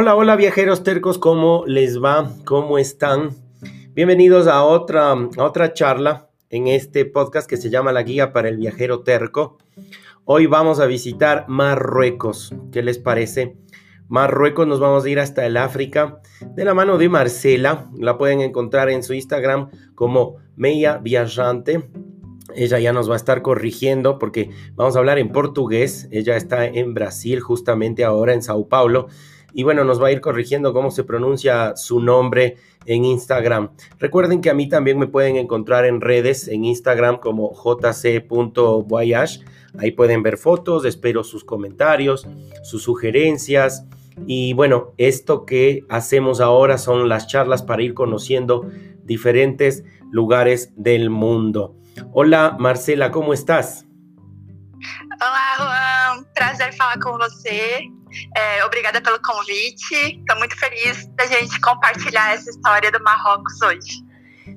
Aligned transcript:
Hola, 0.00 0.14
hola 0.14 0.36
viajeros 0.36 0.84
tercos, 0.84 1.18
¿cómo 1.18 1.64
les 1.66 2.00
va? 2.00 2.30
¿Cómo 2.44 2.78
están? 2.78 3.30
Bienvenidos 3.94 4.46
a 4.46 4.62
otra, 4.62 5.10
a 5.10 5.44
otra 5.44 5.72
charla 5.72 6.30
en 6.50 6.68
este 6.68 7.04
podcast 7.04 7.50
que 7.50 7.56
se 7.56 7.68
llama 7.68 7.90
La 7.90 8.04
Guía 8.04 8.32
para 8.32 8.48
el 8.48 8.58
Viajero 8.58 9.00
Terco. 9.00 9.58
Hoy 10.24 10.46
vamos 10.46 10.78
a 10.78 10.86
visitar 10.86 11.46
Marruecos. 11.48 12.54
¿Qué 12.70 12.80
les 12.84 12.98
parece? 12.98 13.56
Marruecos 14.06 14.68
nos 14.68 14.78
vamos 14.78 15.04
a 15.04 15.10
ir 15.10 15.18
hasta 15.18 15.44
el 15.44 15.56
África 15.56 16.20
de 16.54 16.64
la 16.64 16.74
mano 16.74 16.96
de 16.96 17.08
Marcela. 17.08 17.90
La 17.98 18.16
pueden 18.18 18.40
encontrar 18.40 18.90
en 18.90 19.02
su 19.02 19.14
Instagram 19.14 19.70
como 19.96 20.36
Meia 20.54 20.98
Viajante. 20.98 21.90
Ella 22.54 22.78
ya 22.78 22.92
nos 22.92 23.10
va 23.10 23.14
a 23.14 23.16
estar 23.16 23.42
corrigiendo 23.42 24.20
porque 24.20 24.50
vamos 24.76 24.94
a 24.94 25.00
hablar 25.00 25.18
en 25.18 25.32
portugués. 25.32 26.06
Ella 26.12 26.36
está 26.36 26.66
en 26.66 26.94
Brasil 26.94 27.40
justamente 27.40 28.04
ahora 28.04 28.32
en 28.32 28.44
Sao 28.44 28.68
Paulo 28.68 29.08
y 29.52 29.62
bueno, 29.62 29.84
nos 29.84 30.02
va 30.02 30.08
a 30.08 30.12
ir 30.12 30.20
corrigiendo 30.20 30.72
cómo 30.72 30.90
se 30.90 31.04
pronuncia 31.04 31.74
su 31.76 32.00
nombre 32.00 32.56
en 32.86 33.04
Instagram. 33.04 33.70
Recuerden 33.98 34.40
que 34.40 34.50
a 34.50 34.54
mí 34.54 34.68
también 34.68 34.98
me 34.98 35.06
pueden 35.06 35.36
encontrar 35.36 35.84
en 35.84 36.00
redes, 36.00 36.48
en 36.48 36.64
Instagram 36.64 37.18
como 37.18 37.52
jc.voyage. 37.54 39.40
Ahí 39.78 39.90
pueden 39.92 40.22
ver 40.22 40.38
fotos, 40.38 40.84
espero 40.84 41.24
sus 41.24 41.44
comentarios, 41.44 42.26
sus 42.62 42.82
sugerencias. 42.82 43.84
Y 44.26 44.52
bueno, 44.52 44.92
esto 44.96 45.46
que 45.46 45.84
hacemos 45.88 46.40
ahora 46.40 46.78
son 46.78 47.08
las 47.08 47.26
charlas 47.26 47.62
para 47.62 47.82
ir 47.82 47.94
conociendo 47.94 48.68
diferentes 49.04 49.84
lugares 50.10 50.72
del 50.76 51.10
mundo. 51.10 51.76
Hola 52.12 52.56
Marcela, 52.58 53.10
¿cómo 53.10 53.32
estás? 53.32 53.86
Hola 55.20 55.56
Juan, 55.56 56.26
prazer 56.34 56.72
falar 56.74 57.00
com 57.00 57.18
você. 57.18 57.97
É, 58.36 58.64
obrigada 58.64 59.00
pelo 59.00 59.20
convite. 59.20 59.94
Estou 59.94 60.36
muito 60.38 60.56
feliz 60.56 61.06
da 61.16 61.26
gente 61.26 61.60
compartilhar 61.60 62.34
essa 62.34 62.50
história 62.50 62.90
do 62.90 63.02
Marrocos 63.02 63.60
hoje. 63.62 64.08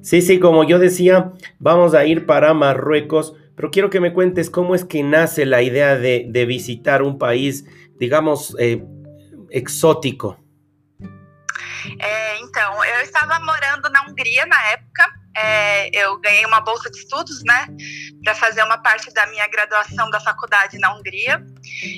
Sí, 0.01 0.21
sí, 0.21 0.39
como 0.39 0.63
yo 0.63 0.79
decía, 0.79 1.31
vamos 1.59 1.93
a 1.93 2.05
ir 2.05 2.25
para 2.25 2.53
Marruecos, 2.53 3.35
pero 3.55 3.69
quiero 3.69 3.89
que 3.89 3.99
me 3.99 4.13
cuentes 4.13 4.49
cómo 4.49 4.73
es 4.73 4.83
que 4.83 5.03
nace 5.03 5.45
la 5.45 5.61
idea 5.61 5.95
de, 5.95 6.25
de 6.29 6.45
visitar 6.45 7.03
un 7.03 7.19
país, 7.19 7.65
digamos, 7.99 8.55
eh, 8.57 8.83
exótico. 9.49 10.37
É, 11.99 12.39
então, 12.39 12.83
eu 12.83 13.01
estava 13.01 13.39
morando 13.39 13.89
na 13.89 14.03
Hungria 14.03 14.45
na 14.45 14.61
época. 14.71 15.20
É, 15.35 15.89
eu 15.97 16.19
ganhei 16.19 16.45
uma 16.45 16.59
bolsa 16.59 16.89
de 16.89 16.97
estudos, 16.97 17.41
né, 17.43 17.67
para 18.23 18.35
fazer 18.35 18.63
uma 18.63 18.77
parte 18.77 19.11
da 19.13 19.25
minha 19.27 19.47
graduação 19.47 20.09
da 20.09 20.19
faculdade 20.19 20.77
na 20.77 20.93
Hungria. 20.95 21.43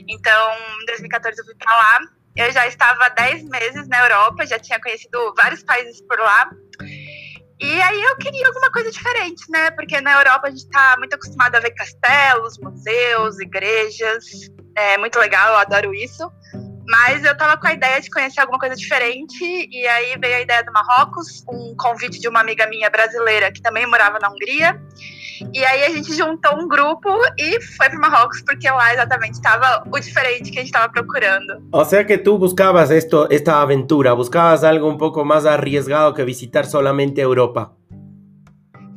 Então, 0.07 0.51
em 0.81 0.85
2014 0.85 1.39
eu 1.39 1.45
fui 1.45 1.55
para 1.55 1.75
lá. 1.75 1.99
Eu 2.35 2.51
já 2.51 2.65
estava 2.65 3.09
10 3.09 3.43
meses 3.43 3.87
na 3.87 3.99
Europa, 3.99 4.45
já 4.45 4.57
tinha 4.57 4.81
conhecido 4.81 5.33
vários 5.37 5.63
países 5.63 6.01
por 6.01 6.19
lá. 6.19 6.49
E 7.59 7.81
aí 7.81 8.01
eu 8.01 8.17
queria 8.17 8.47
alguma 8.47 8.71
coisa 8.71 8.91
diferente, 8.91 9.49
né? 9.49 9.71
Porque 9.71 10.01
na 10.01 10.13
Europa 10.13 10.47
a 10.47 10.49
gente 10.49 10.65
está 10.65 10.95
muito 10.97 11.13
acostumado 11.13 11.55
a 11.55 11.59
ver 11.59 11.71
castelos, 11.71 12.57
museus, 12.57 13.39
igrejas. 13.39 14.25
É 14.75 14.97
muito 14.97 15.17
legal, 15.19 15.49
eu 15.49 15.57
adoro 15.57 15.93
isso. 15.93 16.29
Mas 16.87 17.23
eu 17.23 17.35
tava 17.37 17.57
com 17.57 17.67
a 17.67 17.73
ideia 17.73 18.01
de 18.01 18.09
conhecer 18.09 18.41
alguma 18.41 18.59
coisa 18.59 18.75
diferente, 18.75 19.69
e 19.71 19.87
aí 19.87 20.17
veio 20.19 20.35
a 20.35 20.41
ideia 20.41 20.63
do 20.63 20.71
Marrocos, 20.71 21.43
um 21.49 21.75
convite 21.77 22.19
de 22.19 22.27
uma 22.27 22.41
amiga 22.41 22.67
minha 22.67 22.89
brasileira 22.89 23.51
que 23.51 23.61
também 23.61 23.87
morava 23.87 24.19
na 24.19 24.29
Hungria. 24.29 24.79
E 25.53 25.65
aí 25.65 25.83
a 25.83 25.89
gente 25.89 26.13
juntou 26.15 26.55
um 26.55 26.67
grupo 26.67 27.09
e 27.37 27.61
foi 27.61 27.89
para 27.89 27.99
Marrocos, 27.99 28.41
porque 28.41 28.69
lá 28.69 28.93
exatamente 28.93 29.33
estava 29.33 29.83
o 29.91 29.99
diferente 29.99 30.51
que 30.51 30.59
a 30.59 30.61
gente 30.61 30.73
estava 30.73 30.91
procurando. 30.91 31.61
O 31.71 31.83
sea 31.85 32.03
que 32.03 32.17
tú 32.17 32.37
buscabas 32.37 32.91
esto, 32.91 33.27
esta 33.29 33.61
aventura, 33.61 34.13
buscabas 34.13 34.63
algo 34.63 34.87
un 34.87 34.97
poco 34.97 35.25
más 35.25 35.45
arriesgado 35.45 36.13
que 36.13 36.23
visitar 36.23 36.65
solamente 36.65 37.21
Europa. 37.21 37.73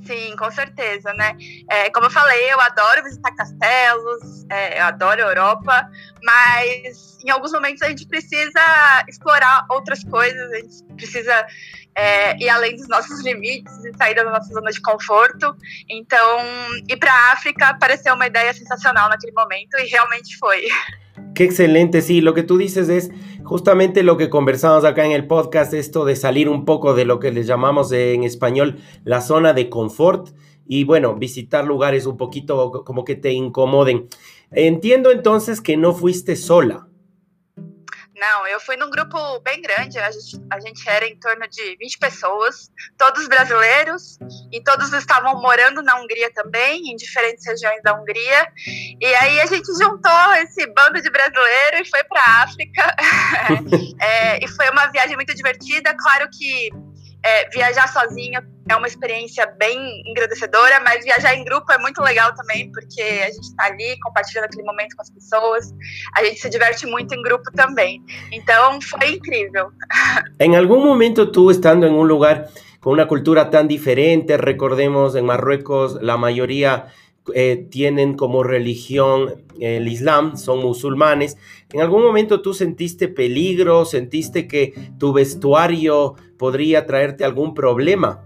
Sim, 0.07 0.37
com 0.37 0.51
certeza, 0.51 1.13
né? 1.15 1.37
É, 1.69 1.91
como 1.91 2.07
eu 2.07 2.11
falei, 2.11 2.53
eu 2.53 2.61
adoro 2.61 3.03
visitar 3.03 3.35
castelos, 3.35 4.47
é, 4.49 4.81
eu 4.81 4.85
adoro 4.85 5.25
a 5.25 5.29
Europa, 5.29 5.91
mas 6.23 7.19
em 7.25 7.31
alguns 7.31 7.53
momentos 7.53 7.83
a 7.83 7.89
gente 7.89 8.07
precisa 8.07 8.61
explorar 9.09 9.67
outras 9.69 10.05
coisas, 10.05 10.53
a 10.53 10.57
gente 10.57 10.85
precisa 10.97 11.47
é, 11.97 12.37
ir 12.37 12.49
além 12.49 12.77
dos 12.77 12.87
nossos 12.89 13.21
limites 13.25 13.85
e 13.85 13.97
sair 13.97 14.15
da 14.15 14.25
nossa 14.25 14.53
zona 14.53 14.71
de 14.71 14.81
conforto. 14.81 15.57
Então, 15.89 16.39
ir 16.89 16.97
para 16.97 17.13
a 17.13 17.33
África 17.33 17.77
pareceu 17.81 18.15
uma 18.15 18.27
ideia 18.27 18.55
sensacional 18.55 19.09
naquele 19.09 19.33
momento 19.33 19.77
e 19.79 19.87
realmente 19.87 20.37
foi. 20.39 20.69
Qué 21.35 21.45
excelente, 21.45 22.03
sí, 22.03 22.21
lo 22.21 22.35
que 22.35 22.43
tú 22.43 22.57
dices 22.57 22.89
es 22.89 23.11
justamente 23.45 24.03
lo 24.03 24.17
que 24.17 24.31
conversamos 24.31 24.85
acá 24.85 25.05
en 25.05 25.13
el 25.13 25.27
podcast, 25.27 25.73
esto 25.75 26.05
de 26.05 26.17
salir 26.17 26.49
un 26.49 26.65
poco 26.65 26.95
de 26.95 27.05
lo 27.05 27.21
que 27.21 27.31
les 27.31 27.47
llamamos 27.47 27.93
en 27.93 28.25
español 28.25 28.79
la 29.05 29.21
zona 29.21 29.53
de 29.53 29.69
confort 29.69 30.31
y 30.67 30.85
bueno, 30.85 31.15
visitar 31.15 31.65
lugares 31.65 32.07
un 32.07 32.17
poquito 32.17 32.85
como 32.85 33.05
que 33.05 33.15
te 33.15 33.33
incomoden. 33.33 34.09
Entiendo 34.51 35.11
entonces 35.11 35.61
que 35.61 35.77
no 35.77 35.93
fuiste 35.93 36.37
sola. 36.37 36.89
Não, 38.17 38.47
eu 38.47 38.59
fui 38.59 38.77
num 38.77 38.89
grupo 38.89 39.41
bem 39.41 39.61
grande, 39.61 39.99
a 39.99 40.11
gente, 40.11 40.43
a 40.51 40.59
gente, 40.59 40.89
era 40.89 41.07
em 41.07 41.17
torno 41.17 41.47
de 41.49 41.77
20 41.77 41.99
pessoas, 41.99 42.71
todos 42.97 43.29
brasileiros, 43.29 44.19
e 44.51 44.63
todos 44.63 44.91
estavam 44.95 45.41
morando 45.41 45.83
na 45.83 46.01
Hungria 46.01 46.33
também, 46.33 46.91
em 46.91 46.97
diferentes 46.97 47.47
regiões 47.47 47.83
da 47.83 47.93
Hungria. 47.93 48.51
E 48.99 49.15
aí 49.17 49.41
a 49.41 49.47
gente 49.47 49.67
juntou 49.67 50.33
esse 50.37 50.67
bando 50.69 51.03
de 51.03 51.11
brasileiros 51.11 51.87
e 51.87 51.91
foi 51.91 52.03
para 52.05 52.23
a 52.23 52.43
África. 52.43 52.97
é, 54.01 54.43
e 54.43 54.49
foi 54.49 54.71
uma 54.71 54.87
viagem 54.87 55.15
muito 55.15 55.35
divertida. 55.35 55.95
Claro 55.95 56.27
que 56.33 56.71
é, 57.27 57.49
viajar 57.51 57.89
sozinha 57.89 58.41
é 58.69 58.77
uma 58.77 58.87
experiência 58.87 59.47
bem 59.59 60.03
engrandecedora, 60.07 60.81
mas 60.81 61.05
viajar 61.05 61.35
em 61.35 61.45
grupo 61.45 61.73
é 61.73 61.79
muito 61.79 62.01
legal 62.01 62.33
também, 62.35 62.71
porque 62.71 63.03
a 63.03 63.27
gente 63.27 63.49
está 63.49 63.65
ali 63.65 63.99
compartilhando 64.01 64.45
aquele 64.45 64.63
momento 64.63 64.95
com 64.95 65.03
as 65.03 65.11
pessoas, 65.11 65.75
a 66.17 66.25
gente 66.25 66.41
se 66.41 66.49
diverte 66.49 66.87
muito 66.87 67.13
em 67.15 67.23
grupo 67.23 67.51
também. 67.53 68.01
Então 68.33 68.81
foi 68.81 69.15
incrível. 69.15 69.71
Em 70.39 70.57
algum 70.57 70.85
momento 70.85 71.33
tú 71.33 71.51
estando 71.51 71.87
en 71.87 71.95
un 71.95 72.07
lugar 72.07 72.49
con 72.81 72.93
una 72.93 73.09
cultura 73.09 73.51
tan 73.51 73.67
diferente, 73.67 74.37
recordemos 74.37 75.17
en 75.17 75.25
Marruecos 75.27 75.99
la 76.01 76.17
mayoría 76.17 76.87
eh, 77.35 77.67
tienen 77.71 78.15
como 78.15 78.43
religión 78.43 79.45
el 79.61 79.89
Islam, 79.89 80.37
son 80.37 80.61
musulmanes. 80.61 81.37
¿En 81.73 81.81
algún 81.81 82.03
momento 82.03 82.43
tú 82.43 82.55
sentiste 82.55 83.09
peligro, 83.09 83.85
sentiste 83.85 84.47
que 84.47 84.75
tu 84.99 85.13
vestuario 85.13 86.15
podría 86.39 86.87
traerte 86.87 87.25
algún 87.25 87.55
problema? 87.55 88.23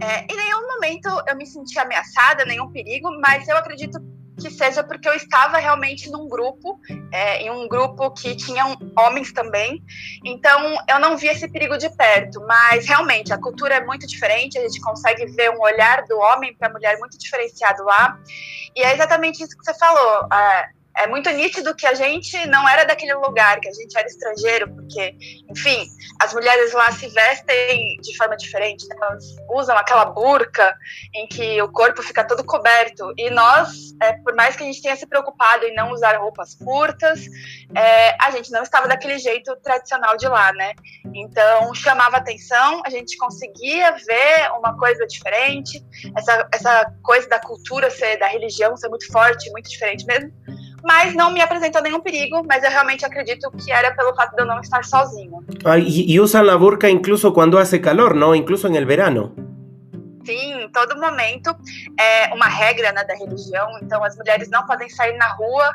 É, 0.00 0.24
em 0.24 0.36
nenhum 0.36 0.66
momento 0.66 1.08
eu 1.28 1.36
me 1.36 1.46
senti 1.46 1.78
ameaçada, 1.78 2.44
nenhum 2.44 2.70
perigo, 2.70 3.10
mas 3.20 3.46
eu 3.46 3.56
acredito 3.56 4.00
que 4.40 4.50
seja 4.50 4.82
porque 4.82 5.08
eu 5.08 5.14
estava 5.14 5.58
realmente 5.58 6.10
num 6.10 6.28
grupo, 6.28 6.80
é, 7.12 7.42
em 7.42 7.50
um 7.50 7.68
grupo 7.68 8.10
que 8.10 8.34
tinham 8.34 8.76
homens 8.96 9.32
também, 9.32 9.82
então 10.24 10.76
eu 10.88 10.98
não 10.98 11.16
vi 11.16 11.28
esse 11.28 11.48
perigo 11.48 11.76
de 11.76 11.88
perto, 11.90 12.40
mas 12.46 12.86
realmente 12.86 13.32
a 13.32 13.38
cultura 13.38 13.74
é 13.74 13.84
muito 13.84 14.06
diferente, 14.06 14.58
a 14.58 14.62
gente 14.62 14.80
consegue 14.80 15.26
ver 15.26 15.50
um 15.50 15.60
olhar 15.60 16.04
do 16.04 16.18
homem 16.18 16.54
para 16.54 16.68
a 16.68 16.72
mulher 16.72 16.98
muito 16.98 17.18
diferenciado 17.18 17.84
lá, 17.84 18.18
e 18.74 18.82
é 18.82 18.92
exatamente 18.94 19.42
isso 19.42 19.56
que 19.56 19.64
você 19.64 19.74
falou. 19.74 20.28
É, 20.32 20.81
é 20.96 21.06
muito 21.06 21.30
nítido 21.30 21.74
que 21.74 21.86
a 21.86 21.94
gente 21.94 22.46
não 22.46 22.68
era 22.68 22.84
daquele 22.84 23.14
lugar, 23.14 23.60
que 23.60 23.68
a 23.68 23.72
gente 23.72 23.96
era 23.96 24.06
estrangeiro, 24.06 24.72
porque, 24.74 25.14
enfim, 25.50 25.86
as 26.20 26.34
mulheres 26.34 26.72
lá 26.72 26.90
se 26.92 27.08
vestem 27.08 27.96
de 28.00 28.16
forma 28.16 28.36
diferente, 28.36 28.86
né? 28.88 28.96
elas 29.00 29.24
usam 29.50 29.76
aquela 29.76 30.04
burca 30.04 30.76
em 31.14 31.26
que 31.26 31.60
o 31.62 31.70
corpo 31.70 32.02
fica 32.02 32.24
todo 32.24 32.44
coberto. 32.44 33.12
E 33.16 33.30
nós, 33.30 33.94
é, 34.02 34.12
por 34.12 34.34
mais 34.34 34.54
que 34.54 34.62
a 34.62 34.66
gente 34.66 34.82
tenha 34.82 34.96
se 34.96 35.06
preocupado 35.06 35.64
em 35.64 35.74
não 35.74 35.92
usar 35.92 36.16
roupas 36.18 36.54
curtas, 36.54 37.20
é, 37.74 38.14
a 38.20 38.30
gente 38.30 38.50
não 38.50 38.62
estava 38.62 38.86
daquele 38.86 39.18
jeito 39.18 39.56
tradicional 39.56 40.16
de 40.16 40.28
lá, 40.28 40.52
né? 40.52 40.74
Então 41.14 41.74
chamava 41.74 42.18
atenção, 42.18 42.82
a 42.84 42.90
gente 42.90 43.16
conseguia 43.16 43.92
ver 43.92 44.52
uma 44.58 44.76
coisa 44.76 45.06
diferente, 45.06 45.82
essa, 46.16 46.48
essa 46.52 46.92
coisa 47.02 47.28
da 47.28 47.40
cultura 47.40 47.90
ser, 47.90 48.18
da 48.18 48.26
religião 48.26 48.76
ser 48.76 48.88
muito 48.88 49.10
forte, 49.10 49.50
muito 49.50 49.70
diferente 49.70 50.04
mesmo 50.06 50.32
mas 50.84 51.14
não 51.14 51.32
me 51.32 51.40
apresentou 51.40 51.82
nenhum 51.82 52.00
perigo, 52.00 52.42
mas 52.46 52.62
eu 52.64 52.70
realmente 52.70 53.04
acredito 53.04 53.50
que 53.52 53.70
era 53.72 53.94
pelo 53.94 54.14
fato 54.14 54.34
de 54.34 54.42
eu 54.42 54.46
não 54.46 54.60
estar 54.60 54.84
sozinho. 54.84 55.44
Ah, 55.64 55.78
e, 55.78 56.12
e 56.12 56.20
usam 56.20 56.48
a 56.48 56.58
burca 56.58 56.88
incluso 56.88 57.32
quando 57.32 57.58
hace 57.58 57.78
calor, 57.78 58.14
não? 58.14 58.34
Incluso 58.34 58.68
no 58.68 58.86
verano. 58.86 59.34
Sim, 60.24 60.62
em 60.62 60.68
todo 60.70 60.98
momento 61.00 61.54
é 61.98 62.32
uma 62.32 62.46
regra 62.46 62.92
né, 62.92 63.04
da 63.04 63.14
religião. 63.14 63.68
Então, 63.82 64.04
as 64.04 64.16
mulheres 64.16 64.48
não 64.48 64.64
podem 64.64 64.88
sair 64.88 65.16
na 65.16 65.26
rua, 65.34 65.74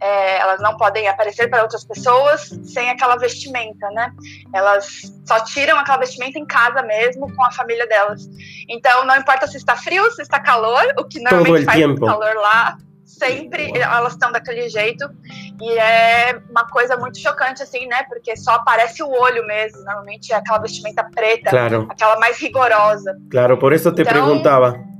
é, 0.00 0.38
elas 0.38 0.60
não 0.60 0.76
podem 0.76 1.08
aparecer 1.08 1.48
para 1.48 1.62
outras 1.62 1.84
pessoas 1.84 2.50
sem 2.64 2.88
aquela 2.88 3.16
vestimenta, 3.16 3.88
né? 3.90 4.10
Elas 4.54 5.12
só 5.26 5.40
tiram 5.40 5.78
aquela 5.78 5.98
vestimenta 5.98 6.38
em 6.38 6.46
casa 6.46 6.82
mesmo, 6.82 7.32
com 7.34 7.44
a 7.44 7.52
família 7.52 7.86
delas. 7.86 8.22
Então, 8.68 9.04
não 9.04 9.16
importa 9.16 9.46
se 9.46 9.58
está 9.58 9.76
frio, 9.76 10.10
se 10.12 10.22
está 10.22 10.40
calor, 10.40 10.82
o 10.98 11.04
que 11.04 11.20
normalmente 11.20 11.64
faz 11.64 11.78
tempo. 11.78 12.06
calor 12.06 12.34
lá, 12.36 12.78
sempre 13.22 13.72
elas 13.78 14.14
estão 14.14 14.32
daquele 14.32 14.68
jeito. 14.68 15.08
E 15.60 15.78
é 15.78 16.40
uma 16.50 16.66
coisa 16.66 16.96
muito 16.96 17.18
chocante, 17.18 17.62
assim, 17.62 17.86
né? 17.86 18.02
Porque 18.08 18.36
só 18.36 18.52
aparece 18.52 19.02
o 19.02 19.10
olho 19.10 19.46
mesmo. 19.46 19.82
Normalmente 19.84 20.32
é 20.32 20.36
aquela 20.36 20.58
vestimenta 20.58 21.04
preta, 21.04 21.50
claro. 21.50 21.86
aquela 21.88 22.18
mais 22.18 22.38
rigorosa. 22.38 23.16
Claro, 23.30 23.56
por 23.58 23.72
isso 23.72 23.92
te 23.92 24.02
então, 24.02 24.12
perguntava 24.12 24.92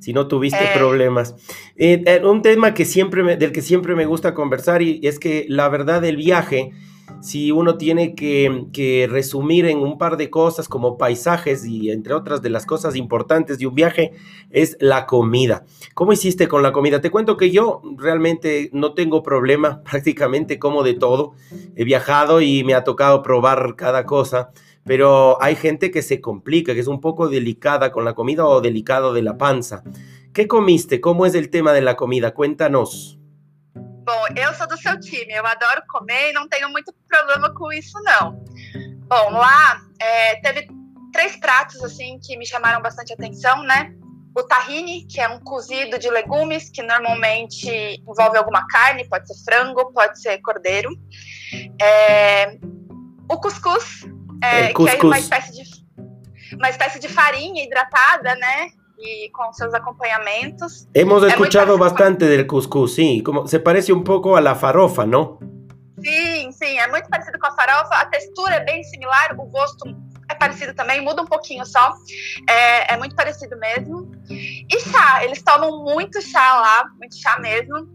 si 0.00 0.12
no 0.12 0.26
tuviste 0.26 0.62
eh, 0.62 0.70
problemas. 0.74 1.34
Eh, 1.76 2.02
eh, 2.06 2.24
un 2.24 2.40
tema 2.42 2.72
que 2.72 2.84
siempre 2.84 3.22
me, 3.22 3.36
del 3.36 3.52
que 3.52 3.62
siempre 3.62 3.94
me 3.94 4.06
gusta 4.06 4.32
conversar 4.32 4.80
y 4.80 5.00
es 5.02 5.18
que 5.18 5.44
la 5.48 5.68
verdad 5.68 6.00
del 6.00 6.16
viaje 6.16 6.72
si 7.20 7.50
uno 7.50 7.76
tiene 7.76 8.14
que, 8.14 9.08
resumir 9.10 9.66
en 9.66 9.78
un 9.78 9.98
par 9.98 10.16
de 10.16 10.30
cosas 10.30 10.68
como 10.68 10.98
paisajes 10.98 11.64
y 11.64 11.90
entre 11.90 12.14
otras 12.14 12.42
de 12.42 12.50
las 12.50 12.66
cosas 12.66 12.96
importantes 12.96 13.58
de 13.58 13.66
un 13.66 13.74
viaje, 13.74 14.12
es 14.50 14.76
la 14.80 15.06
comida. 15.06 15.64
¿Cómo 15.94 16.12
hiciste 16.12 16.48
con 16.48 16.62
la 16.62 16.72
comida? 16.72 17.00
Te 17.00 17.10
cuento 17.10 17.36
que 17.36 17.50
yo 17.50 17.82
realmente 17.96 18.70
no 18.72 18.94
tengo 18.94 19.22
problema, 19.22 19.82
prácticamente 19.90 20.58
como 20.58 20.82
de 20.82 20.94
todo. 20.94 21.32
He 21.76 21.84
viajado 21.84 22.40
y 22.40 22.64
me 22.64 22.74
ha 22.74 22.84
tocado 22.84 23.22
probar 23.22 23.74
cada 23.76 24.06
cosa, 24.06 24.50
pero 24.84 25.42
hay 25.42 25.56
gente 25.56 25.90
que 25.90 26.02
se 26.02 26.20
complica, 26.20 26.74
que 26.74 26.80
es 26.80 26.86
un 26.86 27.00
poco 27.00 27.28
delicada 27.28 27.92
con 27.92 28.04
la 28.04 28.14
comida 28.14 28.46
o 28.46 28.60
delicado 28.60 29.12
de 29.12 29.22
la 29.22 29.36
panza. 29.36 29.82
¿Qué 30.32 30.46
comiste? 30.46 31.00
¿Cómo 31.00 31.26
es 31.26 31.34
el 31.34 31.50
tema 31.50 31.72
de 31.72 31.82
la 31.82 31.96
comida? 31.96 32.32
Cuéntanos. 32.32 33.18
Bom, 34.08 34.24
eu 34.34 34.54
sou 34.54 34.66
do 34.66 34.78
seu 34.78 34.98
time, 34.98 35.34
eu 35.34 35.46
adoro 35.46 35.82
comer 35.86 36.30
e 36.30 36.32
não 36.32 36.48
tenho 36.48 36.70
muito 36.70 36.94
problema 37.06 37.52
com 37.52 37.70
isso, 37.70 37.92
não. 38.02 38.42
Bom, 39.06 39.32
lá 39.32 39.82
é, 40.00 40.36
teve 40.36 40.66
três 41.12 41.36
pratos 41.36 41.84
assim 41.84 42.18
que 42.22 42.34
me 42.38 42.46
chamaram 42.46 42.80
bastante 42.80 43.12
atenção, 43.12 43.62
né? 43.64 43.92
O 44.34 44.42
tahine, 44.42 45.06
que 45.06 45.20
é 45.20 45.28
um 45.28 45.38
cozido 45.40 45.98
de 45.98 46.08
legumes, 46.08 46.70
que 46.70 46.82
normalmente 46.82 47.70
envolve 48.08 48.38
alguma 48.38 48.66
carne, 48.68 49.06
pode 49.06 49.28
ser 49.28 49.44
frango, 49.44 49.92
pode 49.92 50.18
ser 50.22 50.38
cordeiro. 50.38 50.88
É, 51.78 52.56
o 53.30 53.38
cuscuz, 53.38 54.06
é, 54.42 54.70
é 54.70 54.72
cuscuz. 54.72 54.98
que 54.98 55.04
é 55.04 55.06
uma 55.06 55.18
espécie 55.18 55.52
de 55.52 56.56
uma 56.56 56.70
espécie 56.70 56.98
de 56.98 57.08
farinha 57.08 57.62
hidratada, 57.62 58.34
né? 58.36 58.70
Y 58.98 59.30
con 59.30 59.54
sus 59.54 59.72
acompañamientos. 59.74 60.88
Hemos 60.94 61.22
escuchado 61.24 61.78
bastante 61.78 62.26
del 62.26 62.46
cuscús, 62.46 62.94
sí, 62.94 63.22
como 63.22 63.46
se 63.46 63.60
parece 63.60 63.92
un 63.92 64.04
poco 64.04 64.36
a 64.36 64.40
la 64.40 64.54
farofa, 64.54 65.06
¿no? 65.06 65.38
Sim, 66.02 66.52
sim, 66.52 66.78
é 66.78 66.86
muito 66.88 67.08
parecido 67.08 67.38
com 67.38 67.46
a 67.46 67.52
farofa, 67.52 67.94
a 67.94 68.06
textura 68.06 68.56
é 68.56 68.64
bem 68.64 68.82
similar, 68.84 69.34
o 69.36 69.44
gosto 69.46 69.84
é 70.28 70.34
parecido 70.34 70.74
também, 70.74 71.00
muda 71.00 71.22
um 71.22 71.26
pouquinho 71.26 71.64
só, 71.64 71.94
é, 72.48 72.94
é 72.94 72.96
muito 72.96 73.16
parecido 73.16 73.56
mesmo. 73.58 74.10
E 74.30 74.80
chá, 74.80 75.24
eles 75.24 75.42
tomam 75.42 75.84
muito 75.84 76.20
chá 76.20 76.60
lá, 76.60 76.84
muito 76.98 77.16
chá 77.16 77.38
mesmo. 77.38 77.88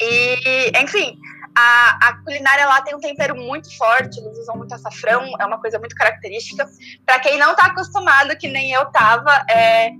E, 0.00 0.72
enfim, 0.78 1.16
a, 1.56 2.08
a, 2.08 2.16
culinária 2.22 2.66
lá 2.66 2.82
tem 2.82 2.94
um 2.94 3.00
tempero 3.00 3.36
muito 3.36 3.74
forte, 3.76 4.20
eles 4.20 4.38
usam 4.38 4.56
muito 4.56 4.74
açafrão, 4.74 5.32
é 5.40 5.46
uma 5.46 5.60
coisa 5.60 5.78
muito 5.78 5.94
característica. 5.94 6.68
Para 7.06 7.20
quem 7.20 7.38
não 7.38 7.52
está 7.52 7.66
acostumado, 7.66 8.36
que 8.36 8.48
nem 8.48 8.72
eu 8.72 8.84
tava, 8.86 9.30
é, 9.48 9.90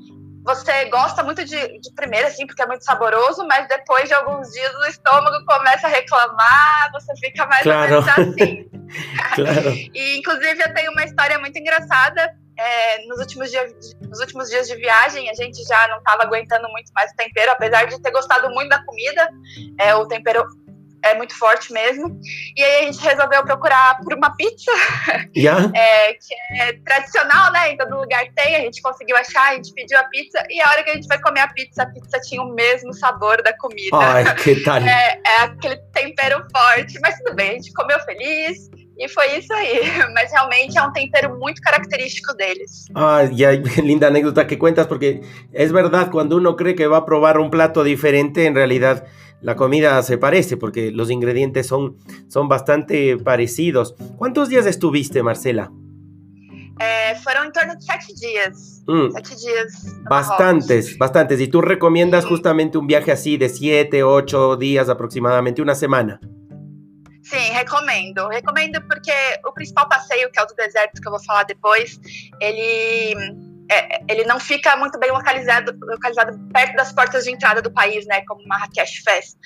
você 0.45 0.85
gosta 0.91 1.23
muito 1.23 1.43
de, 1.43 1.81
de 1.81 1.93
primeira, 1.95 2.29
assim, 2.29 2.47
porque 2.47 2.63
é 2.63 2.67
muito 2.67 2.85
saboroso, 2.85 3.47
mas 3.47 3.67
depois 3.67 4.07
de 4.07 4.15
alguns 4.15 4.51
dias 4.51 4.75
o 4.75 4.85
estômago 4.85 5.43
começa 5.47 5.87
a 5.87 5.91
reclamar, 5.91 6.93
você 6.93 7.17
fica 7.17 7.47
mais 7.47 7.63
claro. 7.63 7.97
ou 7.97 8.03
menos 8.03 8.19
assim. 8.19 8.69
claro. 9.35 9.71
e, 9.95 10.19
inclusive, 10.19 10.63
eu 10.63 10.75
tenho 10.75 10.93
uma 10.93 11.03
história 11.05 11.39
muito 11.39 11.59
engraçada. 11.59 12.37
É, 12.57 13.05
nos, 13.07 13.19
últimos 13.19 13.51
dias, 13.51 13.73
nos 14.03 14.21
últimos 14.21 14.49
dias 14.49 14.69
de 14.69 14.77
viagem, 14.77 15.29
a 15.29 15.35
gente 15.35 15.61
já 15.65 15.89
não 15.89 15.99
estava 15.99 16.23
aguentando 16.23 16.69
muito 16.69 16.93
mais 16.95 17.11
o 17.11 17.17
tempero, 17.17 17.51
apesar 17.51 17.87
de 17.87 18.01
ter 18.01 18.11
gostado 18.13 18.49
muito 18.51 18.69
da 18.69 18.85
comida. 18.85 19.29
É, 19.81 19.95
o 19.95 20.07
tempero 20.07 20.45
é 21.05 21.15
muito 21.15 21.37
forte 21.39 21.73
mesmo. 21.73 22.19
E 22.57 22.63
aí 22.63 22.83
a 22.83 22.93
gente 22.93 23.05
resolveu 23.05 23.45
procurar 23.45 23.99
por 24.03 24.15
uma 24.15 24.35
pizza, 24.35 24.71
yeah. 25.37 25.71
é, 25.77 26.15
que 26.15 26.35
é 26.61 26.73
tradicional, 26.85 27.53
né? 27.53 27.73
Em 27.73 27.77
todo 27.77 27.97
lugar 27.97 28.25
tem, 28.35 28.57
a 28.57 28.61
gente 28.61 28.81
conseguiu 28.81 29.17
achar, 29.17 29.53
a 29.53 29.55
gente 29.55 29.73
pediu 29.75 29.99
a 29.99 30.05
pizza, 30.05 30.43
e 30.49 30.61
a 30.61 30.71
hora 30.71 30.83
que 30.83 30.91
a 30.91 30.95
gente 30.95 31.07
vai 31.07 31.21
comer 31.21 31.41
a 31.41 31.49
pizza, 31.49 31.83
a 31.83 31.87
pizza 31.87 32.19
tinha 32.21 32.43
o 32.43 32.55
mesmo 32.55 32.93
sabor 32.95 33.43
da 33.43 33.57
comida. 33.57 33.97
Ai, 33.97 34.35
que 34.37 34.57
tal? 34.65 34.79
É, 34.79 35.21
é 35.25 35.37
aquele 35.43 35.77
tempero 35.93 36.45
forte, 36.51 36.99
mas 37.01 37.17
tudo 37.19 37.37
bem, 37.37 37.51
a 37.51 37.55
gente 37.55 37.73
comeu 37.73 38.01
feliz. 38.01 38.71
E 38.97 39.09
foi 39.09 39.39
isso 39.39 39.53
aí, 39.53 39.81
mas 40.15 40.31
realmente 40.31 40.79
é 40.79 40.83
um 40.83 40.93
tempero 40.93 41.37
muito 41.37 41.61
característico 41.61 42.33
deles. 42.35 42.87
Ah, 42.95 43.25
e 43.25 43.45
aí, 43.45 43.57
linda 43.83 44.07
anécdota 44.07 44.45
que 44.45 44.57
cuentas, 44.57 44.87
porque 44.87 45.21
é 45.53 45.67
verdade, 45.67 46.11
quando 46.11 46.37
uno 46.37 46.55
cree 46.55 46.75
que 46.75 46.87
vai 46.87 47.03
provar 47.03 47.37
um 47.39 47.51
prato 47.51 47.83
diferente, 47.83 48.41
em 48.41 48.53
realidade 48.53 49.03
la 49.45 49.57
comida 49.57 50.03
se 50.03 50.17
parece 50.17 50.57
porque 50.57 50.91
los 50.91 51.11
ingredientes 51.11 51.67
son, 51.67 51.99
son 52.29 52.49
bastante 52.49 53.19
parecidos. 53.19 53.95
¿Cuántos 54.17 54.49
días 54.49 54.65
estuviste, 54.65 55.23
Marcela? 55.23 55.71
Eh, 56.81 57.15
fueron 57.23 57.47
en 57.47 57.53
torno 57.53 57.75
de 57.75 57.81
siete 57.83 58.27
días. 58.27 58.83
Mm. 58.87 59.11
Siete 59.13 59.37
días. 59.37 60.01
Bastantes, 60.09 60.97
bastantes. 60.97 61.39
¿Y 61.41 61.49
tú 61.49 61.61
recomiendas 61.61 62.25
justamente 62.25 62.79
un 62.79 62.87
viaje 62.87 63.13
así 63.13 63.37
de 63.37 63.51
siete, 63.51 64.03
ocho 64.03 64.57
días 64.57 64.89
aproximadamente, 64.89 65.61
una 65.61 65.75
semana? 65.75 66.19
Sim, 67.23 67.55
recomendo. 67.55 68.31
Recomendo 68.31 68.81
porque 68.89 69.13
o 69.47 69.53
principal 69.53 69.87
passeio, 69.91 70.31
que 70.33 70.41
é 70.41 70.43
o 70.43 70.47
do 70.47 70.55
deserto, 70.55 71.03
que 71.03 71.07
eu 71.07 71.13
vou 71.13 71.23
falar 71.23 71.45
depois, 71.45 72.01
ele 72.41 73.15
é, 73.71 74.01
ele 74.09 74.25
não 74.25 74.39
fica 74.39 74.77
muito 74.77 74.99
bem 74.99 75.11
localizado, 75.11 75.77
localizado 75.81 76.39
perto 76.53 76.77
das 76.77 76.93
portas 76.93 77.25
de 77.25 77.31
entrada 77.31 77.63
do 77.63 77.71
país, 77.71 78.07
né, 78.07 78.23
como 78.27 78.47
Marrakech 78.47 79.03
fez. 79.03 79.37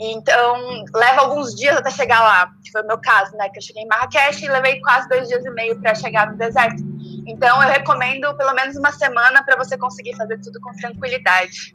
Então, 0.00 0.84
leva 0.94 1.22
alguns 1.22 1.54
dias 1.54 1.76
até 1.76 1.90
chegar 1.90 2.20
lá, 2.20 2.50
que 2.64 2.70
foi 2.70 2.82
o 2.82 2.86
meu 2.86 2.98
caso, 2.98 3.36
né, 3.36 3.48
que 3.48 3.58
eu 3.58 3.62
cheguei 3.62 3.82
em 3.82 3.88
Marrakech 3.88 4.44
e 4.44 4.48
levei 4.48 4.80
quase 4.80 5.08
dois 5.08 5.28
dias 5.28 5.44
e 5.44 5.50
meio 5.50 5.80
para 5.80 5.94
chegar 5.94 6.30
no 6.30 6.36
deserto. 6.36 6.95
Então, 7.26 7.60
eu 7.60 7.68
recomendo 7.68 8.32
pelo 8.36 8.54
menos 8.54 8.76
uma 8.76 8.92
semana 8.92 9.42
para 9.44 9.56
você 9.56 9.76
conseguir 9.76 10.14
fazer 10.14 10.40
tudo 10.40 10.60
com 10.60 10.72
tranquilidade. 10.72 11.74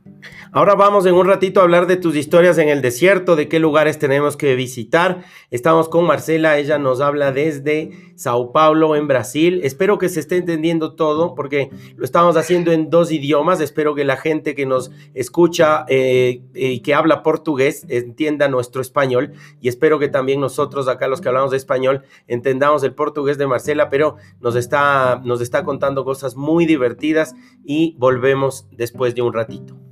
Ahora 0.53 0.75
vamos 0.75 1.05
en 1.05 1.13
un 1.13 1.25
ratito 1.25 1.59
a 1.59 1.63
hablar 1.63 1.87
de 1.87 1.97
tus 1.97 2.15
historias 2.15 2.57
en 2.57 2.69
el 2.69 2.81
desierto, 2.81 3.35
de 3.35 3.47
qué 3.47 3.59
lugares 3.59 3.99
tenemos 3.99 4.37
que 4.37 4.55
visitar. 4.55 5.23
Estamos 5.49 5.89
con 5.89 6.05
Marcela, 6.05 6.57
ella 6.57 6.77
nos 6.77 7.01
habla 7.01 7.31
desde 7.31 7.91
Sao 8.15 8.51
Paulo, 8.51 8.95
en 8.95 9.07
Brasil. 9.07 9.61
Espero 9.63 9.97
que 9.97 10.09
se 10.09 10.19
esté 10.19 10.37
entendiendo 10.37 10.93
todo 10.93 11.33
porque 11.33 11.69
lo 11.95 12.05
estamos 12.05 12.37
haciendo 12.37 12.71
en 12.71 12.89
dos 12.89 13.11
idiomas. 13.11 13.61
Espero 13.61 13.95
que 13.95 14.05
la 14.05 14.17
gente 14.17 14.53
que 14.53 14.65
nos 14.65 14.91
escucha 15.13 15.85
eh, 15.87 16.41
y 16.53 16.81
que 16.81 16.93
habla 16.93 17.23
portugués 17.23 17.85
entienda 17.89 18.47
nuestro 18.47 18.81
español 18.81 19.33
y 19.59 19.69
espero 19.69 19.99
que 19.99 20.07
también 20.07 20.39
nosotros 20.39 20.87
acá 20.87 21.07
los 21.07 21.19
que 21.19 21.29
hablamos 21.29 21.51
de 21.51 21.57
español 21.57 22.03
entendamos 22.27 22.83
el 22.83 22.93
portugués 22.93 23.37
de 23.37 23.47
Marcela, 23.47 23.89
pero 23.89 24.17
nos 24.39 24.55
está, 24.55 25.19
nos 25.23 25.40
está 25.43 25.63
contando 25.63 26.05
cosas 26.05 26.35
muy 26.35 26.65
divertidas 26.65 27.35
y 27.63 27.95
volvemos 27.97 28.67
después 28.71 29.15
de 29.15 29.21
un 29.21 29.33
ratito. 29.33 29.90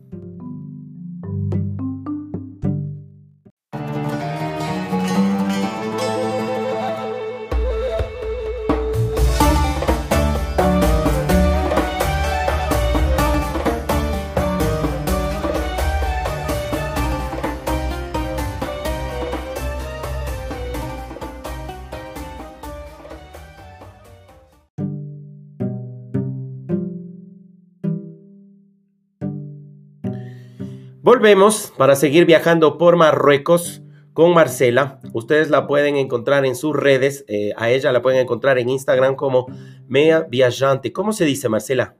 Volvemos 31.09 31.73
para 31.75 31.95
seguir 31.95 32.27
viajando 32.27 32.77
por 32.77 32.95
Marruecos 32.95 33.81
con 34.13 34.31
Marcela. 34.31 34.99
Ustedes 35.11 35.49
la 35.49 35.65
pueden 35.65 35.95
encontrar 35.95 36.45
en 36.45 36.55
sus 36.55 36.75
redes. 36.75 37.25
Eh, 37.27 37.51
a 37.57 37.71
ella 37.71 37.91
la 37.91 38.03
pueden 38.03 38.19
encontrar 38.19 38.59
en 38.59 38.69
Instagram 38.69 39.15
como 39.15 39.47
Mea 39.87 40.27
Viajante. 40.29 40.93
¿Cómo 40.93 41.11
se 41.11 41.25
dice, 41.25 41.49
Marcela? 41.49 41.95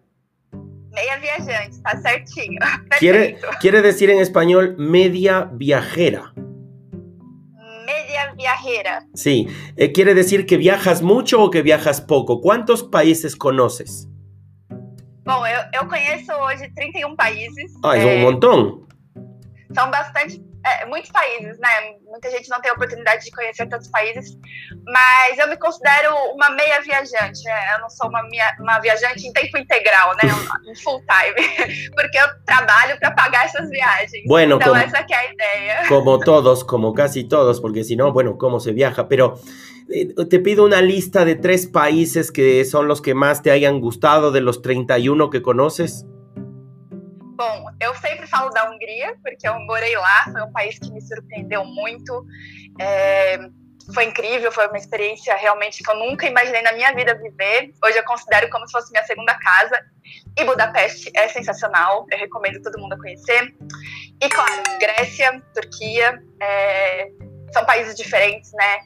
Meia 0.92 1.18
viajante, 1.18 1.76
está 1.76 2.00
certinho. 2.00 2.60
Quiere, 3.00 3.40
quiere 3.60 3.82
decir 3.82 4.12
en 4.12 4.20
español 4.20 4.76
media 4.78 5.50
viajera. 5.54 6.32
Media 7.88 8.32
viajera. 8.38 9.08
Sí, 9.16 9.48
eh, 9.76 9.92
quiere 9.92 10.14
decir 10.14 10.46
que 10.46 10.58
viajas 10.58 11.02
mucho 11.02 11.42
o 11.42 11.50
que 11.50 11.64
viajas 11.64 12.00
poco. 12.00 12.42
¿Cuántos 12.42 12.84
países 12.84 13.36
conoces? 13.36 14.08
Bom, 15.26 15.48
eu, 15.48 15.82
eu 15.82 15.88
conheço 15.88 16.32
hoje 16.32 16.72
31 16.76 17.16
países. 17.16 17.74
Ah, 17.84 17.98
é, 17.98 18.04
é 18.04 18.06
um 18.06 18.22
montão. 18.22 18.88
São 19.74 19.92
bastante 19.92 20.44
é, 20.66 20.86
muitos 20.86 21.12
países, 21.12 21.58
né? 21.60 21.70
Muita 22.06 22.30
gente 22.32 22.50
não 22.50 22.60
tem 22.60 22.72
a 22.72 22.74
oportunidade 22.74 23.24
de 23.24 23.32
conhecer 23.32 23.68
tantos 23.68 23.88
países, 23.88 24.38
mas 24.86 25.38
eu 25.38 25.48
me 25.48 25.58
considero 25.58 26.14
uma 26.34 26.50
meia 26.50 26.82
viajante. 26.82 27.44
Né? 27.44 27.76
Eu 27.76 27.82
não 27.82 27.90
sou 27.90 28.10
uma, 28.10 28.24
minha, 28.24 28.46
uma 28.60 28.80
viajante 28.80 29.26
em 29.26 29.32
tempo 29.32 29.58
integral, 29.58 30.16
né? 30.22 30.30
Um, 30.68 30.76
full 30.76 31.02
time, 31.02 31.90
porque 31.96 32.18
eu 32.18 32.28
trabalho 32.46 33.00
para 33.00 33.12
pagar 33.12 33.46
essas 33.46 33.70
viagens. 33.70 34.26
Bueno, 34.28 34.56
então 34.56 34.74
como, 34.74 34.82
essa 34.82 34.98
é 34.98 35.16
a 35.16 35.34
ideia. 35.34 35.88
Como 35.88 36.20
todos, 36.20 36.64
como 36.64 36.94
casi 36.94 37.24
todos, 37.24 37.60
porque 37.60 37.84
si 37.84 37.96
no, 37.96 38.12
bueno, 38.12 38.38
¿cómo 38.38 38.60
se 38.60 38.74
viaja? 38.74 39.08
Pero 39.08 39.40
eh, 39.90 40.14
te 40.30 40.40
pido 40.40 40.66
una 40.66 40.82
lista 40.82 41.26
de 41.26 41.36
tres 41.36 41.68
países 41.68 42.32
que 42.32 42.66
son 42.66 42.88
los 42.88 43.02
que 43.02 43.14
más 43.14 43.42
te 43.42 43.52
hayan 43.52 43.80
gustado 43.80 44.32
de 44.32 44.42
los 44.42 44.62
31 44.62 45.30
que 45.30 45.42
conoces. 45.42 46.06
Bom, 47.40 47.68
eu 47.80 47.96
sempre 47.96 48.28
falo 48.28 48.50
da 48.50 48.70
Hungria, 48.70 49.16
porque 49.24 49.48
eu 49.48 49.58
morei 49.62 49.96
lá, 49.96 50.26
foi 50.30 50.42
um 50.42 50.52
país 50.52 50.78
que 50.78 50.92
me 50.92 51.00
surpreendeu 51.00 51.64
muito. 51.64 52.26
É, 52.78 53.40
foi 53.94 54.04
incrível, 54.04 54.52
foi 54.52 54.68
uma 54.68 54.78
experiência 54.78 55.34
realmente 55.38 55.82
que 55.82 55.90
eu 55.90 55.96
nunca 55.96 56.28
imaginei 56.28 56.62
na 56.62 56.74
minha 56.74 56.94
vida 56.94 57.16
viver. 57.16 57.72
Hoje 57.82 57.98
eu 57.98 58.04
considero 58.04 58.50
como 58.50 58.68
se 58.68 58.74
fosse 58.74 58.92
minha 58.92 59.06
segunda 59.06 59.34
casa. 59.40 59.80
E 60.38 60.44
Budapeste 60.44 61.10
é 61.16 61.30
sensacional, 61.30 62.06
eu 62.12 62.20
recomendo 62.20 62.62
todo 62.62 62.78
mundo 62.78 62.92
a 62.92 62.98
conhecer. 62.98 63.56
E 64.22 64.28
claro, 64.28 64.62
Grécia, 64.78 65.42
Turquia, 65.54 66.22
é, 66.42 67.08
são 67.54 67.64
países 67.64 67.96
diferentes, 67.96 68.52
né? 68.52 68.80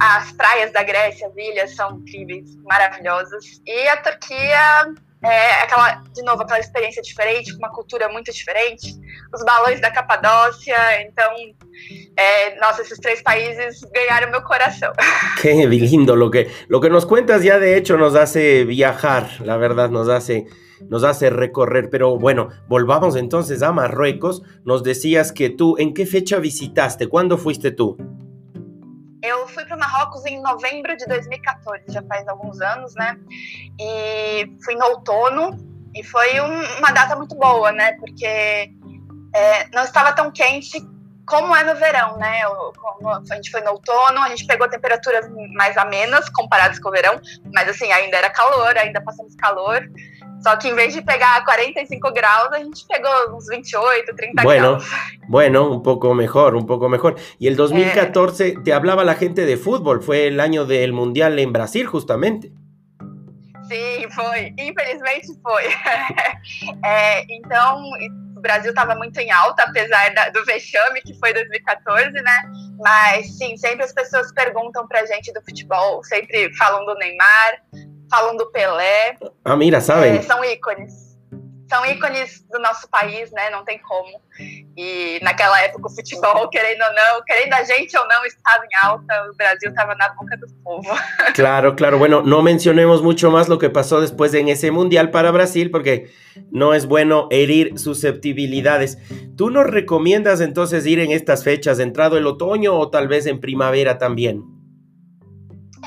As 0.00 0.30
praias 0.30 0.72
da 0.72 0.84
Grécia, 0.84 1.26
as 1.26 1.36
ilhas 1.36 1.74
são 1.74 1.98
incríveis, 1.98 2.54
maravilhosas. 2.62 3.60
E 3.66 3.88
a 3.88 3.96
Turquia 3.96 4.94
é 5.22 5.62
aquela, 5.62 6.02
de 6.14 6.22
novo, 6.22 6.42
aquela 6.42 6.60
experiência 6.60 7.02
diferente, 7.02 7.52
com 7.52 7.58
uma 7.58 7.70
cultura 7.70 8.08
muito 8.08 8.32
diferente. 8.32 8.94
Os 9.34 9.44
balões 9.44 9.80
da 9.80 9.90
Capadócia, 9.90 11.02
então, 11.02 11.30
é, 12.16 12.58
nossa, 12.58 12.80
esses 12.80 12.98
três 12.98 13.22
países 13.22 13.80
ganharam 13.94 14.30
meu 14.30 14.42
coração. 14.42 14.92
Qué 15.42 15.66
lindo, 15.66 16.16
lo 16.16 16.30
que, 16.30 16.48
lo 16.68 16.80
que 16.80 16.88
nos 16.88 17.04
cuentas 17.04 17.42
ya 17.42 17.58
de 17.58 17.76
hecho 17.76 17.98
nos 17.98 18.14
hace 18.14 18.64
viajar, 18.64 19.28
la 19.40 19.58
verdad, 19.58 19.90
nos 19.90 20.08
hace, 20.08 20.46
nos 20.88 21.04
hace 21.04 21.28
recorrer. 21.28 21.90
Pero 21.90 22.18
bueno, 22.18 22.48
volvamos 22.66 23.14
entonces 23.14 23.62
a 23.62 23.72
Marruecos. 23.72 24.42
Nos 24.64 24.82
decías 24.82 25.32
que 25.32 25.50
tú, 25.50 25.76
¿en 25.78 25.92
qué 25.92 26.06
fecha 26.06 26.38
visitaste? 26.38 27.08
¿Cuándo 27.08 27.36
fuiste 27.36 27.72
tú? 27.72 27.98
Eu 29.22 29.46
fui 29.48 29.64
para 29.64 29.76
Marrocos 29.76 30.24
em 30.24 30.40
novembro 30.40 30.96
de 30.96 31.06
2014, 31.06 31.84
já 31.88 32.02
faz 32.02 32.26
alguns 32.26 32.60
anos, 32.60 32.94
né? 32.94 33.18
E 33.78 34.50
fui 34.64 34.74
no 34.74 34.86
outono 34.86 35.56
e 35.94 36.02
foi 36.02 36.40
um, 36.40 36.78
uma 36.78 36.90
data 36.90 37.14
muito 37.16 37.34
boa, 37.34 37.70
né? 37.72 37.92
Porque 37.92 38.70
é, 39.34 39.68
não 39.74 39.84
estava 39.84 40.12
tão 40.12 40.30
quente 40.30 40.80
como 41.26 41.54
é 41.54 41.62
no 41.62 41.76
verão, 41.76 42.16
né? 42.16 42.40
a 42.44 43.34
gente 43.36 43.52
foi 43.52 43.60
no 43.60 43.70
outono, 43.70 44.20
a 44.20 44.28
gente 44.30 44.44
pegou 44.46 44.68
temperaturas 44.68 45.30
mais 45.54 45.76
amenas 45.76 46.28
comparadas 46.28 46.80
com 46.80 46.88
o 46.88 46.92
verão, 46.92 47.20
mas 47.54 47.68
assim, 47.68 47.90
ainda 47.92 48.16
era 48.16 48.28
calor, 48.28 48.76
ainda 48.76 49.00
passamos 49.00 49.36
calor. 49.36 49.88
Só 50.42 50.56
que 50.56 50.68
em 50.68 50.74
vez 50.74 50.94
de 50.94 51.02
pegar 51.02 51.44
45 51.44 52.12
graus, 52.12 52.52
a 52.52 52.58
gente 52.58 52.86
pegou 52.86 53.36
uns 53.36 53.46
28, 53.46 54.16
30 54.16 54.42
bueno, 54.42 54.70
graus. 54.70 54.90
Bueno, 55.28 55.70
un 55.70 55.82
poco 55.82 56.14
mejor, 56.14 56.54
un 56.54 56.66
poco 56.66 56.88
mejor. 56.88 57.16
Y 57.38 57.46
el 57.46 57.56
2014 57.56 58.48
eh, 58.48 58.54
te 58.64 58.72
hablaba 58.72 59.04
la 59.04 59.14
gente 59.14 59.44
de 59.44 59.56
fútbol, 59.56 60.02
fue 60.02 60.26
el 60.26 60.40
año 60.40 60.64
del 60.64 60.92
Mundial 60.92 61.38
en 61.38 61.52
Brasil, 61.52 61.86
justamente. 61.86 62.52
Sim, 63.68 64.10
foi. 64.10 64.52
Infelizmente 64.58 65.28
foi. 65.42 65.62
é, 66.84 67.24
então, 67.30 67.84
o 68.36 68.40
Brasil 68.40 68.70
estava 68.70 68.94
muito 68.96 69.18
em 69.20 69.30
alta, 69.30 69.62
apesar 69.62 70.12
da, 70.14 70.30
do 70.30 70.44
vexame 70.44 71.02
que 71.02 71.14
foi 71.18 71.32
2014, 71.32 72.10
né? 72.10 72.42
Mas 72.78 73.36
sim, 73.36 73.56
sempre 73.56 73.84
as 73.84 73.92
pessoas 73.92 74.32
perguntam 74.32 74.88
pra 74.88 75.04
gente 75.06 75.32
do 75.32 75.40
futebol, 75.42 76.02
sempre 76.02 76.52
falam 76.56 76.84
do 76.86 76.94
Neymar, 76.94 77.60
falam 78.10 78.36
do 78.36 78.50
Pelé. 78.50 79.16
Ah, 79.44 79.56
mira, 79.56 79.80
sabem. 79.80 80.16
É, 80.16 80.22
são 80.22 80.44
ícones. 80.44 81.10
São 81.70 81.86
ícones 81.86 82.44
do 82.50 82.58
nosso 82.58 82.90
país, 82.90 83.30
né? 83.30 83.48
Não 83.50 83.64
tem 83.64 83.78
como. 83.78 84.20
E 84.76 85.20
naquela 85.22 85.60
época 85.62 85.86
o 85.86 85.94
futebol, 85.94 86.48
querendo 86.50 86.82
ou 86.82 86.92
não, 86.92 87.22
querendo 87.24 87.52
a 87.52 87.62
gente 87.62 87.96
ou 87.96 88.08
não, 88.08 88.26
estava 88.26 88.64
em 88.64 88.86
alta. 88.86 89.30
O 89.30 89.36
Brasil 89.36 89.70
estava 89.70 89.94
na 89.94 90.08
boca 90.08 90.36
do 90.36 90.48
povo. 90.64 90.90
Claro, 91.34 91.76
claro. 91.76 91.96
Bueno, 91.96 92.22
no 92.22 92.42
mencionemos 92.42 93.02
mucho 93.02 93.30
más 93.30 93.48
lo 93.48 93.58
que 93.58 93.70
pasó 93.70 94.00
después 94.00 94.34
en 94.34 94.48
ese 94.48 94.72
mundial 94.72 95.12
para 95.12 95.30
Brasil, 95.30 95.70
porque 95.70 96.10
no 96.50 96.74
es 96.74 96.86
bueno 96.86 97.28
herir 97.30 97.78
susceptibilidades. 97.78 98.98
¿Tú 99.36 99.50
nos 99.50 99.66
recomiendas 99.66 100.40
entonces 100.40 100.84
ir 100.86 100.98
en 100.98 101.12
estas 101.12 101.44
fechas, 101.44 101.78
entrado 101.78 102.18
el 102.18 102.26
otoño 102.26 102.74
o 102.74 102.90
tal 102.90 103.06
vez 103.06 103.26
en 103.26 103.40
primavera 103.40 103.96
también? 103.96 104.59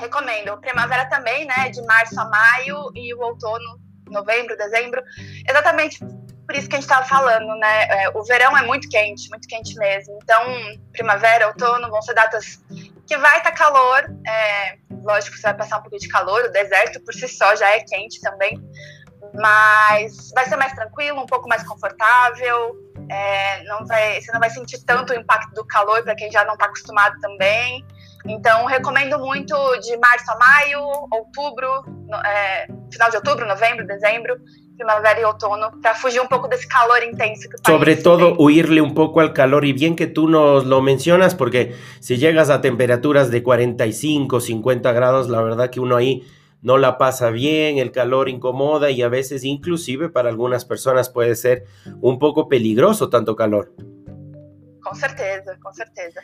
Recomendo. 0.04 0.58
Primavera 0.60 1.06
também, 1.10 1.46
né? 1.46 1.70
De 1.70 1.82
março 1.84 2.20
a 2.20 2.26
maio 2.26 2.92
e 2.96 3.14
o 3.14 3.20
outono, 3.22 3.80
novembro, 4.10 4.58
dezembro. 4.58 5.02
Exatamente 5.50 6.00
por 6.46 6.56
isso 6.56 6.68
que 6.68 6.76
a 6.76 6.80
gente 6.80 6.90
estava 6.90 7.06
falando, 7.06 7.56
né? 7.56 7.84
É, 7.90 8.10
o 8.10 8.24
verão 8.24 8.56
é 8.58 8.64
muito 8.64 8.90
quente, 8.90 9.30
muito 9.30 9.48
quente 9.48 9.76
mesmo. 9.76 10.20
Então, 10.22 10.44
primavera, 10.92 11.48
outono 11.48 11.90
vão 11.90 12.02
ser 12.02 12.14
datas 12.14 12.62
que 13.08 13.18
vai 13.18 13.38
estar 13.38 13.52
tá 13.52 13.58
calor. 13.58 14.04
É, 14.28 14.78
lógico, 15.04 15.36
você 15.36 15.44
vai 15.44 15.54
passar 15.56 15.78
um 15.78 15.82
pouquinho 15.82 16.02
de 16.02 16.10
calor. 16.10 16.44
O 16.46 16.52
deserto 16.52 17.02
por 17.04 17.14
si 17.14 17.28
só 17.28 17.56
já 17.56 17.70
é 17.70 17.80
quente 17.80 18.20
também. 18.22 18.62
Mas 19.34 20.32
vai 20.36 20.46
ser 20.46 20.58
mais 20.58 20.74
tranquilo, 20.74 21.22
um 21.22 21.26
pouco 21.26 21.48
mais 21.48 21.64
confortável. 21.64 22.76
É, 23.10 23.64
não 23.64 23.86
vai, 23.86 24.22
você 24.22 24.32
não 24.32 24.40
vai 24.40 24.50
sentir 24.50 24.84
tanto 24.84 25.14
o 25.14 25.16
impacto 25.16 25.54
do 25.54 25.66
calor 25.66 26.04
para 26.04 26.16
quem 26.16 26.32
já 26.32 26.44
não 26.44 26.54
está 26.54 26.66
acostumado 26.66 27.20
também. 27.22 27.86
Então, 28.26 28.66
recomendo 28.66 29.20
muito 29.20 29.56
de 29.80 29.98
março 29.98 30.32
a 30.32 30.38
maio, 30.38 30.80
outubro, 31.12 31.68
é, 32.26 32.68
final 32.92 33.10
de 33.10 33.18
outubro, 33.18 33.46
novembro, 33.46 33.86
dezembro, 33.86 34.38
primavera 34.78 35.20
y 35.20 35.24
otoño, 35.24 35.82
para 35.82 35.94
fugir 35.96 36.22
un 36.22 36.28
poco 36.28 36.48
de 36.48 36.56
ese 36.56 36.68
calor 36.68 37.04
intenso. 37.04 37.50
Que 37.50 37.58
Sobre 37.70 37.96
todo, 37.96 38.36
huirle 38.38 38.82
un 38.82 38.94
poco 38.94 39.20
al 39.20 39.34
calor. 39.34 39.66
Y 39.66 39.74
bien 39.74 39.96
que 39.96 40.08
tú 40.08 40.28
nos 40.28 40.66
lo 40.66 40.82
mencionas, 40.82 41.36
porque 41.36 41.76
si 42.00 42.18
llegas 42.18 42.50
a 42.50 42.62
temperaturas 42.62 43.30
de 43.30 43.44
45, 43.44 44.40
50 44.40 44.92
grados, 44.94 45.30
la 45.30 45.42
verdad 45.42 45.70
que 45.70 45.80
uno 45.80 45.96
ahí 45.96 46.24
no 46.62 46.78
la 46.78 46.98
pasa 46.98 47.30
bien, 47.30 47.78
el 47.78 47.92
calor 47.92 48.30
incomoda 48.30 48.90
y 48.90 49.02
a 49.02 49.10
veces 49.10 49.44
inclusive 49.44 50.08
para 50.08 50.30
algunas 50.30 50.64
personas 50.64 51.10
puede 51.10 51.36
ser 51.36 51.66
un 52.00 52.20
poco 52.20 52.48
peligroso 52.48 53.10
tanto 53.10 53.36
calor. 53.36 53.74
Com 54.84 54.94
certeza, 54.96 55.58
com 55.64 55.72
certeza. 55.74 56.22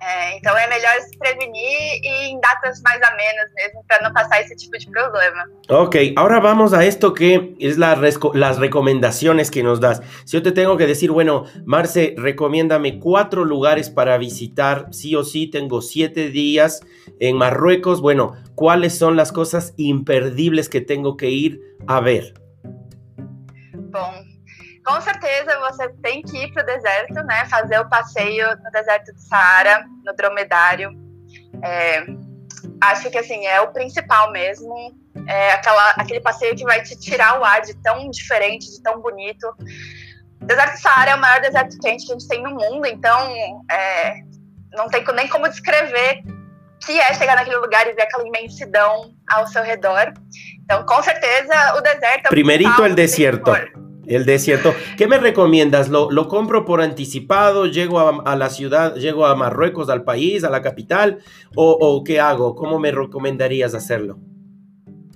É, 0.00 0.36
então 0.36 0.56
é 0.56 0.68
melhor 0.68 1.00
se 1.00 1.16
prevenir 1.18 2.00
e 2.02 2.30
em 2.30 2.40
datas 2.40 2.80
mais 2.82 3.00
amenas 3.02 3.50
mesmo, 3.54 3.84
para 3.88 4.02
não 4.02 4.12
passar 4.12 4.40
ese 4.42 4.54
tipo 4.54 4.76
de 4.76 4.90
problema. 4.90 5.48
Ok, 5.68 6.14
ahora 6.16 6.38
vamos 6.38 6.74
a 6.74 6.84
esto 6.84 7.14
que 7.14 7.54
es 7.58 7.78
la 7.78 7.96
las 8.34 8.58
recomendaciones 8.58 9.50
que 9.50 9.62
nos 9.62 9.80
das. 9.80 10.02
Si 10.24 10.36
yo 10.36 10.42
te 10.42 10.52
tengo 10.52 10.76
que 10.76 10.86
decir, 10.86 11.10
bueno, 11.10 11.44
Marce, 11.64 12.14
recomiéndame 12.18 12.98
cuatro 12.98 13.44
lugares 13.44 13.88
para 13.88 14.18
visitar, 14.18 14.88
sí 14.90 15.14
o 15.16 15.24
sí, 15.24 15.46
tengo 15.48 15.80
siete 15.80 16.28
días 16.28 16.80
en 17.18 17.36
Marruecos, 17.36 18.00
bueno, 18.00 18.34
¿cuáles 18.54 18.96
son 18.96 19.16
las 19.16 19.32
cosas 19.32 19.74
imperdibles 19.76 20.68
que 20.68 20.80
tengo 20.80 21.16
que 21.16 21.30
ir 21.30 21.60
a 21.86 22.00
ver? 22.00 22.34
Bom, 23.74 24.31
com 24.84 25.00
certeza 25.00 25.58
você 25.60 25.88
tem 26.02 26.22
que 26.22 26.44
ir 26.44 26.52
para 26.52 26.62
o 26.62 26.66
deserto, 26.66 27.14
né? 27.24 27.44
Fazer 27.46 27.78
o 27.78 27.88
passeio 27.88 28.48
no 28.56 28.70
deserto 28.70 29.12
do 29.12 29.20
Saara, 29.20 29.84
no 30.04 30.14
dromedário. 30.14 30.90
É, 31.62 32.04
acho 32.80 33.10
que 33.10 33.18
assim 33.18 33.46
é 33.46 33.60
o 33.60 33.72
principal 33.72 34.32
mesmo. 34.32 35.00
É 35.26 35.52
aquela, 35.52 35.90
aquele 35.90 36.20
passeio 36.20 36.56
que 36.56 36.64
vai 36.64 36.82
te 36.82 36.98
tirar 36.98 37.38
o 37.38 37.44
ar 37.44 37.60
de 37.60 37.74
tão 37.74 38.10
diferente, 38.10 38.70
de 38.70 38.82
tão 38.82 39.00
bonito. 39.00 39.46
O 40.40 40.44
deserto 40.44 40.72
do 40.72 40.80
Saara 40.80 41.12
é 41.12 41.14
o 41.14 41.20
maior 41.20 41.40
deserto 41.40 41.78
quente 41.78 42.04
que 42.04 42.12
a 42.12 42.18
gente 42.18 42.28
tem 42.28 42.42
no 42.42 42.50
mundo, 42.50 42.84
então 42.86 43.32
é, 43.70 44.14
não 44.72 44.88
tem 44.88 45.04
nem 45.14 45.28
como 45.28 45.48
descrever 45.48 46.22
que 46.84 46.98
é 46.98 47.14
chegar 47.14 47.36
naquele 47.36 47.58
lugar 47.58 47.86
e 47.86 47.92
ver 47.92 48.02
aquela 48.02 48.26
imensidão 48.26 49.14
ao 49.28 49.46
seu 49.46 49.62
redor. 49.62 50.12
Então, 50.64 50.84
com 50.84 51.00
certeza, 51.02 51.76
o 51.76 51.80
deserto 51.80 52.26
é 52.26 52.28
o 52.28 52.30
Primerito 52.30 52.84
el 52.84 52.94
desierto. 52.94 53.52
El 54.06 54.26
desierto. 54.26 54.74
¿Qué 54.96 55.06
me 55.06 55.18
recomiendas? 55.18 55.88
¿Lo, 55.88 56.10
lo 56.10 56.28
compro 56.28 56.64
por 56.64 56.80
anticipado? 56.82 57.66
¿Llego 57.66 58.00
a, 58.00 58.32
a, 58.32 58.36
la 58.36 58.50
ciudad, 58.50 58.96
llego 58.96 59.26
a 59.26 59.36
Marruecos, 59.36 59.88
al 59.88 60.02
país, 60.02 60.42
a 60.44 60.50
la 60.50 60.60
capital? 60.60 61.18
¿O, 61.54 61.76
o 61.80 62.02
qué 62.02 62.20
hago? 62.20 62.54
¿Cómo 62.54 62.78
me 62.78 62.90
recomendarías 62.90 63.74
hacerlo? 63.74 64.18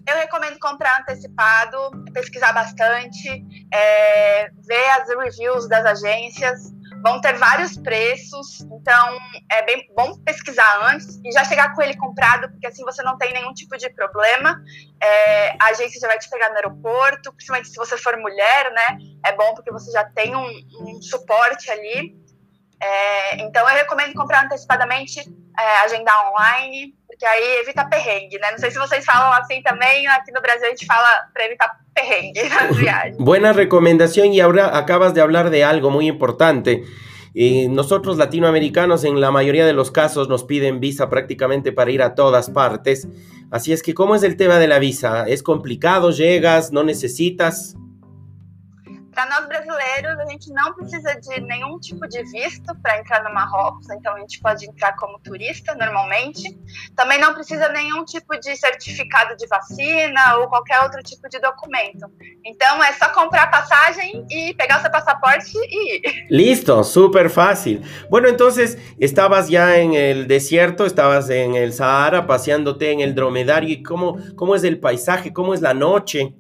Eu 0.09 0.15
recomendo 0.15 0.57
comprar 0.61 1.01
antecipado, 1.01 1.91
pesquisar 2.15 2.53
bastante, 2.53 3.45
é, 3.75 4.49
ver 4.65 4.91
as 5.01 5.09
reviews 5.09 5.69
das 5.69 5.85
agências, 5.85 6.73
vão 7.07 7.21
ter 7.21 7.35
vários 7.35 7.79
preços, 7.79 8.63
então 8.63 9.17
é 9.53 9.63
bem 9.63 9.89
bom 9.95 10.19
pesquisar 10.25 10.91
antes 10.91 11.21
e 11.25 11.31
já 11.31 11.45
chegar 11.45 11.73
com 11.73 11.81
ele 11.81 11.97
comprado, 11.97 12.51
porque 12.51 12.67
assim 12.67 12.83
você 12.83 13.01
não 13.05 13.17
tem 13.17 13.33
nenhum 13.33 13.55
tipo 13.55 13.77
de 13.79 13.89
problema. 13.91 14.61
É, 15.01 15.51
a 15.53 15.67
agência 15.67 16.01
já 16.01 16.09
vai 16.09 16.19
te 16.19 16.29
pegar 16.29 16.49
no 16.49 16.57
aeroporto, 16.57 17.33
principalmente 17.33 17.69
se 17.69 17.77
você 17.77 17.97
for 17.97 18.17
mulher, 18.17 18.73
né? 18.73 18.99
É 19.25 19.33
bom 19.33 19.55
porque 19.55 19.71
você 19.71 19.93
já 19.93 20.03
tem 20.05 20.35
um, 20.35 20.51
um 20.81 21.01
suporte 21.01 21.71
ali. 21.71 22.17
É, 22.83 23.37
então 23.37 23.69
eu 23.69 23.77
recomendo 23.77 24.13
comprar 24.15 24.45
antecipadamente, 24.45 25.21
é, 25.57 25.79
agendar 25.85 26.33
online, 26.33 26.93
porque 27.07 27.25
aí 27.25 27.61
evita 27.61 27.89
perrengue, 27.89 28.39
né? 28.41 28.51
Não 28.51 28.59
sei 28.59 28.73
se 28.73 28.79
vocês 28.79 29.05
falam 29.05 29.33
assim 29.33 29.63
também, 29.63 30.09
aqui 30.09 30.33
no 30.33 30.43
Brasil 30.43 30.67
a 30.67 30.71
gente 30.71 30.87
fala 30.87 31.29
para 31.33 31.45
evitar 31.45 31.86
Buena 33.19 33.53
recomendación 33.53 34.33
y 34.33 34.41
ahora 34.41 34.77
acabas 34.77 35.15
de 35.15 35.21
hablar 35.21 35.51
de 35.51 35.65
algo 35.65 35.91
muy 35.91 36.07
importante. 36.07 36.85
Eh, 37.35 37.69
nosotros 37.69 38.17
latinoamericanos 38.17 39.05
en 39.05 39.21
la 39.21 39.31
mayoría 39.31 39.67
de 39.67 39.75
los 39.75 39.91
casos 39.91 40.29
nos 40.29 40.45
piden 40.45 40.81
visa 40.81 41.11
prácticamente 41.11 41.73
para 41.73 41.91
ir 41.91 42.03
a 42.03 42.15
todas 42.15 42.51
partes. 42.51 43.09
Así 43.51 43.73
es 43.73 43.83
que, 43.83 43.95
¿cómo 43.95 44.15
es 44.15 44.23
el 44.23 44.37
tema 44.37 44.59
de 44.59 44.69
la 44.69 44.79
visa? 44.79 45.25
¿Es 45.29 45.43
complicado? 45.43 46.11
¿Llegas? 46.11 46.73
¿No 46.73 46.83
necesitas? 46.83 47.77
Para 49.17 49.31
nós 49.31 49.49
brasileiros, 49.49 50.19
a 50.19 50.27
gente 50.27 50.53
não 50.53 50.75
precisa 50.75 51.19
de 51.19 51.41
nenhum 51.41 51.79
tipo 51.79 52.07
de 52.07 52.23
visto 52.25 52.75
para 52.83 53.01
entrar 53.01 53.25
no 53.25 53.33
Marrocos, 53.33 53.89
então 53.89 54.15
a 54.15 54.21
gente 54.21 54.39
pode 54.43 54.69
entrar 54.69 54.95
como 54.97 55.19
turista 55.21 55.75
normalmente. 55.75 56.55
Também 56.95 57.19
não 57.19 57.33
precisa 57.33 57.67
nenhum 57.71 58.05
tipo 58.05 58.39
de 58.39 58.55
certificado 58.55 59.35
de 59.35 59.47
vacina 59.47 60.37
ou 60.37 60.49
qualquer 60.49 60.83
outro 60.83 61.03
tipo 61.03 61.31
de 61.31 61.41
documento. 61.41 62.07
Então 62.45 62.85
é 62.85 62.93
só 62.93 63.09
comprar 63.09 63.51
passagem 63.51 64.27
y 64.29 64.53
pegar 64.53 64.83
seu 64.83 64.91
pasaporte 64.91 65.51
y 65.57 65.97
ir. 65.97 66.27
Listo, 66.29 66.85
súper 66.85 67.31
fácil. 67.31 67.83
Bueno, 68.11 68.29
entonces 68.29 68.77
estabas 69.01 69.49
ya 69.49 69.79
en 69.79 69.95
el 69.95 70.27
desierto, 70.27 70.85
estabas 70.85 71.31
en 71.31 71.55
el 71.55 71.73
Sahara 71.73 72.27
paseándote 72.27 72.93
en 72.93 73.01
el 73.01 73.15
dromedario. 73.15 73.71
¿Y 73.71 73.83
cómo, 73.83 74.19
cómo 74.35 74.55
es 74.55 74.63
el 74.63 74.79
paisaje? 74.79 75.33
¿Cómo 75.33 75.55
es 75.55 75.63
la 75.63 75.73
noche? 75.73 76.35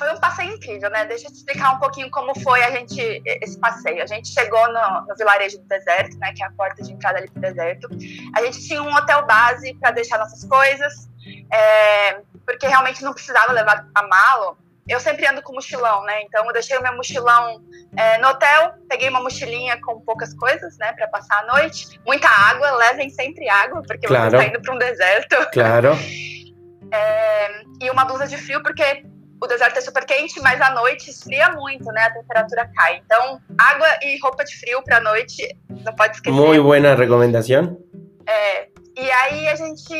Foi 0.00 0.10
um 0.14 0.18
passeio 0.18 0.54
incrível, 0.54 0.88
né? 0.88 1.04
Deixa 1.04 1.26
eu 1.26 1.30
te 1.30 1.36
explicar 1.36 1.72
um 1.72 1.78
pouquinho 1.78 2.10
como 2.10 2.32
foi 2.40 2.62
a 2.64 2.70
gente 2.70 3.22
esse 3.26 3.60
passeio. 3.60 4.02
A 4.02 4.06
gente 4.06 4.28
chegou 4.28 4.66
no, 4.72 5.06
no 5.06 5.14
vilarejo 5.14 5.58
do 5.58 5.68
deserto, 5.68 6.16
né? 6.16 6.32
Que 6.34 6.42
é 6.42 6.46
a 6.46 6.50
porta 6.52 6.82
de 6.82 6.90
entrada 6.90 7.18
ali 7.18 7.28
pro 7.28 7.42
deserto. 7.42 7.86
A 8.34 8.42
gente 8.42 8.66
tinha 8.66 8.82
um 8.82 8.94
hotel 8.94 9.26
base 9.26 9.74
para 9.74 9.90
deixar 9.90 10.16
nossas 10.16 10.42
coisas, 10.44 11.06
é, 11.52 12.22
porque 12.46 12.66
realmente 12.66 13.04
não 13.04 13.12
precisava 13.12 13.52
levar 13.52 13.86
a 13.94 14.02
mala. 14.06 14.56
Eu 14.88 14.98
sempre 14.98 15.26
ando 15.26 15.42
com 15.42 15.52
mochilão, 15.52 16.02
né? 16.04 16.22
Então 16.22 16.46
eu 16.46 16.52
deixei 16.54 16.78
o 16.78 16.82
meu 16.82 16.96
mochilão 16.96 17.62
é, 17.94 18.16
no 18.18 18.28
hotel, 18.28 18.72
peguei 18.88 19.10
uma 19.10 19.20
mochilinha 19.20 19.78
com 19.82 20.00
poucas 20.00 20.32
coisas, 20.32 20.78
né, 20.78 20.94
para 20.94 21.08
passar 21.08 21.40
a 21.40 21.52
noite. 21.52 22.00
Muita 22.06 22.26
água, 22.26 22.70
levem 22.72 23.10
sempre 23.10 23.50
água, 23.50 23.82
porque 23.86 24.06
Claro. 24.06 24.30
você 24.30 24.36
está 24.38 24.48
indo 24.48 24.62
para 24.62 24.74
um 24.74 24.78
deserto. 24.78 25.36
Claro. 25.52 25.90
É, 26.92 27.62
e 27.80 27.88
uma 27.88 28.04
blusa 28.04 28.26
de 28.26 28.36
frio, 28.36 28.60
porque 28.64 29.04
o 29.40 29.46
deserto 29.46 29.78
é 29.78 29.80
super 29.80 30.04
quente, 30.04 30.38
mas 30.40 30.60
à 30.60 30.70
noite 30.70 31.10
esfria 31.10 31.50
muito, 31.52 31.84
né? 31.86 32.02
A 32.04 32.12
temperatura 32.12 32.70
cai. 32.74 33.02
Então, 33.04 33.40
água 33.58 33.88
e 34.02 34.18
roupa 34.20 34.44
de 34.44 34.54
frio 34.58 34.82
pra 34.82 35.00
noite, 35.00 35.48
não 35.68 35.94
pode 35.94 36.16
esquecer. 36.16 36.36
Muy 36.36 36.60
buena 36.60 36.94
recomendación. 36.94 37.78
É, 38.26 38.68
e 38.96 39.10
aí 39.10 39.48
a 39.48 39.56
gente 39.56 39.94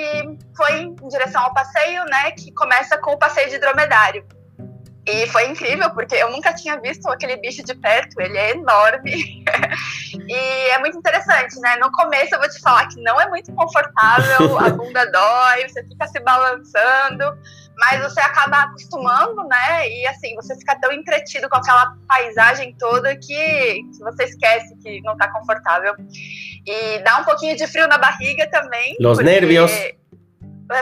foi 0.55 0.83
em 0.83 0.95
direção 1.09 1.43
ao 1.43 1.55
passeio, 1.55 2.05
né? 2.05 2.33
Que 2.33 2.53
começa 2.53 2.99
com 2.99 3.13
o 3.13 3.19
passeio 3.19 3.49
de 3.49 3.59
dromedário. 3.59 4.25
E 5.07 5.27
foi 5.29 5.47
incrível, 5.49 5.91
porque 5.91 6.15
eu 6.15 6.31
nunca 6.31 6.53
tinha 6.53 6.79
visto 6.79 7.09
aquele 7.09 7.37
bicho 7.39 7.65
de 7.65 7.75
perto, 7.75 8.21
ele 8.21 8.37
é 8.37 8.51
enorme. 8.51 9.43
e 10.29 10.71
é 10.71 10.79
muito 10.79 10.99
interessante, 10.99 11.59
né? 11.61 11.77
No 11.77 11.91
começo 11.91 12.35
eu 12.35 12.39
vou 12.39 12.49
te 12.49 12.61
falar 12.61 12.87
que 12.89 13.03
não 13.03 13.19
é 13.19 13.27
muito 13.29 13.53
confortável, 13.55 14.59
a 14.59 14.69
bunda 14.69 15.11
dói, 15.11 15.67
você 15.67 15.83
fica 15.85 16.07
se 16.07 16.21
balançando, 16.21 17.39
mas 17.81 18.03
você 18.03 18.21
acaba 18.21 18.65
acostumando, 18.65 19.43
né? 19.49 19.89
E 19.89 20.07
assim, 20.07 20.35
você 20.37 20.55
fica 20.55 20.79
tão 20.79 20.93
entretido 20.93 21.49
com 21.49 21.57
aquela 21.57 21.97
paisagem 22.07 22.77
toda 22.79 23.17
que, 23.17 23.81
você 23.99 24.25
esquece 24.25 24.77
que 24.77 25.01
não 25.01 25.17
tá 25.17 25.33
confortável. 25.33 25.95
E 26.67 26.99
dá 27.03 27.19
um 27.21 27.25
pouquinho 27.25 27.57
de 27.57 27.67
frio 27.67 27.89
na 27.89 27.97
barriga 27.97 28.49
também. 28.51 28.95
Los 29.01 29.17
porque- 29.17 29.31
nervios. 29.31 29.73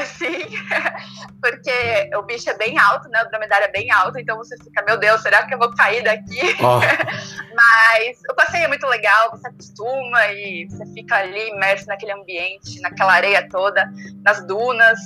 Sim, 0.04 0.44
porque 1.40 2.10
o 2.14 2.22
bicho 2.22 2.50
é 2.50 2.54
bem 2.54 2.78
alto, 2.78 3.08
né? 3.08 3.22
O 3.22 3.28
dromedário 3.28 3.64
é 3.64 3.70
bem 3.70 3.90
alto, 3.90 4.18
então 4.18 4.36
você 4.36 4.56
fica, 4.62 4.82
meu 4.82 4.98
Deus, 4.98 5.22
será 5.22 5.46
que 5.46 5.54
eu 5.54 5.58
vou 5.58 5.74
cair 5.74 6.02
daqui? 6.04 6.40
Oh, 6.60 6.78
Mas 7.54 8.18
o 8.30 8.34
passeio 8.34 8.64
é 8.64 8.68
muito 8.68 8.86
legal, 8.86 9.30
você 9.30 9.48
acostuma 9.48 10.26
e 10.28 10.66
você 10.68 10.84
fica 10.92 11.16
ali 11.16 11.48
imerso 11.48 11.86
naquele 11.86 12.12
ambiente, 12.12 12.80
naquela 12.80 13.14
areia 13.14 13.48
toda, 13.48 13.90
nas 14.22 14.44
dunas. 14.46 14.98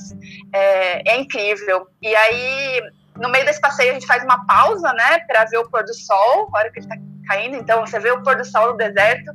É, 0.52 1.12
é 1.12 1.16
incrível. 1.16 1.86
E 2.02 2.14
aí, 2.14 2.82
no 3.16 3.28
meio 3.28 3.44
desse 3.44 3.60
passeio, 3.60 3.90
a 3.90 3.94
gente 3.94 4.06
faz 4.06 4.24
uma 4.24 4.44
pausa, 4.46 4.92
né, 4.92 5.20
para 5.26 5.44
ver 5.44 5.58
o 5.58 5.70
pôr 5.70 5.84
do 5.84 5.94
sol, 5.94 6.50
a 6.52 6.58
hora 6.58 6.72
que 6.72 6.80
ele 6.80 6.88
tá 6.88 6.96
caindo. 7.26 7.56
Então, 7.56 7.80
você 7.86 7.98
vê 7.98 8.10
o 8.10 8.22
pôr 8.22 8.36
do 8.36 8.44
sol 8.44 8.72
no 8.72 8.76
deserto. 8.76 9.30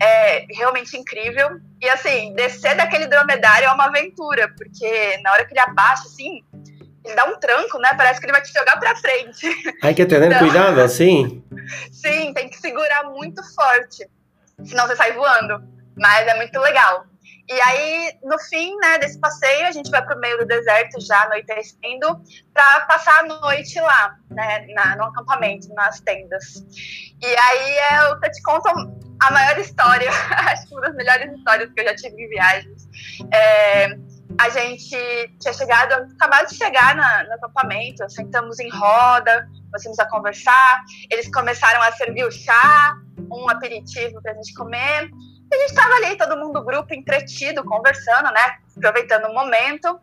É 0.00 0.44
realmente 0.54 0.96
incrível. 0.96 1.58
E 1.80 1.88
assim, 1.88 2.34
descer 2.34 2.76
daquele 2.76 3.06
dromedário 3.06 3.66
é 3.66 3.72
uma 3.72 3.86
aventura, 3.86 4.52
porque 4.56 5.18
na 5.22 5.32
hora 5.32 5.44
que 5.44 5.52
ele 5.52 5.60
abaixa, 5.60 6.04
assim, 6.06 6.42
ele 7.04 7.14
dá 7.14 7.24
um 7.24 7.38
tranco, 7.38 7.78
né? 7.78 7.90
Parece 7.96 8.18
que 8.20 8.26
ele 8.26 8.32
vai 8.32 8.42
te 8.42 8.52
jogar 8.52 8.78
pra 8.78 8.96
frente. 8.96 9.46
hay 9.82 9.94
que 9.94 10.04
tener 10.06 10.30
No. 10.30 10.38
cuidado, 10.38 10.88
sí. 10.88 11.42
Sim, 11.92 12.32
tem 12.34 12.48
que 12.48 12.56
segurar 12.56 13.04
muito 13.04 13.42
forte, 13.54 14.08
senão 14.64 14.86
você 14.86 14.96
sai 14.96 15.12
voando. 15.12 15.62
Mas 15.96 16.26
é 16.26 16.34
muito 16.36 16.58
legal. 16.60 17.06
E 17.48 17.60
aí, 17.60 18.18
no 18.24 18.38
fim 18.40 18.76
né, 18.76 18.98
desse 18.98 19.18
passeio, 19.20 19.66
a 19.66 19.72
gente 19.72 19.90
vai 19.90 20.04
pro 20.04 20.18
meio 20.18 20.38
do 20.38 20.46
deserto 20.46 21.00
já 21.00 21.22
anoitecendo 21.22 22.20
para 22.52 22.80
passar 22.86 23.20
a 23.20 23.22
noite 23.22 23.80
lá, 23.80 24.16
né, 24.30 24.66
na, 24.74 24.96
no 24.96 25.04
acampamento, 25.04 25.72
nas 25.74 26.00
tendas. 26.00 26.64
E 27.22 27.26
aí 27.26 28.08
eu 28.08 28.20
te 28.20 28.42
conto 28.42 28.68
a 29.22 29.30
maior 29.30 29.58
história, 29.58 30.10
acho 30.50 30.66
que 30.66 30.74
uma 30.74 30.82
das 30.82 30.94
melhores 30.96 31.32
histórias 31.32 31.72
que 31.72 31.80
eu 31.80 31.84
já 31.84 31.94
tive 31.94 32.24
em 32.24 32.28
viagens. 32.28 32.88
É, 33.32 33.96
a 34.38 34.48
gente 34.50 34.96
tinha 35.40 35.52
chegado, 35.52 35.92
acabado 36.14 36.48
de 36.48 36.56
chegar 36.56 36.94
na, 36.94 37.24
no 37.24 37.32
acampamento, 37.34 38.08
sentamos 38.10 38.58
em 38.58 38.68
roda, 38.70 39.48
começamos 39.66 39.98
a 39.98 40.08
conversar, 40.08 40.84
eles 41.10 41.30
começaram 41.32 41.80
a 41.82 41.92
servir 41.92 42.24
o 42.24 42.30
chá, 42.30 42.96
um 43.30 43.48
aperitivo 43.48 44.20
pra 44.20 44.34
gente 44.34 44.52
comer. 44.54 45.10
A 45.52 45.56
gente 45.56 45.74
tava 45.74 45.94
ali, 45.94 46.16
todo 46.16 46.36
mundo, 46.36 46.64
grupo, 46.64 46.92
entretido, 46.92 47.64
conversando, 47.64 48.30
né? 48.32 48.58
Aproveitando 48.76 49.26
o 49.26 49.34
momento. 49.34 49.98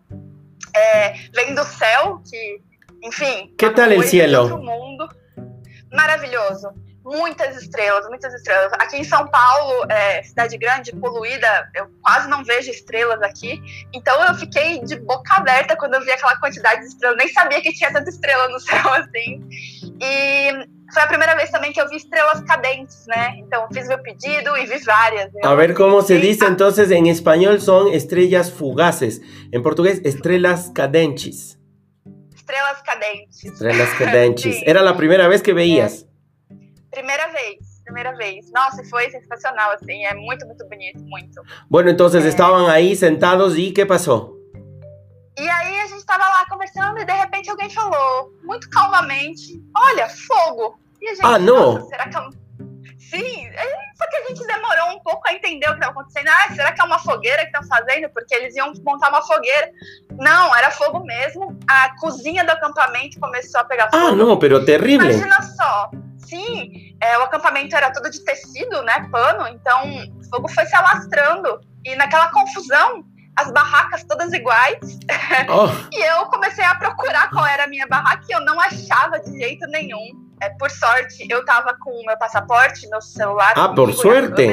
É, 0.76 1.14
vendo 1.34 1.62
o 1.62 1.66
céu, 1.66 2.22
que, 2.28 2.62
enfim. 3.04 3.54
Que 3.58 3.70
tal 3.70 4.02
cielo? 4.02 4.44
outro 4.44 4.64
mundo. 4.64 5.08
Maravilhoso. 5.92 6.74
Muitas 7.06 7.62
estrelas, 7.62 8.08
muitas 8.08 8.34
estrelas. 8.34 8.72
Aqui 8.74 8.98
em 8.98 9.04
São 9.04 9.28
Paulo, 9.28 9.86
é, 9.92 10.24
cidade 10.24 10.58
grande, 10.58 10.96
poluída, 10.96 11.70
eu 11.76 11.92
quase 12.02 12.30
não 12.30 12.46
vejo 12.46 12.72
estrelas 12.72 13.22
aqui. 13.22 13.62
Então 13.94 14.26
eu 14.26 14.34
fiquei 14.36 14.82
de 14.82 14.96
boca 15.02 15.36
aberta 15.36 15.76
quando 15.76 15.96
eu 15.96 16.02
vi 16.02 16.12
aquela 16.12 16.38
quantidade 16.38 16.80
de 16.80 16.88
estrelas. 16.88 17.18
Nem 17.18 17.28
sabia 17.28 17.62
que 17.62 17.74
tinha 17.74 17.92
tanta 17.92 18.10
estrela 18.10 18.48
no 18.48 18.60
céu 18.60 18.94
assim. 18.94 19.42
E 20.02 20.66
foi 20.94 21.02
a 21.04 21.08
primeira 21.08 21.36
vez 21.36 21.50
também 21.50 21.72
que 21.74 21.82
eu 21.82 21.88
vi 21.90 21.98
estrelas 21.98 22.42
cadentes, 22.44 23.06
né? 23.08 23.36
Então 23.38 23.68
fiz 23.74 23.88
meu 23.88 23.98
pedido 24.02 24.56
e 24.58 24.66
vi 24.66 24.78
várias. 24.80 25.30
Eu 25.36 25.50
A 25.50 25.56
ver 25.56 25.74
cómo 25.74 26.02
se 26.02 26.16
fiquei- 26.16 26.32
dice 26.32 26.46
entonces 26.46 26.92
en 26.92 27.08
español 27.08 27.60
son 27.60 27.88
estrellas 27.94 28.50
fugaces. 28.52 29.22
En 29.52 29.62
portugués, 29.62 30.00
estrellas 30.06 30.70
cadentes. 30.74 31.58
Estrelas 32.36 32.82
cadentes. 32.84 33.44
Estrellas 33.44 33.90
cadentes. 33.98 34.62
Era 34.66 34.82
la 34.82 34.96
primera 34.96 35.28
vez 35.28 35.42
que 35.42 35.54
veías. 35.54 36.06
Primeira 36.92 37.28
vez, 37.28 37.82
primeira 37.84 38.14
vez. 38.16 38.52
Nossa, 38.52 38.82
e 38.82 38.86
foi 38.90 39.10
sensacional, 39.10 39.72
assim. 39.72 40.06
É 40.06 40.14
muito, 40.14 40.46
muito 40.46 40.64
bonito, 40.68 41.00
muito. 41.04 41.42
Bueno, 41.70 41.90
entonces 41.90 42.24
estaban 42.26 42.70
ahí 42.70 42.96
sentados 42.96 43.58
y 43.58 43.72
¿qué 43.74 43.86
pasó? 43.86 44.32
E 45.36 45.50
aí 45.50 45.80
a 45.80 45.88
gente 45.88 46.06
tava 46.06 46.24
lá 46.30 46.46
conversando 46.48 47.00
e 47.00 47.06
de 47.06 47.12
repente 47.14 47.50
alguém 47.50 47.68
falou, 47.68 48.32
muito 48.44 48.70
calmamente, 48.70 49.60
olha, 49.76 50.08
fogo. 50.08 50.78
E 51.04 51.10
a 51.10 51.16
gente, 51.16 51.26
Ah, 51.26 51.38
não? 51.38 51.74
"Nossa, 51.74 51.88
será 51.88 52.08
que 52.08 52.16
é 52.16 52.20
um... 52.22 52.30
Sim, 52.98 53.50
só 53.96 54.10
que 54.10 54.16
a 54.16 54.28
gente 54.28 54.48
demorou 54.48 54.96
um 54.96 55.00
pouco 55.02 55.28
a 55.28 55.34
entender 55.34 55.68
o 55.68 55.74
que 55.74 55.76
estava 55.76 55.92
acontecendo. 55.92 56.30
Ah, 56.30 56.54
será 56.56 56.72
que 56.72 56.82
é 56.82 56.84
uma 56.84 56.98
fogueira 56.98 57.46
que 57.46 57.56
estão 57.56 57.64
fazendo? 57.68 58.10
Porque 58.10 58.34
eles 58.34 58.56
iam 58.56 58.74
montar 58.84 59.10
uma 59.10 59.22
fogueira. 59.22 59.70
Não, 60.18 60.56
era 60.56 60.72
fogo 60.72 61.06
mesmo. 61.06 61.60
A 61.70 61.96
cozinha 62.00 62.44
do 62.44 62.52
acampamento 62.52 63.20
começou 63.20 63.62
a 63.62 63.66
pegar 63.66 63.86
ah, 63.86 63.92
fogo. 63.92 64.08
Ah, 64.08 64.12
não, 64.14 64.40
pero 64.40 64.66
terrível. 64.66 65.08
Imagina 65.12 65.42
só. 65.44 65.92
Sim, 66.26 66.96
é, 67.02 67.18
o 67.20 67.24
acampamento 67.24 67.76
era 67.76 67.92
todo 67.92 68.10
de 68.10 68.24
tecido, 68.24 68.82
né? 68.82 69.08
Pano. 69.12 69.48
Então, 69.48 69.84
o 70.20 70.30
fogo 70.30 70.48
foi 70.50 70.66
se 70.66 70.76
alastrando. 70.76 71.60
E 71.86 71.96
naquela 71.96 72.32
confusão, 72.32 73.04
as 73.36 73.52
barracas 73.52 74.04
todas 74.06 74.34
iguais. 74.34 74.80
Oh. 75.50 75.68
e 75.92 76.02
eu 76.02 76.26
comecei 76.28 76.64
a 76.64 76.76
procurar 76.76 77.30
qual 77.30 77.46
era 77.46 77.66
a 77.66 77.68
minha 77.68 77.86
barraca 77.88 78.24
e 78.30 78.32
eu 78.32 78.40
não 78.42 78.60
achava 78.60 79.20
de 79.20 79.38
jeito 79.38 79.68
nenhum. 79.68 80.23
É, 80.44 80.50
por 80.50 80.70
sorte, 80.70 81.26
eu 81.30 81.46
tava 81.46 81.74
com 81.80 81.90
o 81.90 82.06
meu 82.06 82.18
passaporte, 82.18 82.88
meu 82.90 83.02
celular. 83.02 83.54
Ah, 83.56 83.70
por 83.70 83.94
sorte? 83.94 84.46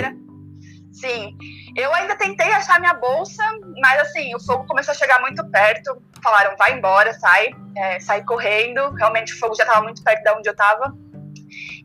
Sim. 0.93 1.37
Eu 1.77 1.93
ainda 1.95 2.17
tentei 2.17 2.53
achar 2.53 2.79
minha 2.79 2.95
bolsa, 2.95 3.43
mas 3.81 4.01
assim, 4.03 4.33
o 4.35 4.41
fogo 4.41 4.67
começou 4.67 4.93
a 4.93 4.95
chegar 4.95 5.21
muito 5.21 5.45
perto. 5.51 6.01
Falaram, 6.23 6.57
vai 6.57 6.75
embora, 6.75 7.13
sai. 7.15 7.51
É, 7.77 7.99
sai 7.99 8.23
correndo. 8.25 8.93
Realmente 8.95 9.35
o 9.35 9.39
fogo 9.39 9.55
já 9.57 9.65
estava 9.65 9.83
muito 9.83 10.03
perto 10.05 10.23
de 10.23 10.31
onde 10.31 10.49
eu 10.49 10.53
estava. 10.53 10.95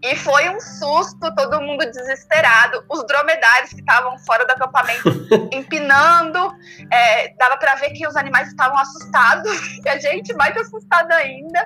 E 0.04 0.16
foi 0.16 0.50
um 0.50 0.60
susto, 0.60 1.34
todo 1.36 1.62
mundo 1.62 1.84
desesperado. 1.90 2.84
Os 2.88 3.08
dromedários 3.08 3.72
que 3.72 3.80
estavam 3.80 4.20
fora 4.20 4.46
do 4.46 4.52
acampamento 4.52 5.10
empinando. 5.52 6.56
É, 6.92 7.34
dava 7.38 7.58
para 7.58 7.74
ver 7.76 7.90
que 7.92 8.08
os 8.08 8.16
animais 8.16 8.50
estavam 8.50 8.78
assustados. 8.78 9.52
E 9.84 9.90
a 9.90 9.98
gente 9.98 10.34
mais 10.36 10.56
assustada 10.58 11.16
ainda. 11.16 11.64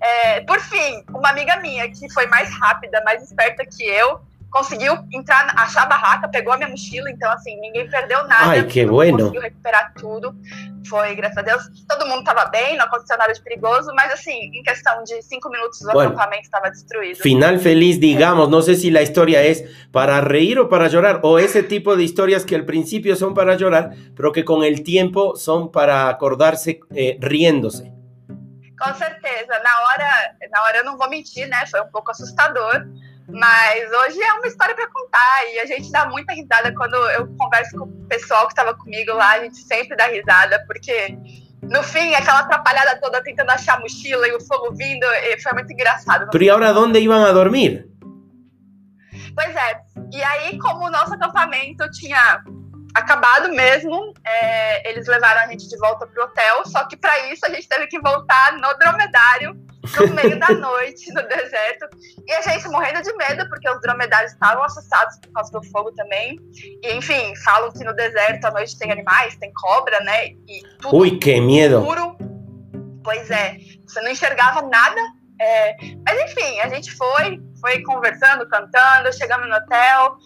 É, 0.00 0.40
por 0.42 0.60
fim, 0.60 1.04
uma 1.10 1.30
amiga 1.30 1.56
minha, 1.56 1.88
que 1.90 2.12
foi 2.12 2.26
mais 2.26 2.50
rápida, 2.58 3.02
mais 3.04 3.22
esperta 3.22 3.64
que 3.64 3.82
eu, 3.84 4.20
conseguiu 4.50 4.94
entrar, 5.12 5.52
achar 5.56 5.82
a 5.82 5.86
barraca, 5.86 6.28
pegou 6.28 6.52
a 6.52 6.56
minha 6.56 6.68
mochila, 6.68 7.10
então 7.10 7.30
assim, 7.32 7.58
ninguém 7.60 7.88
perdeu 7.88 8.26
nada. 8.26 8.50
Ai, 8.50 8.64
que 8.64 8.84
bueno. 8.86 9.18
Conseguiu 9.18 9.42
recuperar 9.42 9.92
tudo. 9.94 10.34
Foi, 10.88 11.14
graças 11.14 11.36
a 11.36 11.42
Deus, 11.42 11.62
todo 11.86 12.06
mundo 12.06 12.20
estava 12.20 12.46
bem, 12.46 12.76
não 12.76 12.86
aconteceu 12.86 13.18
nada 13.18 13.32
de 13.32 13.42
perigoso, 13.42 13.90
mas 13.94 14.10
assim, 14.12 14.50
em 14.54 14.62
questão 14.62 15.02
de 15.04 15.20
cinco 15.20 15.50
minutos 15.50 15.82
o 15.82 15.92
bueno, 15.92 16.12
acampamento 16.12 16.44
estava 16.44 16.70
destruído. 16.70 17.18
Final 17.18 17.58
feliz, 17.58 18.00
digamos, 18.00 18.48
no 18.48 18.62
sé 18.62 18.74
si 18.74 18.90
la 18.90 19.02
historia 19.02 19.42
es 19.42 19.64
para 19.92 20.20
reír 20.22 20.58
o 20.58 20.68
para 20.68 20.88
llorar, 20.88 21.20
o 21.24 21.38
ese 21.38 21.62
tipo 21.62 21.94
de 21.94 22.04
historias 22.04 22.46
que 22.46 22.54
al 22.54 22.64
principio 22.64 23.16
son 23.16 23.34
para 23.34 23.56
llorar, 23.56 23.94
pero 24.16 24.32
que 24.32 24.44
con 24.44 24.64
el 24.64 24.82
tiempo 24.82 25.36
son 25.36 25.70
para 25.70 26.08
acordarse 26.08 26.80
eh, 26.94 27.18
riéndose. 27.20 27.97
Com 28.78 28.94
certeza, 28.94 29.60
na 29.62 29.80
hora, 29.80 30.34
na 30.50 30.62
hora 30.62 30.78
eu 30.78 30.84
não 30.84 30.96
vou 30.96 31.08
mentir, 31.10 31.48
né? 31.48 31.66
Foi 31.66 31.80
um 31.80 31.88
pouco 31.88 32.10
assustador, 32.10 32.86
mas 33.28 33.92
hoje 33.92 34.22
é 34.22 34.32
uma 34.34 34.46
história 34.46 34.74
para 34.74 34.88
contar 34.88 35.46
e 35.52 35.58
a 35.58 35.66
gente 35.66 35.90
dá 35.90 36.06
muita 36.06 36.32
risada 36.32 36.72
quando 36.74 36.94
eu 36.94 37.26
converso 37.36 37.76
com 37.76 37.84
o 37.84 38.06
pessoal 38.06 38.46
que 38.46 38.52
estava 38.52 38.74
comigo 38.74 39.12
lá, 39.12 39.32
a 39.32 39.40
gente 39.40 39.56
sempre 39.56 39.96
dá 39.96 40.06
risada, 40.06 40.64
porque 40.66 41.18
no 41.62 41.82
fim, 41.82 42.14
aquela 42.14 42.40
atrapalhada 42.40 43.00
toda 43.00 43.22
tentando 43.22 43.50
achar 43.50 43.76
a 43.76 43.80
mochila 43.80 44.26
e 44.28 44.32
o 44.32 44.40
fogo 44.40 44.72
vindo, 44.74 45.06
foi 45.42 45.52
muito 45.52 45.72
engraçado. 45.72 46.28
Pero 46.30 46.44
e 46.44 46.50
agora 46.50 46.72
onde 46.78 47.00
iam 47.00 47.24
a 47.24 47.32
dormir? 47.32 47.88
Pois 49.34 49.54
é, 49.54 49.80
e 50.12 50.22
aí 50.22 50.58
como 50.58 50.86
o 50.86 50.90
nosso 50.90 51.14
acampamento 51.14 51.88
tinha 51.90 52.42
acabado 52.94 53.48
mesmo, 53.50 54.12
é, 54.24 54.90
eles 54.90 55.06
levaram 55.06 55.42
a 55.42 55.46
gente 55.48 55.68
de 55.68 55.76
volta 55.78 56.06
pro 56.06 56.24
hotel, 56.24 56.66
só 56.66 56.86
que 56.86 56.96
para 56.96 57.32
isso 57.32 57.44
a 57.46 57.50
gente 57.50 57.68
teve 57.68 57.86
que 57.86 58.00
voltar 58.00 58.52
no 58.54 58.72
dromedário 58.78 59.68
no 59.96 60.14
meio 60.14 60.38
da 60.38 60.48
noite, 60.54 61.12
no 61.12 61.22
deserto. 61.26 61.88
E 62.26 62.32
a 62.32 62.42
gente 62.42 62.68
morrendo 62.68 63.02
de 63.02 63.12
medo, 63.14 63.48
porque 63.48 63.68
os 63.68 63.80
dromedários 63.80 64.32
estavam 64.32 64.62
assustados 64.62 65.18
por 65.20 65.32
causa 65.32 65.52
do 65.52 65.62
fogo 65.64 65.92
também. 65.92 66.38
E, 66.82 66.94
enfim, 66.94 67.34
falam 67.44 67.72
que 67.72 67.84
no 67.84 67.94
deserto 67.94 68.44
à 68.44 68.50
noite 68.50 68.78
tem 68.78 68.90
animais, 68.90 69.36
tem 69.36 69.52
cobra, 69.54 70.00
né? 70.00 70.26
E 70.26 70.62
tudo 70.80 70.96
Ui, 70.96 71.18
que 71.18 71.40
medo! 71.40 71.80
Escuro. 71.80 72.16
Pois 73.02 73.30
é, 73.30 73.56
você 73.86 74.00
não 74.00 74.10
enxergava 74.10 74.62
nada. 74.62 75.00
É... 75.40 75.76
Mas, 76.04 76.30
enfim, 76.30 76.60
a 76.60 76.68
gente 76.68 76.92
foi, 76.92 77.40
foi 77.60 77.82
conversando, 77.82 78.46
cantando, 78.48 79.12
chegamos 79.12 79.48
no 79.48 79.54
hotel, 79.54 80.18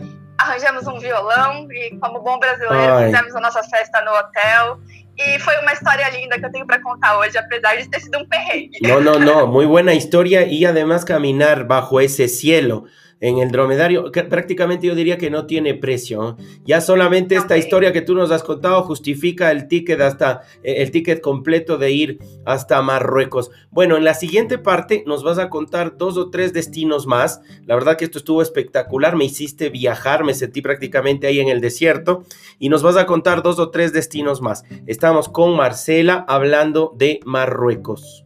arranjamos 0.43 0.87
um 0.87 0.99
violão 0.99 1.67
e, 1.71 1.97
como 1.99 2.21
bom 2.21 2.39
brasileiro, 2.39 2.95
Ai. 2.95 3.07
fizemos 3.07 3.35
a 3.35 3.41
nossa 3.41 3.63
festa 3.63 4.03
no 4.03 4.13
hotel. 4.13 4.79
Y 5.15 5.39
fue 5.39 5.53
una 5.63 5.75
historia 5.75 6.09
linda 6.11 6.39
que 6.39 6.49
tengo 6.49 6.67
para 6.67 6.81
contar 6.81 7.17
hoy, 7.17 7.29
a 7.29 7.47
pesar 7.47 7.77
de 7.77 7.87
ter 7.87 8.01
sido 8.01 8.21
un 8.21 8.29
perrengue. 8.29 8.79
No, 8.81 8.99
no, 8.99 9.19
no, 9.19 9.47
muy 9.47 9.67
buena 9.67 9.93
historia 9.93 10.47
y 10.47 10.65
además 10.65 11.05
caminar 11.05 11.67
bajo 11.67 12.01
ese 12.01 12.29
cielo 12.29 12.85
en 13.23 13.39
el 13.39 13.53
dromedario, 13.53 14.11
prácticamente 14.29 14.89
yo 14.89 14.97
diría 14.97 15.17
que 15.17 15.31
no 15.31 15.47
tiene 15.47 15.75
precio. 15.75 16.37
Ya 16.65 16.81
solamente 16.81 17.37
esta 17.37 17.57
historia 17.57 17.93
que 17.93 18.03
tú 18.03 18.15
nos 18.17 18.33
has 18.33 18.43
contado 18.43 18.83
justifica 18.83 19.53
el 19.53 19.69
ticket 19.69 20.01
hasta 20.01 20.43
eh, 20.65 20.83
el 20.83 20.91
ticket 20.91 21.21
completo 21.21 21.79
de 21.79 21.93
ir 21.93 22.19
hasta 22.45 22.83
Marruecos. 22.83 23.53
Bueno, 23.71 23.97
en 23.97 24.03
la 24.03 24.15
siguiente 24.15 24.59
parte 24.59 25.05
nos 25.07 25.23
vas 25.23 25.39
a 25.39 25.51
contar 25.51 25.97
dos 25.97 26.17
o 26.17 26.31
tres 26.31 26.53
destinos 26.53 27.07
más. 27.07 27.41
La 27.65 27.77
verdad 27.77 27.97
que 27.97 28.07
esto 28.07 28.19
estuvo 28.19 28.43
espectacular, 28.43 29.15
me 29.15 29.25
hiciste 29.25 29.71
viajar, 29.71 30.25
me 30.25 30.35
sentí 30.35 30.61
prácticamente 30.61 31.29
ahí 31.29 31.39
en 31.39 31.49
el 31.49 31.61
desierto 31.61 32.25
y 32.59 32.71
nos 32.71 32.83
vas 32.83 32.97
a 32.97 33.07
contar 33.07 33.45
dos 33.45 33.61
o 33.61 33.71
tres 33.71 33.93
destinos 33.93 34.43
más. 34.43 34.65
Estamos 34.89 35.29
con 35.29 35.57
Marcela 35.57 36.25
hablando 36.27 36.93
de 36.97 37.21
Marruecos. 37.25 38.22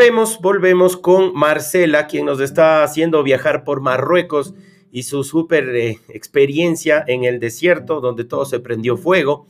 Volvemos, 0.00 0.40
volvemos 0.40 0.96
con 0.96 1.34
Marcela, 1.34 2.06
quien 2.06 2.24
nos 2.24 2.40
está 2.40 2.82
haciendo 2.82 3.22
viajar 3.22 3.64
por 3.64 3.82
Marruecos 3.82 4.54
y 4.90 5.02
su 5.02 5.24
súper 5.24 5.76
eh, 5.76 5.98
experiencia 6.08 7.04
en 7.06 7.24
el 7.24 7.38
desierto, 7.38 8.00
donde 8.00 8.24
todo 8.24 8.46
se 8.46 8.60
prendió 8.60 8.96
fuego. 8.96 9.46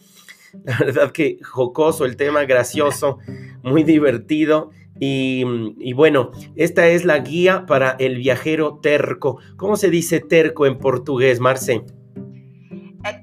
La 0.64 0.76
verdad 0.76 1.12
que 1.12 1.38
jocoso 1.40 2.04
el 2.04 2.16
tema, 2.16 2.46
gracioso, 2.46 3.18
muy 3.62 3.84
divertido. 3.84 4.72
Y, 4.98 5.44
y, 5.78 5.92
bueno, 5.92 6.32
esta 6.56 6.88
es 6.88 7.04
la 7.04 7.20
guía 7.20 7.64
para 7.64 7.92
el 8.00 8.16
viajero 8.16 8.80
terco. 8.82 9.38
¿Cómo 9.56 9.76
se 9.76 9.88
dice 9.88 10.18
terco 10.18 10.66
en 10.66 10.78
portugués, 10.78 11.38
Marce? 11.38 11.84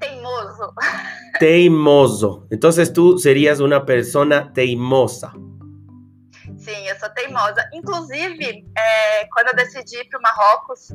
teimoso. 0.00 0.72
Teimoso. 1.38 2.46
Entonces 2.48 2.94
tú 2.94 3.18
serías 3.18 3.60
una 3.60 3.84
persona 3.84 4.50
teimosa. 4.54 5.34
Sim, 6.68 6.86
eu 6.86 6.98
sou 6.98 7.08
teimosa. 7.10 7.66
Inclusive, 7.72 8.66
é, 8.76 9.24
quando 9.32 9.48
eu 9.48 9.56
decidi 9.56 10.00
ir 10.00 10.04
para 10.10 10.18
o 10.18 10.22
Marrocos, 10.22 10.90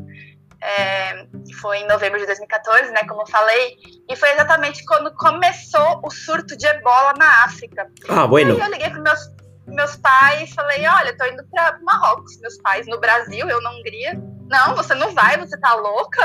é, 0.61 1.25
foi 1.59 1.79
em 1.79 1.87
novembro 1.87 2.19
de 2.19 2.27
2014, 2.27 2.91
né, 2.91 3.03
como 3.05 3.23
eu 3.23 3.27
falei, 3.27 3.75
e 4.07 4.15
foi 4.15 4.31
exatamente 4.33 4.85
quando 4.85 5.11
começou 5.15 5.99
o 6.03 6.11
surto 6.11 6.55
de 6.55 6.67
ebola 6.67 7.13
na 7.17 7.43
África. 7.45 7.89
Ah, 8.07 8.27
bueno. 8.27 8.55
E 8.55 8.61
aí 8.61 8.67
eu 8.67 8.71
liguei 8.71 8.89
para 8.91 9.01
meus 9.01 9.19
meus 9.65 9.95
pais 9.95 10.53
falei, 10.53 10.85
olha, 10.85 11.11
estou 11.11 11.25
indo 11.25 11.43
para 11.49 11.79
Marrocos. 11.81 12.37
Meus 12.41 12.57
pais 12.57 12.85
no 12.85 12.99
Brasil, 12.99 13.49
eu 13.49 13.61
na 13.61 13.71
Hungria. 13.71 14.13
Não, 14.49 14.75
você 14.75 14.93
não 14.93 15.13
vai, 15.13 15.37
você 15.37 15.57
tá 15.57 15.73
louca? 15.73 16.21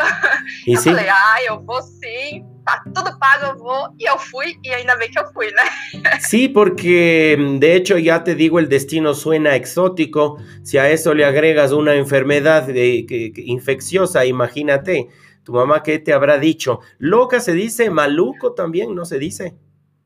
E 0.67 0.75
eu 0.75 0.81
sim? 0.81 0.91
falei, 0.91 1.09
ah, 1.09 1.43
eu 1.45 1.61
vou 1.61 1.81
sim. 1.81 2.45
Tá 2.69 2.83
tudo 2.95 3.19
pago, 3.19 3.47
eu 3.47 3.57
vou 3.57 4.19
fui 4.19 4.59
y 4.63 4.71
ainda 4.71 4.95
bem 4.97 5.11
que 5.11 5.25
fui, 5.33 5.47
¿no? 5.53 6.11
Sí, 6.21 6.49
porque 6.49 7.37
mm, 7.39 7.59
de 7.59 7.75
hecho 7.75 7.97
ya 7.97 8.23
te 8.23 8.35
digo, 8.35 8.59
el 8.59 8.69
destino 8.69 9.15
suena 9.15 9.57
exótico. 9.57 10.39
Si 10.63 10.77
a 10.77 10.91
eso 10.91 11.15
le 11.15 11.25
agregas 11.25 11.73
una 11.73 11.95
enfermedad 11.95 12.65
de, 12.65 13.07
que, 13.07 13.33
infecciosa, 13.37 14.27
imagínate, 14.27 15.09
tu 15.45 15.53
mamá 15.53 15.83
qué 15.83 15.99
te 15.99 16.13
habrá 16.13 16.39
dicho. 16.39 16.81
Loca 16.99 17.41
se 17.41 17.53
dice, 17.53 17.89
maluco 17.91 18.53
también, 18.53 18.95
¿no 18.95 19.07
se 19.07 19.19
dice? 19.19 19.57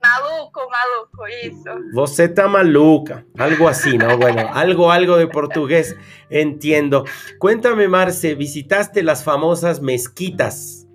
Maluco, 0.01 0.61
maluco, 0.68 1.27
eso. 1.27 1.79
Você 1.94 2.25
está 2.25 2.48
maluca, 2.48 3.25
algo 3.38 3.68
así, 3.68 3.98
¿no? 3.98 4.18
Bueno, 4.18 4.51
algo, 4.53 4.90
algo 4.90 5.16
de 5.16 5.29
portugués, 5.29 5.96
entiendo. 6.29 7.05
Cuéntame, 7.38 7.88
Marce, 7.88 8.35
visitaste 8.35 9.03
las 9.03 9.22
famosas 9.22 9.81
mezquitas. 9.81 10.88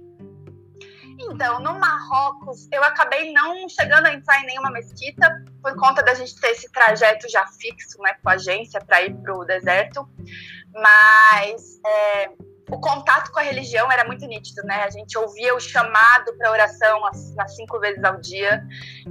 Então, 1.29 1.59
no 1.59 1.79
Marrocos, 1.79 2.67
eu 2.71 2.83
acabei 2.83 3.31
não 3.33 3.67
chegando 3.69 4.05
a 4.05 4.13
entrar 4.13 4.41
em 4.41 4.45
nenhuma 4.45 4.71
mesquita 4.71 5.43
por 5.61 5.75
conta 5.75 6.01
da 6.01 6.13
gente 6.13 6.39
ter 6.39 6.51
esse 6.51 6.71
trajeto 6.71 7.29
já 7.29 7.45
fixo, 7.47 8.01
né, 8.01 8.15
com 8.23 8.29
a 8.29 8.33
agência 8.33 8.79
para 8.79 9.01
ir 9.01 9.13
para 9.15 9.35
o 9.35 9.45
deserto. 9.45 10.07
Mas 10.73 11.79
é, 11.85 12.29
o 12.69 12.79
contato 12.79 13.31
com 13.31 13.39
a 13.39 13.43
religião 13.43 13.91
era 13.91 14.05
muito 14.05 14.25
nítido, 14.25 14.61
né? 14.63 14.83
A 14.83 14.89
gente 14.89 15.17
ouvia 15.17 15.55
o 15.55 15.59
chamado 15.59 16.35
para 16.37 16.51
oração 16.51 17.05
as, 17.05 17.37
as, 17.37 17.55
cinco 17.55 17.79
vezes 17.79 18.03
ao 18.03 18.19
dia, 18.19 18.61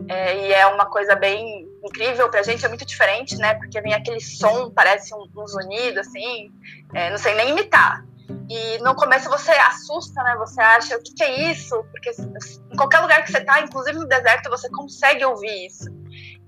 é, 0.09 0.37
e 0.37 0.52
é 0.52 0.66
uma 0.66 0.87
coisa 0.87 1.14
bem 1.14 1.66
incrível 1.83 2.29
para 2.29 2.40
a 2.40 2.42
gente, 2.42 2.64
é 2.64 2.68
muito 2.68 2.85
diferente, 2.85 3.37
né? 3.37 3.55
Porque 3.55 3.81
vem 3.81 3.94
aquele 3.94 4.20
som, 4.20 4.70
parece 4.70 5.14
um, 5.14 5.26
um 5.37 5.46
zunido, 5.46 6.00
assim, 6.00 6.50
é, 6.94 7.11
não 7.11 7.18
sei 7.18 7.35
nem 7.35 7.50
imitar. 7.50 8.05
E 8.48 8.78
no 8.78 8.94
começo 8.94 9.28
você 9.28 9.50
assusta, 9.52 10.22
né? 10.22 10.37
Você 10.38 10.61
acha, 10.61 10.96
o 10.96 11.02
que, 11.02 11.14
que 11.14 11.24
é 11.24 11.50
isso? 11.50 11.82
Porque 11.90 12.11
em 12.11 12.76
qualquer 12.76 13.00
lugar 13.00 13.24
que 13.24 13.32
você 13.32 13.38
está, 13.38 13.61
inclusive 13.61 13.98
no 13.98 14.06
deserto, 14.06 14.48
você 14.48 14.70
consegue 14.70 15.24
ouvir 15.24 15.66
isso. 15.66 15.90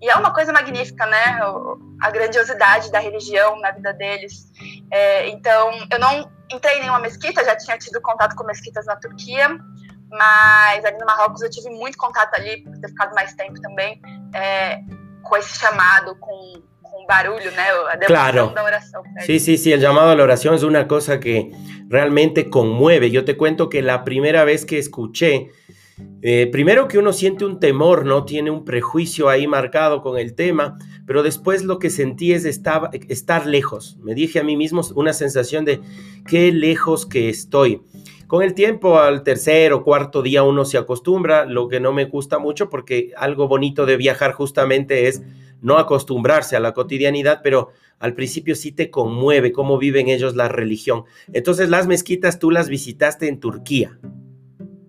E 0.01 0.09
é 0.09 0.15
uma 0.15 0.33
coisa 0.33 0.53
magnífica, 0.53 1.05
né? 1.07 1.41
A 2.01 2.11
grandiosidade 2.11 2.93
da 2.93 3.01
religião 3.01 3.59
na 3.61 3.73
vida 3.73 3.93
deles. 3.95 4.47
É, 4.93 5.29
então, 5.29 5.71
eu 5.91 5.99
não 5.99 6.31
entrei 6.51 6.77
em 6.77 6.81
nenhuma 6.81 7.01
mesquita, 7.01 7.45
já 7.45 7.57
tinha 7.57 7.77
tido 7.77 8.01
contato 8.01 8.37
com 8.37 8.45
mesquitas 8.45 8.87
na 8.87 8.97
Turquia, 8.97 9.59
mas 10.09 10.85
ali 10.85 10.97
no 10.99 11.05
Marrocos 11.05 11.43
eu 11.43 11.51
tive 11.51 11.71
muito 11.71 11.99
contato 11.99 12.35
ali, 12.35 12.63
por 12.63 12.79
ter 12.79 12.89
ficado 12.89 13.15
mais 13.15 13.35
tempo 13.35 13.61
também, 13.61 14.01
é, 14.35 14.81
com 15.23 15.37
esse 15.37 15.59
chamado, 15.59 16.15
com, 16.17 16.63
con 17.09 17.17
barullo, 17.17 17.51
¿no? 17.51 18.07
claro. 18.07 18.55
Sí, 19.25 19.41
sí, 19.41 19.57
sí, 19.57 19.73
el 19.73 19.81
llamado 19.81 20.11
a 20.11 20.15
la 20.15 20.25
oración 20.25 20.55
es 20.55 20.63
una 20.63 20.87
cosa 20.87 21.21
que 21.21 21.51
realmente 21.89 22.51
conmueve. 22.51 23.11
Yo 23.11 23.25
te 23.25 23.37
cuento 23.37 23.69
que 23.69 23.83
la 23.83 24.05
primera 24.05 24.45
vez 24.45 24.67
que 24.67 24.79
escuché, 24.79 25.51
eh, 26.23 26.49
primero 26.53 26.87
que 26.87 26.99
uno 26.99 27.13
siente 27.13 27.45
un 27.45 27.61
temor, 27.61 28.05
¿no? 28.05 28.25
Tiene 28.25 28.51
un 28.51 28.65
prejuicio 28.65 29.29
ahí 29.29 29.47
marcado 29.47 30.03
con 30.03 30.19
el 30.19 30.35
tema, 30.35 30.77
pero 31.07 31.23
después 31.23 31.65
lo 31.65 31.79
que 31.79 31.91
sentí 31.91 32.33
es 32.33 32.45
estar, 32.45 32.91
estar 33.09 33.47
lejos. 33.47 33.97
Me 34.03 34.15
dije 34.15 34.41
a 34.41 34.45
mí 34.45 34.57
mismo 34.57 34.83
una 34.95 35.13
sensación 35.13 35.65
de 35.65 35.81
qué 36.27 36.53
lejos 36.53 37.07
que 37.07 37.29
estoy. 37.29 37.83
Con 38.27 38.43
el 38.43 38.53
tiempo, 38.53 38.99
al 38.99 39.23
tercer 39.23 39.73
o 39.73 39.83
cuarto 39.83 40.21
día 40.21 40.43
uno 40.43 40.67
se 40.67 40.77
acostumbra, 40.77 41.47
lo 41.47 41.69
que 41.69 41.81
no 41.81 41.95
me 41.95 42.05
gusta 42.05 42.39
mucho 42.39 42.69
porque 42.69 43.13
algo 43.17 43.49
bonito 43.49 43.87
de 43.87 43.97
viajar 43.97 44.33
justamente 44.33 45.09
es 45.09 45.23
no 45.61 45.79
acostumbrarse 45.79 46.57
a 46.57 46.61
la 46.61 46.73
cotidianidad, 46.73 47.41
pero 47.43 47.73
al 47.99 48.15
principio 48.15 48.55
sí 48.55 48.73
te 48.73 48.91
conmueve 48.91 49.53
cómo 49.53 49.79
viven 49.79 50.09
ellos 50.09 50.35
la 50.35 50.49
religión. 50.49 51.05
Entonces, 51.33 51.69
las 51.69 51.87
mezquitas 51.87 52.39
tú 52.39 52.51
las 52.51 52.69
visitaste 52.69 53.29
en 53.29 53.41
Turquía. 53.41 53.99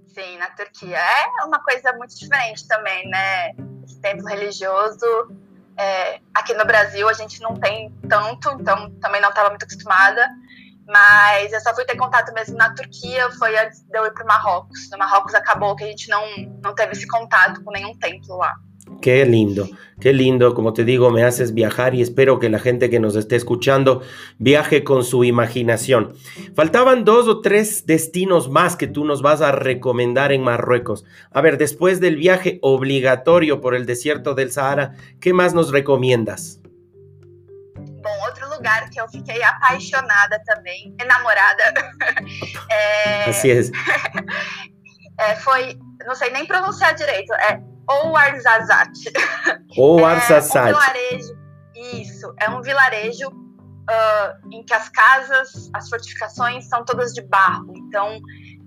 Sim, 0.08 0.38
na 0.38 0.54
Turquia. 0.56 0.98
É 0.98 1.46
uma 1.46 1.64
coisa 1.64 1.94
muito 1.94 2.18
diferente 2.18 2.68
também, 2.68 3.08
né? 3.10 3.52
Esse 3.86 4.00
templo 4.02 4.28
religioso. 4.28 5.06
É, 5.78 6.20
aqui 6.34 6.54
no 6.54 6.66
Brasil 6.66 7.08
a 7.08 7.14
gente 7.14 7.42
não 7.42 7.56
tem 7.56 7.90
tanto, 8.10 8.50
então 8.60 8.92
também 9.00 9.22
não 9.22 9.30
estava 9.30 9.50
muito 9.50 9.64
acostumada. 9.64 10.28
Mas 10.86 11.54
eu 11.54 11.62
só 11.62 11.74
fui 11.74 11.86
ter 11.86 11.96
contato 11.96 12.34
mesmo 12.34 12.58
na 12.58 12.74
Turquia, 12.74 13.30
foi 13.38 13.56
antes 13.58 13.82
de 13.82 13.98
eu 13.98 14.06
ir 14.08 14.12
para 14.12 14.24
o 14.24 14.28
Marrocos. 14.28 14.90
No 14.92 14.98
Marrocos 14.98 15.36
acabou 15.36 15.76
que 15.76 15.84
a 15.84 15.88
gente 15.88 16.10
não, 16.10 16.26
não 16.64 16.74
teve 16.74 16.94
esse 16.94 17.08
contato 17.08 17.64
com 17.64 17.72
nenhum 17.72 17.96
templo 17.98 18.38
lá. 18.38 18.56
Qué 19.02 19.26
lindo, 19.26 19.70
qué 20.02 20.12
lindo, 20.12 20.54
como 20.54 20.74
te 20.74 20.84
digo, 20.84 21.10
me 21.10 21.24
haces 21.24 21.54
viajar 21.54 21.96
y 21.96 22.02
espero 22.02 22.38
que 22.38 22.50
la 22.50 22.60
gente 22.60 22.90
que 22.90 23.00
nos 23.00 23.16
esté 23.16 23.38
escuchando 23.38 24.02
viaje 24.38 24.84
con 24.84 25.06
su 25.06 25.24
imaginación. 25.24 26.16
Faltaban 26.54 27.06
dos 27.06 27.30
o 27.30 27.40
tres 27.40 27.86
destinos 27.86 28.50
más 28.50 28.76
que 28.76 28.88
tú 28.88 29.06
nos 29.06 29.22
vas 29.22 29.42
a 29.42 29.54
recomendar 29.54 30.34
en 30.34 30.44
Marruecos. 30.44 31.06
A 31.32 31.40
ver, 31.40 31.58
después 31.58 32.02
del 32.02 32.18
viaje 32.18 32.60
obligatorio 32.62 33.62
por 33.62 33.74
el 33.74 33.86
desierto 33.86 34.36
del 34.36 34.52
Sahara, 34.52 34.96
¿qué 35.22 35.32
más 35.32 35.54
nos 35.54 35.72
recomiendas? 35.72 36.60
Bom, 38.02 38.18
outro 38.28 38.50
lugar 38.50 38.90
que 38.90 39.00
eu 39.00 39.08
fiquei 39.08 39.42
apaixonada 39.44 40.42
também, 40.46 40.96
enamorada. 41.00 41.64
é... 42.70 43.30
Assim 43.30 43.52
é. 43.52 43.62
é, 45.20 45.36
foi, 45.36 45.78
não 46.06 46.16
sei 46.16 46.32
nem 46.32 46.46
pronunciar 46.46 46.96
direito, 46.96 47.34
é 47.34 47.62
ou 47.90 48.16
Arzazat. 48.16 48.92
Ou 49.76 50.06
Arzazat. 50.06 50.70
É 50.70 50.72
um 50.72 50.80
vilarejo, 50.80 51.38
isso, 51.76 52.34
é 52.40 52.50
um 52.50 52.62
vilarejo 52.62 53.30
uh, 53.30 54.52
em 54.52 54.64
que 54.64 54.74
as 54.74 54.90
casas, 54.90 55.70
as 55.74 55.90
fortificações 55.90 56.66
são 56.70 56.86
todas 56.86 57.14
de 57.14 57.22
barro. 57.22 57.74
Então, 57.76 58.20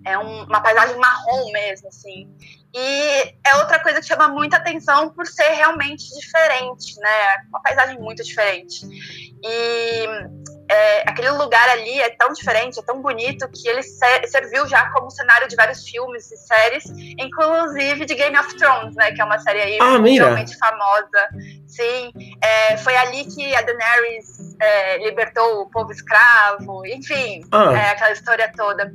é 0.04 0.18
um, 0.18 0.44
uma 0.44 0.60
paisagem 0.60 0.96
marrom 0.96 1.52
mesmo, 1.52 1.88
assim. 1.88 2.28
E 2.74 3.34
é 3.46 3.54
outra 3.56 3.78
coisa 3.80 4.00
que 4.00 4.06
chama 4.06 4.28
muita 4.28 4.56
atenção 4.56 5.10
por 5.10 5.26
ser 5.26 5.50
realmente 5.50 6.08
diferente, 6.18 6.98
né? 6.98 7.44
Uma 7.48 7.60
paisagem 7.62 7.98
muito 8.00 8.24
diferente. 8.24 8.80
E 9.44 10.06
é, 10.72 11.02
aquele 11.06 11.30
lugar 11.32 11.68
ali 11.68 12.00
é 12.00 12.08
tão 12.08 12.32
diferente, 12.32 12.78
é 12.78 12.82
tão 12.82 13.02
bonito, 13.02 13.46
que 13.48 13.68
ele 13.68 13.82
serviu 13.82 14.66
já 14.66 14.90
como 14.90 15.10
cenário 15.10 15.46
de 15.46 15.54
vários 15.54 15.86
filmes 15.86 16.32
e 16.32 16.36
séries, 16.38 16.84
inclusive 17.18 18.06
de 18.06 18.14
Game 18.14 18.38
of 18.38 18.56
Thrones, 18.56 18.94
né? 18.96 19.12
Que 19.12 19.20
é 19.20 19.24
uma 19.24 19.38
série 19.38 19.60
aí 19.60 19.78
ah, 19.80 19.98
realmente 19.98 20.56
famosa. 20.56 21.28
Sim, 21.66 22.10
é, 22.40 22.76
foi 22.78 22.96
ali 22.96 23.24
que 23.26 23.54
a 23.54 23.60
Daenerys 23.60 24.56
é, 24.58 24.98
libertou 25.04 25.60
o 25.60 25.70
povo 25.70 25.92
escravo, 25.92 26.86
enfim, 26.86 27.42
ah. 27.52 27.72
É, 27.76 27.90
aquela 27.90 28.12
história 28.12 28.50
toda. 28.56 28.90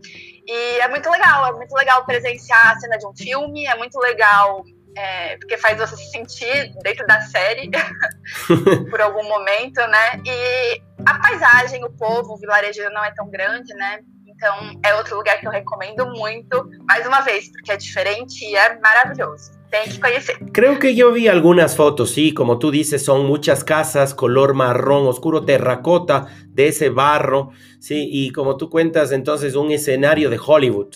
E 0.47 0.79
é 0.79 0.87
muito 0.87 1.09
legal, 1.11 1.45
é 1.45 1.51
muito 1.51 1.73
legal 1.75 2.05
presenciar 2.05 2.71
a 2.71 2.79
cena 2.79 2.97
de 2.97 3.05
um 3.05 3.15
filme, 3.15 3.67
é 3.67 3.75
muito 3.75 3.99
legal 3.99 4.63
é, 4.97 5.37
porque 5.37 5.57
faz 5.57 5.77
você 5.77 5.95
se 5.95 6.09
sentir 6.09 6.73
dentro 6.81 7.05
da 7.05 7.21
série 7.21 7.69
por 8.89 8.99
algum 8.99 9.23
momento, 9.23 9.79
né? 9.87 10.21
E 10.25 10.81
a 11.05 11.19
paisagem, 11.19 11.83
o 11.85 11.91
povo, 11.91 12.33
o 12.33 12.37
vilarejo 12.37 12.81
não 12.91 13.05
é 13.05 13.11
tão 13.11 13.29
grande, 13.29 13.73
né? 13.75 13.99
Então 14.25 14.79
é 14.83 14.95
outro 14.95 15.15
lugar 15.15 15.39
que 15.39 15.47
eu 15.47 15.51
recomendo 15.51 16.07
muito, 16.07 16.67
mais 16.87 17.05
uma 17.05 17.21
vez, 17.21 17.51
porque 17.51 17.71
é 17.71 17.77
diferente 17.77 18.43
e 18.43 18.55
é 18.55 18.79
maravilhoso. 18.79 19.51
Tem 19.69 19.83
que 19.83 19.99
conhecer. 19.99 20.37
Creo 20.53 20.79
que 20.79 20.95
yo 20.95 21.11
vi 21.11 21.27
algunas 21.27 21.75
fotos, 21.75 22.11
sí, 22.11 22.33
como 22.33 22.57
tú 22.57 22.71
dices, 22.71 23.03
son 23.03 23.25
muchas 23.25 23.63
casas 23.63 24.13
color 24.13 24.53
marrón 24.53 25.07
oscuro 25.07 25.43
terracota 25.43 26.27
de 26.47 26.69
ese 26.69 26.89
barro, 26.89 27.51
sí, 27.79 28.07
y 28.11 28.31
como 28.31 28.57
tú 28.57 28.69
cuentas, 28.69 29.11
entonces 29.11 29.55
un 29.55 29.71
escenario 29.71 30.29
de 30.29 30.39
Hollywood. 30.43 30.95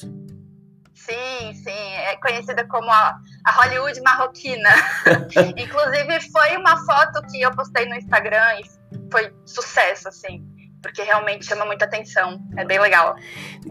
É 2.11 2.17
conhecida 2.17 2.67
como 2.67 2.91
a, 2.91 3.17
a 3.45 3.51
Hollywood 3.51 3.99
marroquina. 4.01 4.69
Inclusive, 5.57 6.31
foi 6.31 6.57
uma 6.57 6.77
foto 6.85 7.21
que 7.31 7.41
eu 7.41 7.51
postei 7.51 7.85
no 7.87 7.95
Instagram 7.95 8.59
e 8.59 9.09
foi 9.09 9.33
sucesso, 9.45 10.09
assim. 10.09 10.43
porque 10.81 11.03
realmente 11.03 11.47
llama 11.47 11.65
mucha 11.65 11.85
atención. 11.85 12.41
Es 12.57 12.67
bien 12.67 12.81
legal. 12.81 13.13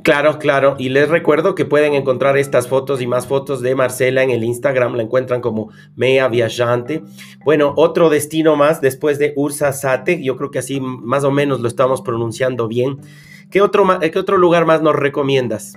Claro, 0.02 0.38
claro. 0.38 0.76
Y 0.78 0.88
les 0.90 1.08
recuerdo 1.08 1.54
que 1.54 1.64
pueden 1.64 1.94
encontrar 1.94 2.36
estas 2.36 2.68
fotos 2.68 3.00
y 3.00 3.06
más 3.06 3.26
fotos 3.26 3.60
de 3.60 3.74
Marcela 3.74 4.22
en 4.22 4.30
el 4.30 4.44
Instagram. 4.44 4.94
La 4.94 5.02
encuentran 5.02 5.40
como 5.40 5.70
Mea 5.96 6.28
Viajante. 6.28 7.02
Bueno, 7.44 7.74
otro 7.76 8.10
destino 8.10 8.56
más 8.56 8.80
después 8.80 9.18
de 9.18 9.32
Ursa 9.36 9.72
Sate. 9.72 10.22
Yo 10.22 10.36
creo 10.36 10.50
que 10.50 10.60
así 10.60 10.80
más 10.80 11.24
o 11.24 11.30
menos 11.30 11.60
lo 11.60 11.68
estamos 11.68 12.00
pronunciando 12.02 12.68
bien. 12.68 13.00
¿Qué 13.50 13.60
otro, 13.60 13.84
qué 14.00 14.18
otro 14.18 14.38
lugar 14.38 14.64
más 14.64 14.80
nos 14.80 14.94
recomiendas? 14.94 15.74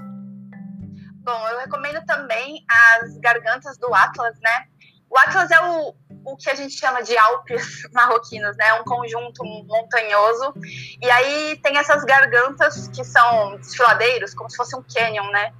Também 2.34 2.64
as 3.02 3.18
gargantas 3.18 3.78
do 3.78 3.94
Atlas, 3.94 4.36
né? 4.42 4.66
O 5.10 5.18
Atlas 5.18 5.52
é 5.52 5.62
o, 5.62 5.94
o 6.26 6.36
que 6.36 6.50
a 6.50 6.56
gente 6.56 6.74
chama 6.74 7.04
de 7.04 7.16
Alpes 7.16 7.84
marroquinos, 7.94 8.58
né? 8.58 8.74
Um 8.74 8.84
conjunto 8.84 9.44
montanhoso. 9.46 10.54
E 11.02 11.10
aí 11.12 11.60
tem 11.62 11.78
essas 11.78 12.04
gargantas 12.04 12.88
que 12.88 13.04
são 13.04 13.58
desfiladeiros, 13.58 14.34
como 14.34 14.50
se 14.50 14.58
fosse 14.58 14.76
um 14.76 14.84
canyon, 14.84 15.30
né? 15.30 15.54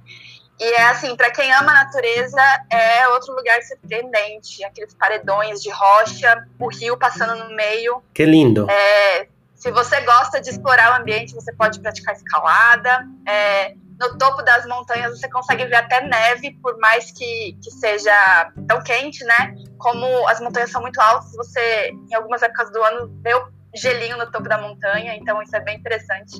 E 0.58 0.64
é 0.74 0.86
assim, 0.86 1.16
para 1.16 1.30
quem 1.30 1.52
ama 1.52 1.72
a 1.72 1.84
natureza, 1.84 2.40
é 2.70 3.08
outro 3.08 3.34
lugar 3.34 3.60
surpreendente. 3.62 4.64
Aqueles 4.64 4.94
paredões 4.94 5.60
de 5.60 5.70
rocha, 5.70 6.46
o 6.58 6.68
rio 6.68 6.96
passando 6.96 7.36
no 7.36 7.54
meio. 7.54 8.02
Que 8.12 8.24
lindo. 8.24 8.68
É, 8.68 9.28
se 9.54 9.70
você 9.70 10.00
gosta 10.02 10.40
de 10.40 10.50
explorar 10.50 10.92
o 10.92 11.00
ambiente, 11.00 11.34
você 11.34 11.52
pode 11.52 11.80
praticar 11.80 12.14
escalada. 12.14 13.06
É, 13.26 13.74
no 14.04 14.18
topo 14.18 14.42
das 14.42 14.66
montanhas 14.66 15.18
você 15.18 15.28
consegue 15.28 15.64
ver 15.66 15.76
até 15.76 16.00
neve, 16.06 16.58
por 16.62 16.78
mais 16.78 17.10
que, 17.10 17.56
que 17.62 17.70
seja 17.70 18.52
tão 18.68 18.82
quente, 18.82 19.24
né? 19.24 19.54
Como 19.78 20.28
as 20.28 20.40
montanhas 20.40 20.70
são 20.70 20.82
muito 20.82 21.00
altas, 21.00 21.32
você, 21.32 21.90
em 22.10 22.14
algumas 22.14 22.42
épocas 22.42 22.70
do 22.70 22.82
ano, 22.82 23.10
vê 23.22 23.34
o 23.34 23.48
gelinho 23.74 24.16
no 24.16 24.30
topo 24.30 24.48
da 24.48 24.58
montanha, 24.58 25.16
então 25.16 25.42
isso 25.42 25.54
é 25.56 25.60
bem 25.60 25.78
interessante. 25.78 26.36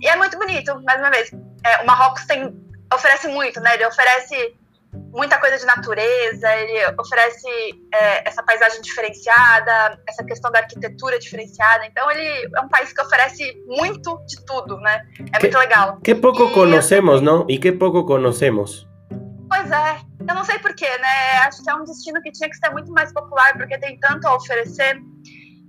E 0.00 0.08
é 0.08 0.16
muito 0.16 0.38
bonito, 0.38 0.80
mais 0.82 1.00
uma 1.00 1.10
vez. 1.10 1.30
É, 1.64 1.82
o 1.82 1.86
Marrocos 1.86 2.24
tem, 2.26 2.54
oferece 2.92 3.28
muito, 3.28 3.60
né? 3.60 3.74
Ele 3.74 3.86
oferece 3.86 4.57
muita 5.12 5.38
coisa 5.38 5.58
de 5.58 5.64
natureza, 5.64 6.54
ele 6.56 6.94
oferece 6.98 7.48
é, 7.92 8.28
essa 8.28 8.42
paisagem 8.42 8.80
diferenciada, 8.80 10.00
essa 10.06 10.24
questão 10.24 10.50
da 10.50 10.60
arquitetura 10.60 11.18
diferenciada. 11.18 11.86
Então, 11.86 12.10
ele 12.10 12.48
é 12.54 12.60
um 12.60 12.68
país 12.68 12.92
que 12.92 13.00
oferece 13.00 13.62
muito 13.66 14.18
de 14.26 14.44
tudo, 14.44 14.76
né? 14.78 15.02
É 15.32 15.38
que, 15.38 15.46
muito 15.46 15.58
legal. 15.58 16.00
Que 16.00 16.14
pouco 16.14 16.44
e 16.44 16.52
conhecemos, 16.52 17.20
não? 17.20 17.46
E 17.48 17.58
que 17.58 17.72
pouco 17.72 18.04
conhecemos. 18.04 18.86
Pois 19.48 19.70
é, 19.70 20.00
eu 20.28 20.34
não 20.34 20.44
sei 20.44 20.58
porquê, 20.58 20.88
né? 20.98 21.38
Acho 21.46 21.62
que 21.62 21.70
é 21.70 21.74
um 21.74 21.84
destino 21.84 22.20
que 22.22 22.30
tinha 22.30 22.50
que 22.50 22.56
ser 22.56 22.70
muito 22.70 22.92
mais 22.92 23.12
popular, 23.12 23.56
porque 23.56 23.78
tem 23.78 23.98
tanto 23.98 24.26
a 24.28 24.34
oferecer. 24.34 25.00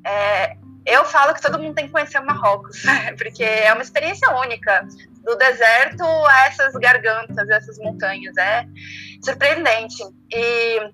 É, 0.05 0.57
eu 0.85 1.05
falo 1.05 1.33
que 1.33 1.41
todo 1.41 1.59
mundo 1.59 1.75
tem 1.75 1.85
que 1.85 1.91
conhecer 1.91 2.19
o 2.19 2.25
Marrocos, 2.25 2.83
porque 3.17 3.43
é 3.43 3.71
uma 3.71 3.81
experiência 3.81 4.29
única. 4.35 4.85
Do 5.29 5.35
deserto 5.37 6.03
a 6.03 6.47
essas 6.47 6.73
gargantas, 6.73 7.49
essas 7.49 7.77
montanhas. 7.77 8.35
É 8.37 8.65
surpreendente. 9.23 10.03
E, 10.33 10.91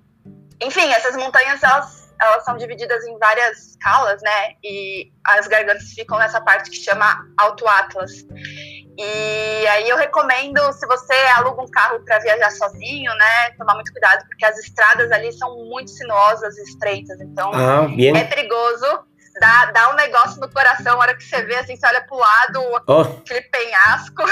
enfim, 0.61 0.91
essas 0.91 1.15
montanhas, 1.15 1.63
elas, 1.63 2.13
elas 2.21 2.43
são 2.43 2.57
divididas 2.57 3.03
em 3.05 3.17
várias 3.17 3.69
escalas, 3.69 4.21
né? 4.21 4.55
E 4.63 5.11
as 5.25 5.47
gargantas 5.47 5.93
ficam 5.93 6.17
nessa 6.17 6.41
parte 6.41 6.69
que 6.69 6.77
chama 6.77 7.25
Alto 7.37 7.65
Atlas. 7.67 8.25
E 8.97 9.67
aí 9.67 9.89
eu 9.89 9.97
recomendo, 9.97 10.59
se 10.73 10.85
você 10.87 11.13
aluga 11.37 11.61
um 11.61 11.69
carro 11.69 11.99
para 12.05 12.19
viajar 12.19 12.49
sozinho, 12.51 13.13
né, 13.13 13.51
tomar 13.57 13.73
muito 13.75 13.91
cuidado, 13.91 14.25
porque 14.25 14.45
as 14.45 14.57
estradas 14.57 15.11
ali 15.11 15.33
são 15.33 15.65
muito 15.65 15.91
sinuosas 15.91 16.57
e 16.57 16.63
estreitas, 16.63 17.19
então 17.19 17.51
ah, 17.53 17.87
é 17.99 18.23
perigoso. 18.23 19.05
Dá, 19.39 19.65
dá 19.71 19.91
um 19.91 19.95
negócio 19.95 20.39
no 20.39 20.49
coração, 20.49 20.95
a 20.95 20.99
hora 20.99 21.15
que 21.15 21.23
você 21.23 21.43
vê, 21.43 21.55
assim, 21.57 21.75
você 21.75 21.85
olha 21.87 22.01
pro 22.01 22.17
lado, 22.17 22.83
oh. 22.87 23.01
aquele 23.01 23.41
penhasco. 23.41 24.23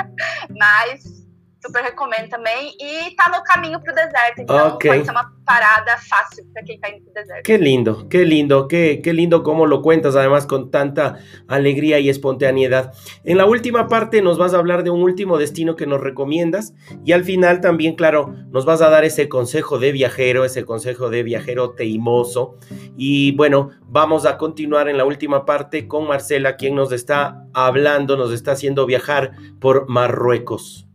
Mas 0.56 1.20
super 1.60 1.82
recomendo 1.82 2.28
também. 2.28 2.74
E 2.80 3.14
tá 3.14 3.30
no 3.30 3.42
caminho 3.44 3.80
pro 3.80 3.94
deserto, 3.94 4.40
então 4.40 4.74
okay. 4.74 4.90
pode 4.90 5.04
ser 5.04 5.10
uma 5.10 5.32
parada 5.44 5.96
fácil 5.98 6.44
para 6.52 6.62
quem 6.62 6.76
está 6.76 6.88
indo 6.88 7.04
pro 7.04 7.12
deserto. 7.12 7.42
Qué 7.44 7.58
lindo, 7.58 8.08
qué 8.08 8.24
lindo, 8.24 8.68
qué, 8.68 9.00
qué 9.02 9.12
lindo 9.12 9.42
cómo 9.42 9.66
lo 9.66 9.82
cuentas, 9.82 10.16
además 10.16 10.46
con 10.46 10.70
tanta 10.70 11.18
alegría 11.48 11.98
y 11.98 12.08
espontaneidad. 12.08 12.92
En 13.24 13.36
la 13.36 13.46
última 13.46 13.88
parte 13.88 14.22
nos 14.22 14.38
vas 14.38 14.54
a 14.54 14.58
hablar 14.58 14.84
de 14.84 14.90
un 14.90 15.02
último 15.02 15.38
destino 15.38 15.76
que 15.76 15.86
nos 15.86 16.00
recomiendas 16.00 16.74
y 17.04 17.12
al 17.12 17.24
final 17.24 17.60
también, 17.60 17.94
claro, 17.94 18.34
nos 18.50 18.64
vas 18.64 18.80
a 18.82 18.90
dar 18.90 19.04
ese 19.04 19.28
consejo 19.28 19.78
de 19.78 19.92
viajero, 19.92 20.44
ese 20.44 20.64
consejo 20.64 21.10
de 21.10 21.22
viajero 21.22 21.70
teimoso. 21.70 22.56
Y 22.96 23.32
bueno, 23.36 23.70
vamos 23.82 24.26
a 24.26 24.38
continuar 24.38 24.88
en 24.88 24.96
la 24.96 25.04
última 25.04 25.44
parte 25.44 25.88
con 25.88 26.06
Marcela, 26.06 26.56
quien 26.56 26.74
nos 26.74 26.92
está 26.92 27.44
hablando, 27.52 28.16
nos 28.16 28.32
está 28.32 28.52
haciendo 28.52 28.86
viajar 28.86 29.32
por 29.58 29.88
Marruecos. 29.88 30.89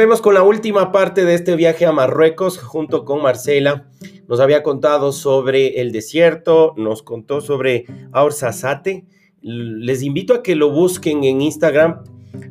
Volvemos 0.00 0.22
con 0.22 0.32
la 0.32 0.42
última 0.42 0.92
parte 0.92 1.26
de 1.26 1.34
este 1.34 1.56
viaje 1.56 1.84
a 1.84 1.92
Marruecos 1.92 2.56
junto 2.56 3.04
con 3.04 3.20
Marcela. 3.20 3.90
Nos 4.28 4.40
había 4.40 4.62
contado 4.62 5.12
sobre 5.12 5.82
el 5.82 5.92
desierto, 5.92 6.72
nos 6.78 7.02
contó 7.02 7.42
sobre 7.42 7.84
Aursasate. 8.10 9.04
Les 9.42 10.02
invito 10.02 10.32
a 10.32 10.42
que 10.42 10.56
lo 10.56 10.70
busquen 10.70 11.22
en 11.24 11.42
Instagram 11.42 12.02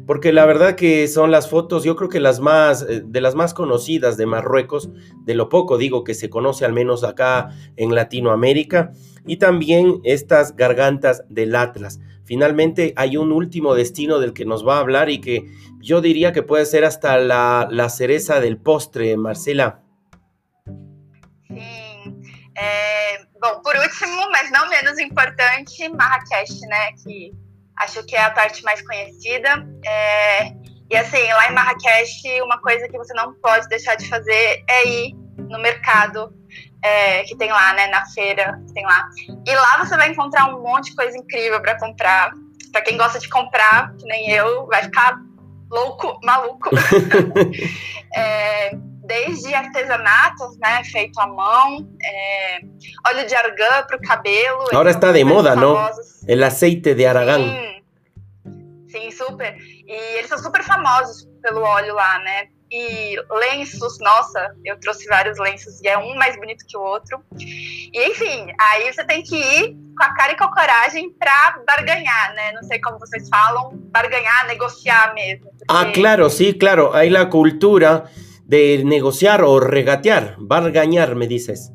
porque 0.05 0.33
la 0.33 0.45
verdad 0.45 0.75
que 0.75 1.07
son 1.07 1.31
las 1.31 1.49
fotos, 1.49 1.83
yo 1.83 1.95
creo 1.95 2.09
que 2.09 2.19
las 2.19 2.39
más, 2.39 2.83
eh, 2.83 3.01
de 3.05 3.21
las 3.21 3.35
más 3.35 3.53
conocidas 3.53 4.17
de 4.17 4.25
Marruecos, 4.25 4.89
de 5.23 5.35
lo 5.35 5.49
poco 5.49 5.77
digo 5.77 6.03
que 6.03 6.13
se 6.13 6.29
conoce 6.29 6.65
al 6.65 6.73
menos 6.73 7.03
acá 7.03 7.49
en 7.75 7.95
Latinoamérica, 7.95 8.91
y 9.25 9.37
también 9.37 10.01
estas 10.03 10.55
gargantas 10.55 11.23
del 11.29 11.55
Atlas. 11.55 11.99
Finalmente 12.23 12.93
hay 12.95 13.17
un 13.17 13.31
último 13.31 13.75
destino 13.75 14.19
del 14.19 14.33
que 14.33 14.45
nos 14.45 14.67
va 14.67 14.77
a 14.77 14.81
hablar 14.81 15.09
y 15.09 15.21
que 15.21 15.45
yo 15.79 16.01
diría 16.01 16.31
que 16.31 16.43
puede 16.43 16.65
ser 16.65 16.85
hasta 16.85 17.17
la, 17.17 17.67
la 17.71 17.89
cereza 17.89 18.39
del 18.39 18.57
postre, 18.57 19.17
Marcela. 19.17 19.83
Sim. 21.47 21.89
É, 22.59 23.19
bom, 23.41 23.61
por 23.63 23.75
último, 23.75 24.29
mas 24.31 24.51
não 24.51 24.67
menos 24.69 24.99
importante, 24.99 25.87
Marrakech? 25.89 26.59
Que 27.03 27.31
acho 27.79 28.03
que 28.05 28.15
é 28.15 28.23
a 28.23 28.31
parte 28.31 28.63
mais 28.63 28.81
conhecida. 28.81 29.65
É, 29.85 30.51
e 30.89 30.97
assim, 30.97 31.21
lá 31.33 31.49
em 31.49 31.53
Marrakech, 31.53 32.41
uma 32.41 32.59
coisa 32.61 32.87
que 32.87 32.97
você 32.97 33.13
não 33.13 33.33
pode 33.35 33.67
deixar 33.69 33.95
de 33.95 34.07
fazer 34.07 34.63
é 34.67 34.87
ir 34.87 35.15
no 35.37 35.59
mercado 35.59 36.33
é, 36.83 37.23
que 37.23 37.35
tem 37.35 37.51
lá, 37.51 37.73
né, 37.73 37.87
na 37.87 38.05
feira 38.07 38.61
que 38.67 38.73
tem 38.73 38.85
lá. 38.85 39.07
E 39.45 39.55
lá 39.55 39.83
você 39.83 39.95
vai 39.95 40.09
encontrar 40.09 40.47
um 40.47 40.61
monte 40.61 40.91
de 40.91 40.95
coisa 40.95 41.17
incrível 41.17 41.61
para 41.61 41.77
comprar. 41.79 42.31
Para 42.71 42.81
quem 42.81 42.97
gosta 42.97 43.17
de 43.17 43.27
comprar, 43.29 43.95
que 43.95 44.05
nem 44.05 44.29
eu, 44.29 44.67
vai 44.67 44.83
ficar 44.83 45.17
louco, 45.71 46.19
maluco. 46.23 46.69
é, 48.15 48.71
desde 49.09 49.53
artesanatos, 49.53 50.57
né, 50.59 50.83
feito 50.85 51.19
à 51.19 51.25
mão, 51.25 51.89
é, 52.01 52.59
óleo 53.07 53.27
de 53.27 53.35
argan 53.35 53.83
para 53.87 53.97
o 53.97 54.01
cabelo. 54.01 54.61
Agora 54.71 54.91
está 54.91 55.11
de 55.11 55.23
moda, 55.23 55.55
não? 55.55 55.73
O 55.73 56.45
aceite 56.45 56.93
de 56.93 57.05
argan. 57.05 57.41
Sim, 57.41 57.81
sim, 58.87 59.11
super. 59.11 59.57
E 59.57 60.17
eles 60.17 60.29
são 60.29 60.37
super 60.37 60.63
famosos 60.63 61.27
pelo 61.41 61.61
óleo 61.61 61.95
lá, 61.95 62.19
né? 62.19 62.47
e 62.71 63.15
lenços, 63.31 63.97
nossa, 63.99 64.55
eu 64.63 64.79
trouxe 64.79 65.07
vários 65.07 65.39
lenços 65.39 65.81
e 65.81 65.87
é 65.87 65.97
um 65.97 66.15
mais 66.15 66.35
bonito 66.35 66.63
que 66.67 66.77
o 66.77 66.81
outro. 66.81 67.19
E 67.39 68.11
enfim, 68.11 68.45
aí 68.59 68.93
você 68.93 69.03
tem 69.03 69.23
que 69.23 69.35
ir 69.35 69.75
com 69.97 70.03
a 70.03 70.13
cara 70.13 70.33
e 70.33 70.37
com 70.37 70.43
a 70.43 70.53
coragem 70.53 71.09
para 71.17 71.63
barganhar, 71.65 72.35
né? 72.35 72.51
Não 72.51 72.61
sei 72.63 72.79
como 72.79 72.99
vocês 72.99 73.27
falam, 73.27 73.71
barganhar, 73.91 74.45
negociar 74.45 75.15
mesmo. 75.15 75.45
Porque... 75.45 75.65
Ah, 75.67 75.91
claro, 75.91 76.29
sí, 76.29 76.53
claro. 76.53 76.93
Hay 76.93 77.09
la 77.09 77.25
cultura 77.25 78.05
de 78.49 78.83
negociar 78.83 79.41
o 79.43 79.59
regatear, 79.59 80.35
barganhar, 80.39 81.15
me 81.15 81.27
dices. 81.27 81.71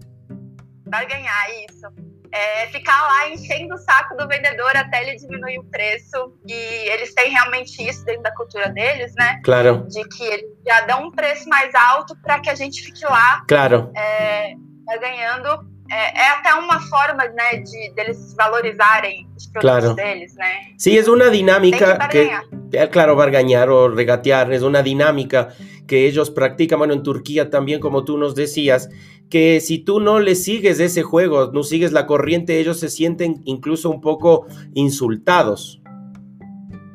Barganhar, 0.87 1.47
isso 1.71 1.87
é, 2.35 2.67
ficar 2.67 3.01
lá 3.01 3.29
enchendo 3.29 3.75
o 3.75 3.79
saco 3.79 4.17
do 4.17 4.27
vendedor 4.27 4.77
até 4.77 5.03
ele 5.03 5.17
diminuir 5.17 5.61
o 5.61 5.65
preço. 5.65 6.37
E 6.45 6.53
eles 6.91 7.15
têm 7.15 7.31
realmente 7.31 7.81
isso 7.81 8.05
dentro 8.05 8.23
da 8.23 8.35
cultura 8.35 8.69
deles, 8.71 9.15
né? 9.17 9.41
Claro. 9.45 9.87
De 9.89 10.03
que 10.09 10.25
eles 10.25 10.51
já 10.67 10.81
dão 10.81 11.07
um 11.07 11.11
preço 11.13 11.49
mais 11.49 11.73
alto 11.75 12.17
para 12.21 12.41
que 12.41 12.51
a 12.51 12.55
gente 12.57 12.83
fique 12.83 13.05
lá. 13.05 13.45
Claro. 13.47 13.93
É, 13.97 14.55
tá 14.85 14.97
ganhando. 14.97 15.74
É, 15.91 16.19
é, 16.19 16.29
até 16.29 16.55
uma 16.55 16.81
forma, 16.81 17.25
né, 17.25 17.59
de 17.59 17.95
deles 17.95 18.35
valorizarem 18.37 19.27
os 19.37 19.47
produtos 19.47 19.81
claro. 19.81 19.95
deles, 19.95 20.35
né? 20.35 20.75
Sí, 20.79 20.97
es 20.97 21.09
una 21.09 21.29
dinámica 21.29 22.09
que, 22.09 22.31
que, 22.71 22.89
claro, 22.89 23.15
bargañar 23.17 23.69
o 23.69 23.89
regatear, 23.89 24.51
es 24.53 24.63
una 24.63 24.83
dinámica 24.83 25.51
que 25.87 26.07
ellos 26.07 26.31
practican, 26.31 26.79
bueno, 26.79 26.95
en 26.95 27.03
Turquía 27.03 27.51
también, 27.51 27.81
como 27.81 28.05
tú 28.05 28.17
nos 28.17 28.35
decías, 28.35 28.89
que 29.29 29.61
si 29.61 29.79
tú 29.79 30.01
no 30.01 30.21
le 30.21 30.35
sigues 30.35 30.81
ese 30.81 31.03
juego, 31.03 31.51
no 31.53 31.63
sigues 31.63 31.93
la 31.93 32.07
corriente, 32.07 32.59
ellos 32.59 32.81
se 32.81 32.89
sienten 32.89 33.43
incluso 33.45 33.91
um 33.91 34.01
pouco 34.01 34.47
insultados. 34.75 35.83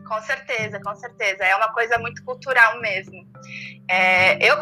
Com 0.09 0.19
certeza, 0.23 0.81
com 0.83 0.95
certeza. 0.95 1.43
É 1.43 1.55
uma 1.55 1.71
coisa 1.71 1.99
muito 1.99 2.23
cultural 2.23 2.81
mesmo. 2.81 3.23
É, 3.87 4.43
eu, 4.43 4.57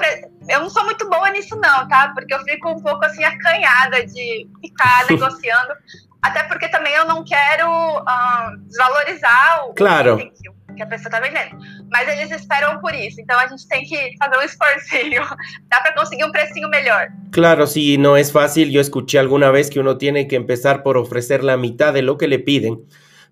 eu 0.49 0.59
não 0.59 0.69
sou 0.69 0.83
muito 0.83 1.09
boa 1.09 1.29
nisso, 1.29 1.55
não, 1.55 1.87
tá? 1.87 2.11
Porque 2.13 2.33
eu 2.33 2.39
fico 2.43 2.69
um 2.69 2.81
pouco 2.81 3.05
assim 3.05 3.23
acanhada 3.23 4.05
de 4.05 4.45
ficar 4.61 5.05
negociando. 5.09 5.73
Até 6.21 6.43
porque 6.43 6.67
também 6.67 6.93
eu 6.93 7.05
não 7.05 7.23
quero 7.23 7.69
uh, 7.69 8.57
desvalorizar 8.65 9.69
o 9.69 9.73
claro. 9.73 10.17
que, 10.17 10.75
que 10.75 10.83
a 10.83 10.87
pessoa 10.87 11.07
está 11.07 11.21
vendendo. 11.21 11.57
Mas 11.89 12.09
eles 12.09 12.29
esperam 12.31 12.81
por 12.81 12.93
isso, 12.93 13.21
então 13.21 13.39
a 13.39 13.47
gente 13.47 13.65
tem 13.69 13.83
que 13.83 14.17
fazer 14.17 14.37
um 14.37 14.41
esforcinho. 14.41 15.21
Dá 15.69 15.79
para 15.79 15.93
conseguir 15.93 16.25
um 16.25 16.31
precinho 16.31 16.67
melhor. 16.67 17.07
Claro, 17.31 17.67
sí, 17.67 17.97
no 17.97 18.17
es 18.17 18.33
fácil. 18.33 18.69
Yo 18.69 18.81
escuché 18.81 19.17
alguna 19.17 19.49
vez 19.51 19.69
que 19.69 19.79
uno 19.79 19.97
tiene 19.97 20.27
que 20.27 20.35
empezar 20.35 20.83
por 20.83 20.97
ofrecer 20.97 21.45
la 21.45 21.55
mitad 21.55 21.93
de 21.93 22.01
lo 22.01 22.17
que 22.17 22.27
le 22.27 22.39
piden. 22.39 22.85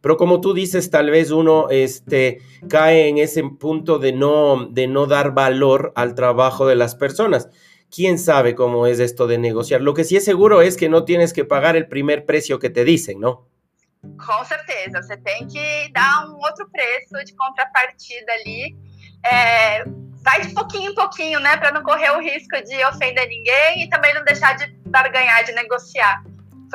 Pero 0.06 0.18
como 0.18 0.40
tú 0.40 0.54
dices, 0.54 0.92
tal 0.92 1.10
vez 1.10 1.32
uno 1.32 1.68
este, 1.72 2.40
cae 2.70 3.08
en 3.08 3.18
ese 3.18 3.42
punto 3.44 3.98
de 3.98 4.14
no, 4.14 4.68
de 4.68 4.86
no 4.86 5.08
dar 5.08 5.34
valor 5.34 5.94
al 5.96 6.14
trabajo 6.14 6.68
de 6.68 6.76
las 6.76 6.94
personas. 6.94 7.50
¿Quién 7.90 8.20
sabe 8.20 8.54
cómo 8.54 8.86
es 8.86 9.00
esto 9.00 9.26
de 9.26 9.40
negociar? 9.40 9.82
Lo 9.82 9.96
que 9.96 10.04
sí 10.04 10.16
es 10.16 10.24
seguro 10.24 10.62
es 10.62 10.78
que 10.78 10.90
no 10.90 11.06
tienes 11.06 11.34
que 11.34 11.44
pagar 11.44 11.76
el 11.76 11.88
primer 11.88 12.24
precio 12.24 12.60
que 12.60 12.70
te 12.70 12.86
dicen, 12.86 13.20
¿no? 13.20 13.48
Com 14.04 14.46
certeza, 14.46 15.02
você 15.02 15.18
tem 15.18 15.48
que 15.48 15.92
dar 15.92 16.28
um 16.30 16.36
outro 16.36 16.70
preço 16.70 17.26
de 17.26 17.36
contrapartida 17.36 18.32
ali. 18.34 18.76
É, 19.26 19.86
vai 20.22 20.40
de 20.42 20.54
pouquinho 20.54 20.92
em 20.92 20.94
pouquinho, 20.94 21.40
né, 21.40 21.58
para 21.58 21.72
não 21.72 21.82
correr 21.82 22.12
o 22.12 22.20
risco 22.20 22.56
de 22.64 22.86
ofender 22.86 23.28
ninguém 23.28 23.82
e 23.82 23.90
também 23.90 24.14
não 24.14 24.24
deixar 24.24 24.56
de 24.56 24.68
barganhar, 24.86 25.44
de 25.46 25.52
negociar. 25.54 26.24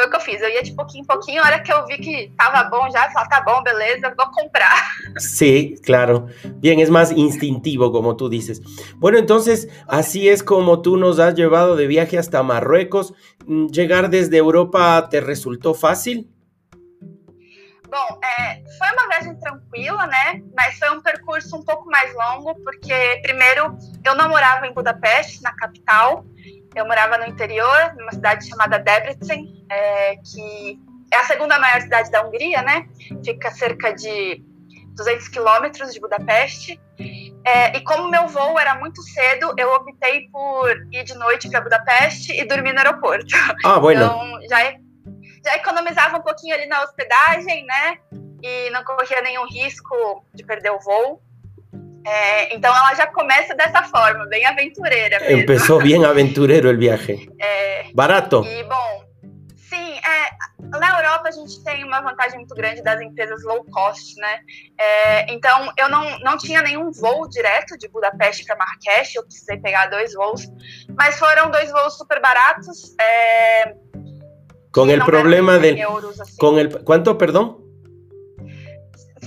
Foi 0.01 0.07
o 0.07 0.11
que 0.11 0.16
eu 0.16 0.20
fiz. 0.20 0.40
Eu 0.40 0.48
ia 0.48 0.62
de 0.62 0.72
pouquinho 0.72 1.03
em 1.03 1.07
pouquinho, 1.07 1.42
a 1.42 1.46
hora 1.46 1.61
que 1.61 1.72
eu 1.72 1.86
vi 1.86 1.98
que 1.98 2.32
tava 2.36 2.68
bom 2.70 2.90
já, 2.90 3.11
falei, 3.11 3.28
tá 3.28 3.40
bom, 3.42 3.62
beleza, 3.62 4.14
vou 4.16 4.30
comprar. 4.30 4.70
Sí, 5.18 5.74
claro. 5.84 6.28
Bien, 6.57 6.78
es 6.78 6.88
más 6.88 7.11
instintivo, 7.11 7.90
como 7.90 8.16
tú 8.16 8.28
dices. 8.28 8.61
Bueno, 8.96 9.18
entonces, 9.18 9.68
así 9.88 10.28
es 10.28 10.42
como 10.42 10.82
tú 10.82 10.96
nos 10.96 11.18
has 11.18 11.34
llevado 11.34 11.74
de 11.74 11.86
viaje 11.86 12.16
hasta 12.16 12.42
Marruecos. 12.42 13.12
Mm, 13.46 13.66
¿Llegar 13.66 14.09
desde 14.09 14.36
Europa 14.36 15.09
te 15.11 15.20
resultó 15.20 15.74
fácil? 15.74 16.28
Bom, 17.90 18.20
é, 18.22 18.62
foi 18.78 18.88
uma 18.92 19.09
viagem 19.09 19.34
tranquila, 19.40 20.07
né? 20.07 20.42
Mas 20.57 20.78
foi 20.78 20.90
um 20.90 21.03
percurso 21.03 21.57
um 21.57 21.64
pouco 21.64 21.90
mais 21.90 22.14
longo, 22.14 22.55
porque, 22.62 23.20
primeiro, 23.22 23.76
eu 24.05 24.14
não 24.14 24.28
morava 24.28 24.64
em 24.66 24.72
Budapeste, 24.72 25.42
na 25.42 25.53
capital. 25.57 26.24
Eu 26.74 26.86
morava 26.86 27.18
no 27.18 27.26
interior, 27.26 27.94
numa 27.96 28.12
cidade 28.12 28.48
chamada 28.48 28.78
Debrecen, 28.78 29.64
é, 29.70 30.16
que 30.16 30.78
é 31.12 31.16
a 31.16 31.24
segunda 31.24 31.58
maior 31.58 31.80
cidade 31.80 32.10
da 32.10 32.24
Hungria, 32.24 32.62
né? 32.62 32.88
Fica 33.24 33.50
cerca 33.50 33.92
de 33.92 34.42
200 34.94 35.28
quilômetros 35.28 35.92
de 35.92 36.00
Budapeste. 36.00 36.80
É, 37.44 37.76
e 37.76 37.80
como 37.82 38.08
meu 38.08 38.28
voo 38.28 38.58
era 38.58 38.74
muito 38.76 39.02
cedo, 39.02 39.54
eu 39.56 39.72
optei 39.74 40.28
por 40.30 40.70
ir 40.92 41.04
de 41.04 41.14
noite 41.14 41.48
para 41.50 41.60
Budapeste 41.60 42.32
e 42.32 42.44
dormir 42.44 42.72
no 42.72 42.78
aeroporto. 42.78 43.26
Ah, 43.64 43.78
bueno. 43.78 44.04
Então, 44.04 44.40
já 44.48 44.78
já 45.44 45.56
economizava 45.56 46.18
um 46.18 46.22
pouquinho 46.22 46.54
ali 46.54 46.66
na 46.66 46.82
hospedagem, 46.82 47.64
né? 47.64 47.98
E 48.42 48.70
não 48.70 48.84
corria 48.84 49.20
nenhum 49.22 49.46
risco 49.46 50.24
de 50.34 50.44
perder 50.44 50.70
o 50.70 50.78
voo. 50.78 51.22
É, 52.07 52.55
então 52.55 52.74
ela 52.74 52.94
já 52.94 53.07
começa 53.07 53.55
dessa 53.55 53.82
forma, 53.84 54.26
bem 54.26 54.46
aventureira. 54.46 55.20
Mesmo. 55.20 55.40
Empezó 55.40 55.78
bien 55.78 56.05
aventurero 56.05 56.70
el 56.70 56.78
viaje. 56.78 57.28
É, 57.40 57.90
Barato. 57.94 58.44
e 58.44 58.62
bom, 58.64 59.05
sim, 59.57 59.98
é, 59.98 60.78
na 60.78 60.98
Europa 60.98 61.28
a 61.28 61.32
gente 61.32 61.62
tem 61.64 61.82
uma 61.84 62.01
vantagem 62.01 62.38
muito 62.38 62.55
grande 62.55 62.82
das 62.82 63.01
empresas 63.01 63.42
low 63.44 63.64
cost, 63.64 64.14
né? 64.16 64.40
É, 64.78 65.32
então 65.32 65.72
eu 65.76 65.88
não, 65.88 66.18
não 66.20 66.38
tinha 66.38 66.62
nenhum 66.62 66.92
voo 66.92 67.28
direto 67.28 67.76
de 67.76 67.88
Budapeste 67.88 68.44
para 68.44 68.57
Marrakech, 68.57 69.16
eu 69.16 69.24
precisei 69.24 69.59
pegar 69.59 69.86
dois 69.86 70.14
voos, 70.14 70.46
mas 70.96 71.18
foram 71.18 71.51
dois 71.51 71.70
voos 71.72 71.96
super 71.96 72.20
baratos. 72.20 72.94
É, 73.01 73.74
el 74.76 74.98
não 74.98 75.07
problema 75.07 75.59
deram 75.59 75.62
100 75.62 75.74
del... 75.74 75.82
euros, 75.82 76.20
assim. 76.20 76.36
Con 76.36 76.59
el, 76.59 76.84
¿Cuánto, 76.84 77.18
perdón? 77.18 77.69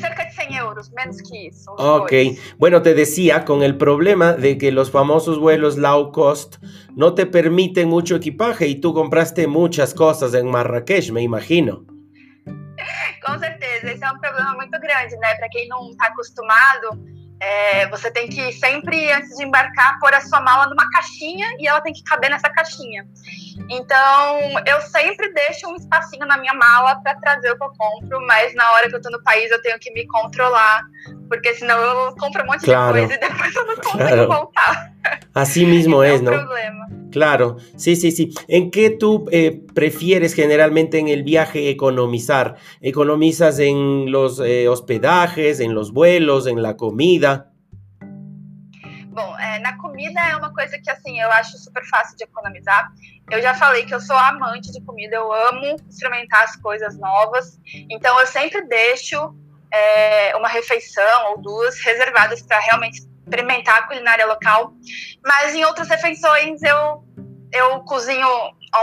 Cerca 0.03 0.25
de 0.25 0.31
100 0.31 0.53
euros, 0.55 0.91
menos 0.91 1.21
que 1.21 1.49
os 1.49 1.65
Ok, 1.79 2.11
bueno, 2.57 2.81
te 2.81 2.93
decía, 2.93 3.45
con 3.45 3.63
el 3.63 3.77
problema 3.77 4.33
de 4.33 4.57
que 4.57 4.71
los 4.71 4.91
famosos 4.91 5.39
vuelos 5.39 5.77
low 5.77 6.11
cost 6.11 6.57
no 6.95 7.15
te 7.15 7.25
permiten 7.25 7.87
mucho 7.87 8.17
equipaje 8.17 8.67
y 8.67 8.75
tú 8.81 8.93
compraste 8.93 9.47
muchas 9.47 9.93
cosas 9.93 10.33
en 10.33 10.49
Marrakech, 10.51 11.11
me 11.11 11.21
imagino. 11.21 11.85
Com 13.25 13.39
certeza, 13.39 13.91
esse 13.91 14.03
é 14.03 14.11
um 14.11 14.19
problema 14.19 14.53
muito 14.55 14.77
grande, 14.79 15.15
né? 15.17 15.35
Para 15.35 15.47
quem 15.49 15.67
não 15.69 15.89
está 15.89 16.07
acostumado, 16.07 16.99
é, 17.43 17.87
você 17.89 18.09
tem 18.09 18.29
que 18.29 18.53
sempre, 18.53 19.11
antes 19.11 19.35
de 19.35 19.43
embarcar, 19.43 19.99
pôr 19.99 20.13
a 20.13 20.21
sua 20.21 20.39
mala 20.39 20.67
numa 20.67 20.89
caixinha 20.91 21.45
e 21.59 21.67
ela 21.67 21.81
tem 21.81 21.91
que 21.91 22.01
caber 22.03 22.29
nessa 22.29 22.49
caixinha. 22.49 23.05
Então, 23.69 24.39
eu 24.65 24.79
sempre 24.81 25.31
deixo 25.33 25.67
um 25.67 25.75
espacinho 25.75 26.25
na 26.25 26.37
minha 26.37 26.53
mala 26.53 26.95
para 27.03 27.15
trazer 27.15 27.51
o 27.51 27.57
que 27.57 27.63
eu 27.63 27.71
compro, 27.77 28.25
mas 28.25 28.55
na 28.55 28.71
hora 28.71 28.89
que 28.89 28.95
eu 28.95 29.01
tô 29.01 29.09
no 29.09 29.21
país 29.23 29.51
eu 29.51 29.61
tenho 29.61 29.77
que 29.77 29.91
me 29.91 30.07
controlar, 30.07 30.83
porque 31.27 31.53
senão 31.55 31.77
eu 31.77 32.15
compro 32.15 32.43
um 32.43 32.45
monte 32.45 32.63
Claro. 32.63 32.93
de 32.93 32.99
coisa 32.99 33.13
e 33.15 33.17
depois 33.17 33.55
eu 33.55 33.65
não 33.67 33.75
consigo 33.75 33.97
Claro. 33.97 34.27
voltar. 34.27 34.93
Esse 35.35 35.63
es, 35.65 35.85
é 35.85 35.89
um 35.89 36.21
¿no? 36.21 36.31
problema. 36.31 36.82
Claro, 37.14 37.57
sí, 37.78 37.95
sí, 37.95 38.11
sí. 38.11 38.34
¿En 38.47 38.72
qué 38.72 38.89
tú 38.89 39.28
eh, 39.32 39.61
prefieres 39.76 40.34
generalmente 40.34 40.97
en 40.97 41.09
el 41.09 41.22
viaje 41.22 41.70
economizar? 41.70 42.55
¿Economizas 42.82 43.59
en 43.59 44.11
los 44.11 44.39
eh, 44.39 44.68
hospedajes, 44.68 45.59
en 45.59 45.76
los 45.76 45.93
vuelos, 45.93 46.47
en 46.47 46.64
la 46.64 46.76
comida? 46.76 47.51
Bom, 49.11 49.38
é, 49.38 49.59
na 49.59 49.78
comida 49.78 50.20
é 50.22 50.36
uma 50.36 50.51
coisa 50.51 50.80
que 50.80 50.89
assim 50.89 51.22
eu 51.22 51.32
acho 51.32 51.55
super 51.59 51.86
fácil 51.86 52.18
de 52.18 52.24
economizar. 52.24 52.91
Eu 53.30 53.39
já 53.43 53.53
falei 53.53 53.86
que 53.86 53.93
eu 53.93 54.01
sou 54.01 54.18
amante 54.18 54.72
de 54.72 54.82
comida, 54.82 55.16
eu 55.16 55.32
amo 55.32 55.76
experimentar 55.88 56.45
as 56.45 56.55
coisas 56.55 56.97
novas. 56.97 57.59
Então 57.91 58.20
eu 58.20 58.26
sempre 58.26 58.66
deixo 58.66 59.36
é, 59.72 60.36
uma 60.36 60.47
refeição 60.47 61.30
ou 61.30 61.41
duas 61.43 61.80
reservadas 61.80 62.41
para 62.41 62.59
realmente 62.59 63.12
experimentar 63.24 63.80
a 63.80 63.88
culinária 63.88 64.26
local. 64.26 64.74
Mas 65.26 65.53
em 65.53 65.63
outras 65.65 65.89
refeições 65.89 66.61
eu 66.61 67.03
eu 67.53 67.82
cozinho 67.82 68.28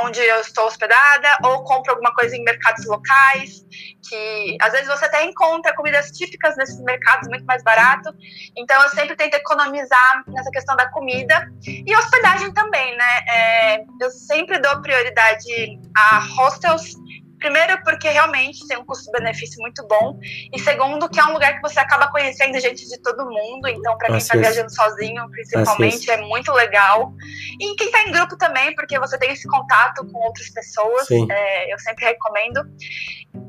onde 0.05 0.20
eu 0.20 0.41
estou 0.41 0.66
hospedada 0.66 1.28
ou 1.43 1.64
compro 1.64 1.91
alguma 1.91 2.14
coisa 2.14 2.36
em 2.36 2.45
mercados 2.45 2.86
locais, 2.86 3.64
que 4.09 4.57
às 4.61 4.72
vezes 4.72 4.86
você 4.86 5.07
até 5.07 5.24
encontra 5.24 5.74
comidas 5.74 6.12
típicas 6.12 6.57
nesses 6.57 6.80
mercados 6.82 7.28
muito 7.28 7.45
mais 7.45 7.62
barato. 7.64 8.14
Então 8.57 8.80
eu 8.82 8.88
sempre 8.91 9.16
tento 9.16 9.34
economizar 9.34 10.22
nessa 10.28 10.51
questão 10.51 10.76
da 10.76 10.88
comida 10.91 11.51
e 11.66 11.97
hospedagem 11.97 12.53
também, 12.53 12.97
né? 12.97 13.18
É, 13.28 13.84
eu 14.01 14.11
sempre 14.11 14.59
dou 14.61 14.80
prioridade 14.80 15.80
a 15.97 16.20
hostels. 16.36 16.95
Primeiro, 17.41 17.82
porque 17.82 18.09
realmente 18.09 18.66
tem 18.68 18.76
um 18.78 18.84
custo-benefício 18.84 19.61
muito 19.61 19.84
bom. 19.88 20.18
E 20.53 20.59
segundo, 20.61 21.09
que 21.09 21.18
é 21.18 21.24
um 21.24 21.32
lugar 21.32 21.55
que 21.55 21.62
você 21.62 21.80
acaba 21.80 22.09
conhecendo 22.09 22.61
gente 22.61 22.86
de 22.86 23.01
todo 23.03 23.24
mundo. 23.24 23.66
Então, 23.66 23.97
para 23.99 24.09
quem 24.09 24.18
está 24.18 24.36
es. 24.36 24.41
viajando 24.43 24.72
sozinho, 24.72 25.28
principalmente, 25.30 26.11
é 26.11 26.18
muito 26.18 26.53
legal. 26.53 27.12
E 27.59 27.74
quem 27.76 27.86
está 27.86 28.03
em 28.03 28.12
grupo 28.12 28.36
também, 28.36 28.74
porque 28.74 28.99
você 28.99 29.18
tem 29.18 29.32
esse 29.32 29.49
contato 29.49 30.07
com 30.07 30.18
outras 30.18 30.51
pessoas. 30.51 31.11
É, 31.11 31.72
eu 31.72 31.78
sempre 31.78 32.05
recomendo. 32.05 32.61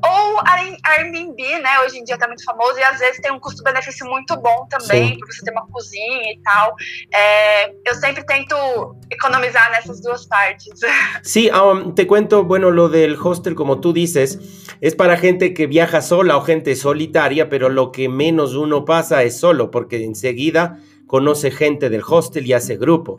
Ou 0.04 0.40
Air- 0.46 0.78
Airbnb, 0.84 1.58
né? 1.60 1.80
Hoje 1.80 1.98
em 1.98 2.04
dia 2.04 2.16
tá 2.16 2.26
muito 2.26 2.44
famoso 2.44 2.78
e 2.78 2.82
às 2.82 2.98
vezes 2.98 3.20
tem 3.20 3.30
um 3.30 3.38
custo-benefício 3.38 4.06
muito 4.06 4.36
bom 4.36 4.66
também, 4.68 5.18
para 5.18 5.26
você 5.32 5.44
ter 5.44 5.50
uma 5.52 5.66
cozinha 5.68 6.32
e 6.32 6.40
tal. 6.42 6.74
É, 7.12 7.70
eu 7.84 7.94
sempre 7.96 8.24
tento 8.24 8.54
economizar 9.10 9.70
nessas 9.70 10.00
duas 10.00 10.24
partes. 10.26 10.72
Sí, 11.22 11.50
um, 11.52 11.92
te 11.92 12.06
cuento, 12.06 12.42
bueno, 12.44 12.70
lo 12.70 12.88
del 12.88 13.16
hostel, 13.16 13.54
como 13.54 13.76
tú 13.82 13.92
dices, 13.92 14.38
es 14.80 14.94
para 14.94 15.18
gente 15.18 15.52
que 15.52 15.66
viaja 15.66 16.00
sola 16.00 16.38
o 16.38 16.40
gente 16.40 16.74
solitaria, 16.76 17.50
pero 17.50 17.68
lo 17.68 17.92
que 17.92 18.08
menos 18.08 18.54
uno 18.54 18.86
pasa 18.86 19.22
es 19.22 19.38
solo, 19.38 19.70
porque 19.70 20.02
enseguida 20.02 20.78
conoce 21.06 21.50
gente 21.50 21.90
del 21.90 22.02
hostel 22.08 22.46
y 22.46 22.54
hace 22.54 22.78
grupo. 22.78 23.18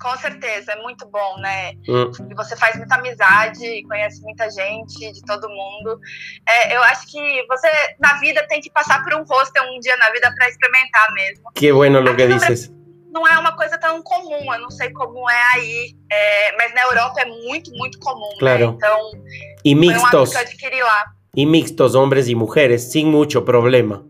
Com 0.00 0.16
certeza, 0.16 0.74
é 0.74 0.80
muito 0.80 1.08
bom, 1.10 1.40
né? 1.40 1.72
Mm, 1.88 2.30
E 2.30 2.34
você 2.36 2.56
faz 2.56 2.76
muita 2.76 2.94
amizade, 2.94 3.82
conhece 3.82 4.22
muita 4.22 4.48
gente 4.48 5.12
de 5.12 5.20
todo 5.22 5.48
mundo. 5.48 5.98
É, 6.48 6.76
eu 6.76 6.80
acho 6.84 7.04
que 7.10 7.18
você, 7.48 7.66
na 7.98 8.16
vida, 8.20 8.46
tem 8.48 8.60
que 8.60 8.70
passar 8.70 9.02
por 9.02 9.12
um 9.14 9.24
hostel 9.28 9.64
um 9.64 9.80
dia 9.80 9.96
na 9.96 10.08
vida 10.12 10.32
para 10.36 10.48
experimentar 10.48 11.12
mesmo. 11.14 11.50
qué 11.52 11.72
bueno 11.72 12.00
lo 12.00 12.14
que 12.14 12.28
dices. 12.28 12.72
Não 13.18 13.26
é 13.26 13.36
uma 13.36 13.56
coisa 13.56 13.76
tão 13.76 14.00
comum, 14.00 14.54
eu 14.54 14.60
não 14.60 14.70
sei 14.70 14.92
como 14.92 15.28
é 15.28 15.42
aí, 15.54 15.96
é, 16.08 16.56
mas 16.56 16.72
na 16.72 16.82
Europa 16.82 17.20
é 17.20 17.24
muito, 17.24 17.68
muito 17.72 17.98
comum. 17.98 18.28
né? 18.28 18.38
Claro. 18.38 18.74
Então, 18.76 19.10
Y 19.64 19.74
foi 19.74 19.74
um 19.74 19.80
mixtos, 19.80 20.30
que 20.30 20.36
eu 20.36 20.40
adquiri 20.40 20.80
lá. 20.80 21.04
y 21.36 21.44
mixtos, 21.44 21.94
hombres 21.96 22.28
y 22.28 22.36
mujeres, 22.36 22.92
sin 22.92 23.06
mucho 23.10 23.44
problema. 23.44 24.04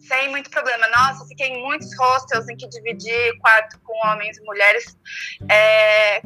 Sem 0.00 0.30
muito 0.30 0.50
problema. 0.50 0.84
Nossa, 0.88 1.24
fiquei 1.28 1.46
em 1.46 1.62
muitos 1.62 1.88
hostels 1.96 2.48
em 2.48 2.56
que 2.56 2.68
dividi 2.68 3.38
quarto 3.40 3.78
com 3.84 3.94
homens 4.08 4.36
e 4.36 4.42
mulheres. 4.42 4.84
É, 5.48 6.20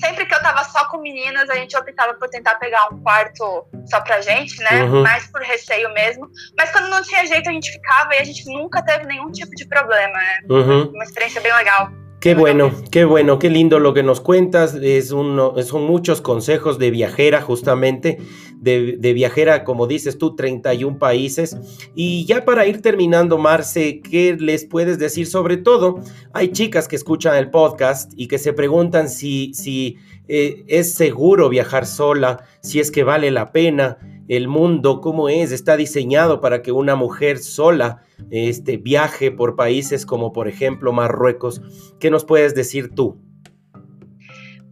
sempre 0.00 0.26
que 0.26 0.34
eu 0.34 0.42
tava 0.42 0.64
só 0.64 0.86
com 0.86 0.98
meninas, 0.98 1.48
a 1.48 1.54
gente 1.54 1.76
optava 1.76 2.14
por 2.14 2.28
tentar 2.28 2.56
pegar 2.56 2.88
um 2.92 3.00
quarto 3.02 3.66
só 3.86 4.00
pra 4.00 4.20
gente, 4.20 4.58
né? 4.62 4.84
Uhum. 4.84 5.02
Mais 5.02 5.26
por 5.26 5.40
receio 5.42 5.92
mesmo. 5.92 6.28
Mas 6.56 6.72
quando 6.72 6.88
não 6.88 7.02
tinha 7.02 7.26
jeito, 7.26 7.48
a 7.48 7.52
gente 7.52 7.70
ficava 7.70 8.14
e 8.14 8.18
a 8.18 8.24
gente 8.24 8.44
nunca 8.52 8.82
teve 8.82 9.04
nenhum 9.06 9.30
tipo 9.30 9.54
de 9.54 9.66
problema, 9.66 10.18
né? 10.18 10.40
Ujú. 10.48 10.90
Uma 10.90 11.04
experiência 11.04 11.40
bem 11.40 11.54
legal. 11.54 11.99
Qué 12.20 12.34
bueno, 12.34 12.70
qué 12.90 13.06
bueno, 13.06 13.38
qué 13.38 13.48
lindo 13.48 13.78
lo 13.78 13.94
que 13.94 14.02
nos 14.02 14.20
cuentas. 14.20 14.74
Es 14.74 15.10
uno, 15.10 15.54
son 15.62 15.86
muchos 15.86 16.20
consejos 16.20 16.78
de 16.78 16.90
viajera, 16.90 17.40
justamente, 17.40 18.18
de, 18.56 18.96
de 18.98 19.12
viajera, 19.14 19.64
como 19.64 19.86
dices 19.86 20.18
tú, 20.18 20.36
31 20.36 20.98
países. 20.98 21.56
Y 21.94 22.26
ya 22.26 22.44
para 22.44 22.66
ir 22.66 22.82
terminando, 22.82 23.38
Marce, 23.38 24.02
¿qué 24.02 24.36
les 24.38 24.66
puedes 24.66 24.98
decir? 24.98 25.26
Sobre 25.26 25.56
todo, 25.56 26.00
hay 26.34 26.52
chicas 26.52 26.88
que 26.88 26.96
escuchan 26.96 27.36
el 27.36 27.50
podcast 27.50 28.12
y 28.14 28.28
que 28.28 28.36
se 28.36 28.52
preguntan 28.52 29.08
si, 29.08 29.54
si 29.54 29.96
eh, 30.28 30.64
es 30.68 30.92
seguro 30.92 31.48
viajar 31.48 31.86
sola, 31.86 32.44
si 32.60 32.80
es 32.80 32.90
que 32.90 33.02
vale 33.02 33.30
la 33.30 33.50
pena. 33.50 33.96
El 34.30 34.46
mundo, 34.46 35.00
cómo 35.00 35.28
es, 35.28 35.50
está 35.50 35.76
diseñado 35.76 36.40
para 36.40 36.62
que 36.62 36.70
una 36.70 36.94
mujer 36.94 37.38
sola 37.38 38.04
este, 38.30 38.76
viaje 38.76 39.32
por 39.32 39.56
países 39.56 40.06
como, 40.06 40.32
por 40.32 40.46
ejemplo, 40.46 40.92
Marruecos. 40.92 41.60
¿Qué 41.98 42.10
nos 42.10 42.24
puedes 42.24 42.54
decir 42.54 42.94
tú? 42.94 43.20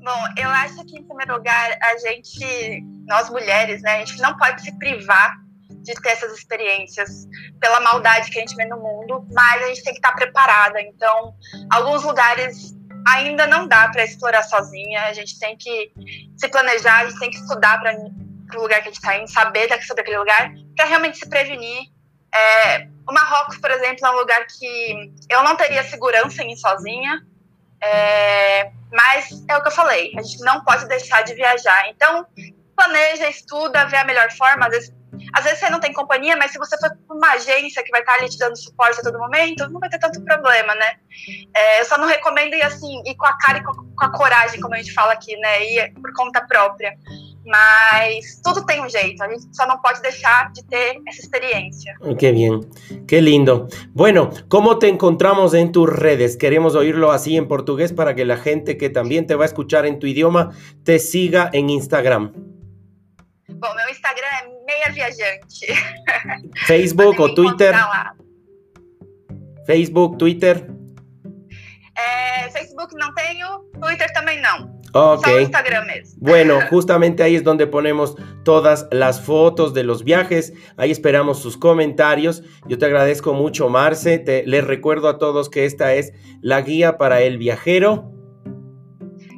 Bom, 0.01 0.25
eu 0.37 0.49
acho 0.49 0.85
que, 0.87 0.97
em 0.97 1.05
primeiro 1.05 1.39
lugar, 1.39 1.77
a 1.83 1.99
gente, 1.99 2.85
nós 3.09 3.29
mulheres, 3.31 3.83
né, 3.83 3.97
a 3.97 4.05
gente 4.05 4.23
não 4.23 4.37
pode 4.37 4.63
se 4.63 4.79
privar 4.79 5.35
de 5.83 5.93
ter 5.95 6.11
essas 6.11 6.39
experiências 6.39 7.27
pela 7.59 7.81
maldade 7.81 8.31
que 8.31 8.39
a 8.39 8.43
gente 8.43 8.55
vê 8.55 8.65
no 8.65 8.77
mundo, 8.77 9.27
mas 9.35 9.61
a 9.61 9.67
gente 9.67 9.83
tem 9.83 9.93
que 9.93 9.99
estar 9.99 10.13
preparada. 10.13 10.81
Então, 10.81 11.35
alguns 11.69 12.05
lugares 12.05 12.77
ainda 13.09 13.45
não 13.49 13.67
dá 13.67 13.89
para 13.89 14.05
explorar 14.05 14.45
sozinha, 14.45 15.03
a 15.03 15.13
gente 15.13 15.37
tem 15.37 15.57
que 15.57 15.93
se 16.37 16.47
planejar, 16.47 17.01
a 17.01 17.11
gente 17.11 17.19
tem 17.19 17.31
que 17.31 17.39
estudar 17.39 17.81
para 17.81 17.93
o 18.57 18.61
lugar 18.61 18.83
que 18.83 18.89
a 18.89 18.93
gente 18.93 19.03
está 19.03 19.17
indo, 19.17 19.31
saber 19.31 19.69
sobre 19.83 20.03
aquele 20.03 20.19
lugar, 20.19 20.53
para 20.77 20.87
realmente 20.87 21.19
se 21.19 21.29
prevenir. 21.29 21.83
É, 22.35 22.89
o 23.09 23.13
Marrocos, 23.13 23.59
por 23.59 23.71
exemplo, 23.71 24.07
é 24.07 24.11
um 24.11 24.17
lugar 24.17 24.47
que 24.47 25.13
eu 25.29 25.43
não 25.43 25.57
teria 25.57 25.83
segurança 25.85 26.43
em 26.43 26.53
ir 26.53 26.57
sozinha, 26.57 27.23
é, 27.81 28.71
mas 28.93 29.45
é 29.49 29.57
o 29.57 29.63
que 29.63 29.69
eu 29.69 29.73
falei, 29.73 30.13
a 30.17 30.23
gente 30.23 30.41
não 30.41 30.63
pode 30.65 30.87
deixar 30.87 31.23
de 31.23 31.35
viajar. 31.35 31.89
Então, 31.89 32.27
planeja, 32.77 33.29
estuda, 33.29 33.87
vê 33.87 33.97
a 33.97 34.05
melhor 34.05 34.31
forma. 34.33 34.67
Às 34.67 34.73
vezes, 34.73 34.95
às 35.33 35.45
vezes 35.45 35.59
você 35.59 35.71
não 35.71 35.81
tem 35.81 35.93
companhia, 35.93 36.37
mas 36.37 36.53
se 36.53 36.59
você 36.59 36.79
for 36.79 36.91
para 36.91 37.17
uma 37.17 37.33
agência 37.33 37.83
que 37.83 37.91
vai 37.91 38.01
estar 38.01 38.15
ali 38.15 38.29
te 38.29 38.39
dando 38.39 38.57
suporte 38.57 39.01
a 39.01 39.03
todo 39.03 39.19
momento, 39.19 39.69
não 39.69 39.81
vai 39.81 39.89
ter 39.89 39.99
tanto 39.99 40.23
problema, 40.23 40.75
né? 40.75 40.97
É, 41.55 41.81
eu 41.81 41.85
só 41.85 41.99
não 41.99 42.07
recomendo 42.07 42.55
ir 42.55 42.63
assim, 42.63 43.03
ir 43.05 43.17
com 43.17 43.27
a 43.27 43.37
cara 43.39 43.59
e 43.59 43.63
com 43.63 44.05
a 44.05 44.13
coragem, 44.13 44.61
como 44.61 44.75
a 44.75 44.79
gente 44.79 44.93
fala 44.93 45.13
aqui, 45.13 45.37
né? 45.37 45.65
Ir 45.65 45.95
por 45.95 46.13
conta 46.13 46.41
própria. 46.47 46.97
Mas 47.45 48.41
tudo 48.43 48.65
tem 48.67 48.81
un 48.81 48.89
jeito, 48.89 49.23
a 49.23 49.29
gente 49.29 49.47
só 49.53 49.67
não 49.67 49.81
pode 49.81 50.03
deixar 50.03 50.53
de 50.53 50.63
ter 50.65 51.01
esa 51.07 51.21
experiencia. 51.23 51.95
Qué 52.19 52.33
bien, 52.33 52.61
qué 53.07 53.23
lindo. 53.23 53.69
Bueno, 53.95 54.31
¿cómo 54.49 54.79
te 54.79 54.89
encontramos 54.89 55.55
en 55.55 55.73
tus 55.73 55.89
redes? 55.89 56.37
Queremos 56.37 56.75
oírlo 56.75 57.11
así 57.11 57.37
en 57.37 57.49
portugués 57.49 57.93
para 57.93 58.15
que 58.15 58.25
la 58.25 58.37
gente 58.37 58.77
que 58.77 58.91
también 58.91 59.27
te 59.27 59.35
va 59.35 59.45
a 59.45 59.47
escuchar 59.47 59.87
en 59.87 59.99
tu 59.99 60.07
idioma 60.07 60.51
te 60.85 60.99
siga 60.99 61.49
en 61.53 61.71
Instagram. 61.71 62.33
Bom, 63.49 63.75
meu 63.75 63.89
Instagram 63.89 64.27
é 64.27 64.65
Meia 64.67 64.93
Viajante. 64.93 65.67
Facebook 66.67 67.21
ou 67.21 67.35
Twitter? 67.35 67.75
Facebook, 69.67 70.17
Twitter? 70.17 70.71
É, 71.97 72.51
Facebook 72.51 72.95
não 72.97 73.13
tenho, 73.15 73.65
Twitter 73.81 74.13
também 74.13 74.41
não. 74.41 74.78
Ok. 74.93 75.27
Bueno, 76.17 76.61
justamente 76.71 77.23
ahí 77.23 77.37
es 77.37 77.45
donde 77.45 77.67
ponemos 77.67 78.17
todas 78.45 78.87
las 78.91 79.21
fotos 79.21 79.75
de 79.75 79.85
los 79.85 80.05
viajes. 80.05 80.53
Ahí 80.77 80.91
esperamos 80.91 81.41
sus 81.41 81.57
comentarios. 81.57 82.43
Yo 82.67 82.79
te 82.79 82.87
agradezco 82.87 83.35
mucho, 83.35 83.69
Marce. 83.69 84.19
Te, 84.19 84.45
les 84.47 84.65
recuerdo 84.65 85.09
a 85.09 85.19
todos 85.19 85.49
que 85.51 85.65
esta 85.65 85.95
es 85.95 86.13
la 86.41 86.61
guía 86.63 86.99
para 86.99 87.21
el 87.21 87.39
viajero. 87.39 88.13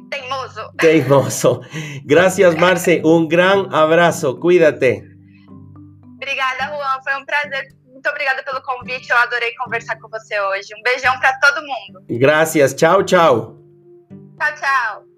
Teimoso. 0.09 0.71
Teimoso. 0.77 1.61
Gracias, 2.03 2.57
Marce. 2.57 3.01
Un 3.05 3.27
gran 3.27 3.73
abrazo. 3.73 4.39
Cuídate. 4.39 5.07
Obrigada, 6.15 6.67
Juan. 6.67 7.03
Fue 7.03 7.17
un 7.17 7.25
prazer. 7.25 7.67
Muito 8.01 8.09
obrigada 8.09 8.43
pelo 8.43 8.61
convite. 8.61 9.09
Eu 9.11 9.17
adorei 9.17 9.53
conversar 9.55 9.97
com 9.99 10.09
você 10.09 10.39
hoje. 10.39 10.73
Um 10.77 10.81
beijão 10.83 11.17
para 11.19 11.37
todo 11.39 11.61
mundo. 11.61 12.05
Gracias. 12.09 12.73
Chao, 12.73 13.03
chao. 13.03 13.57
Tchau, 14.39 14.55
tchau. 14.55 15.10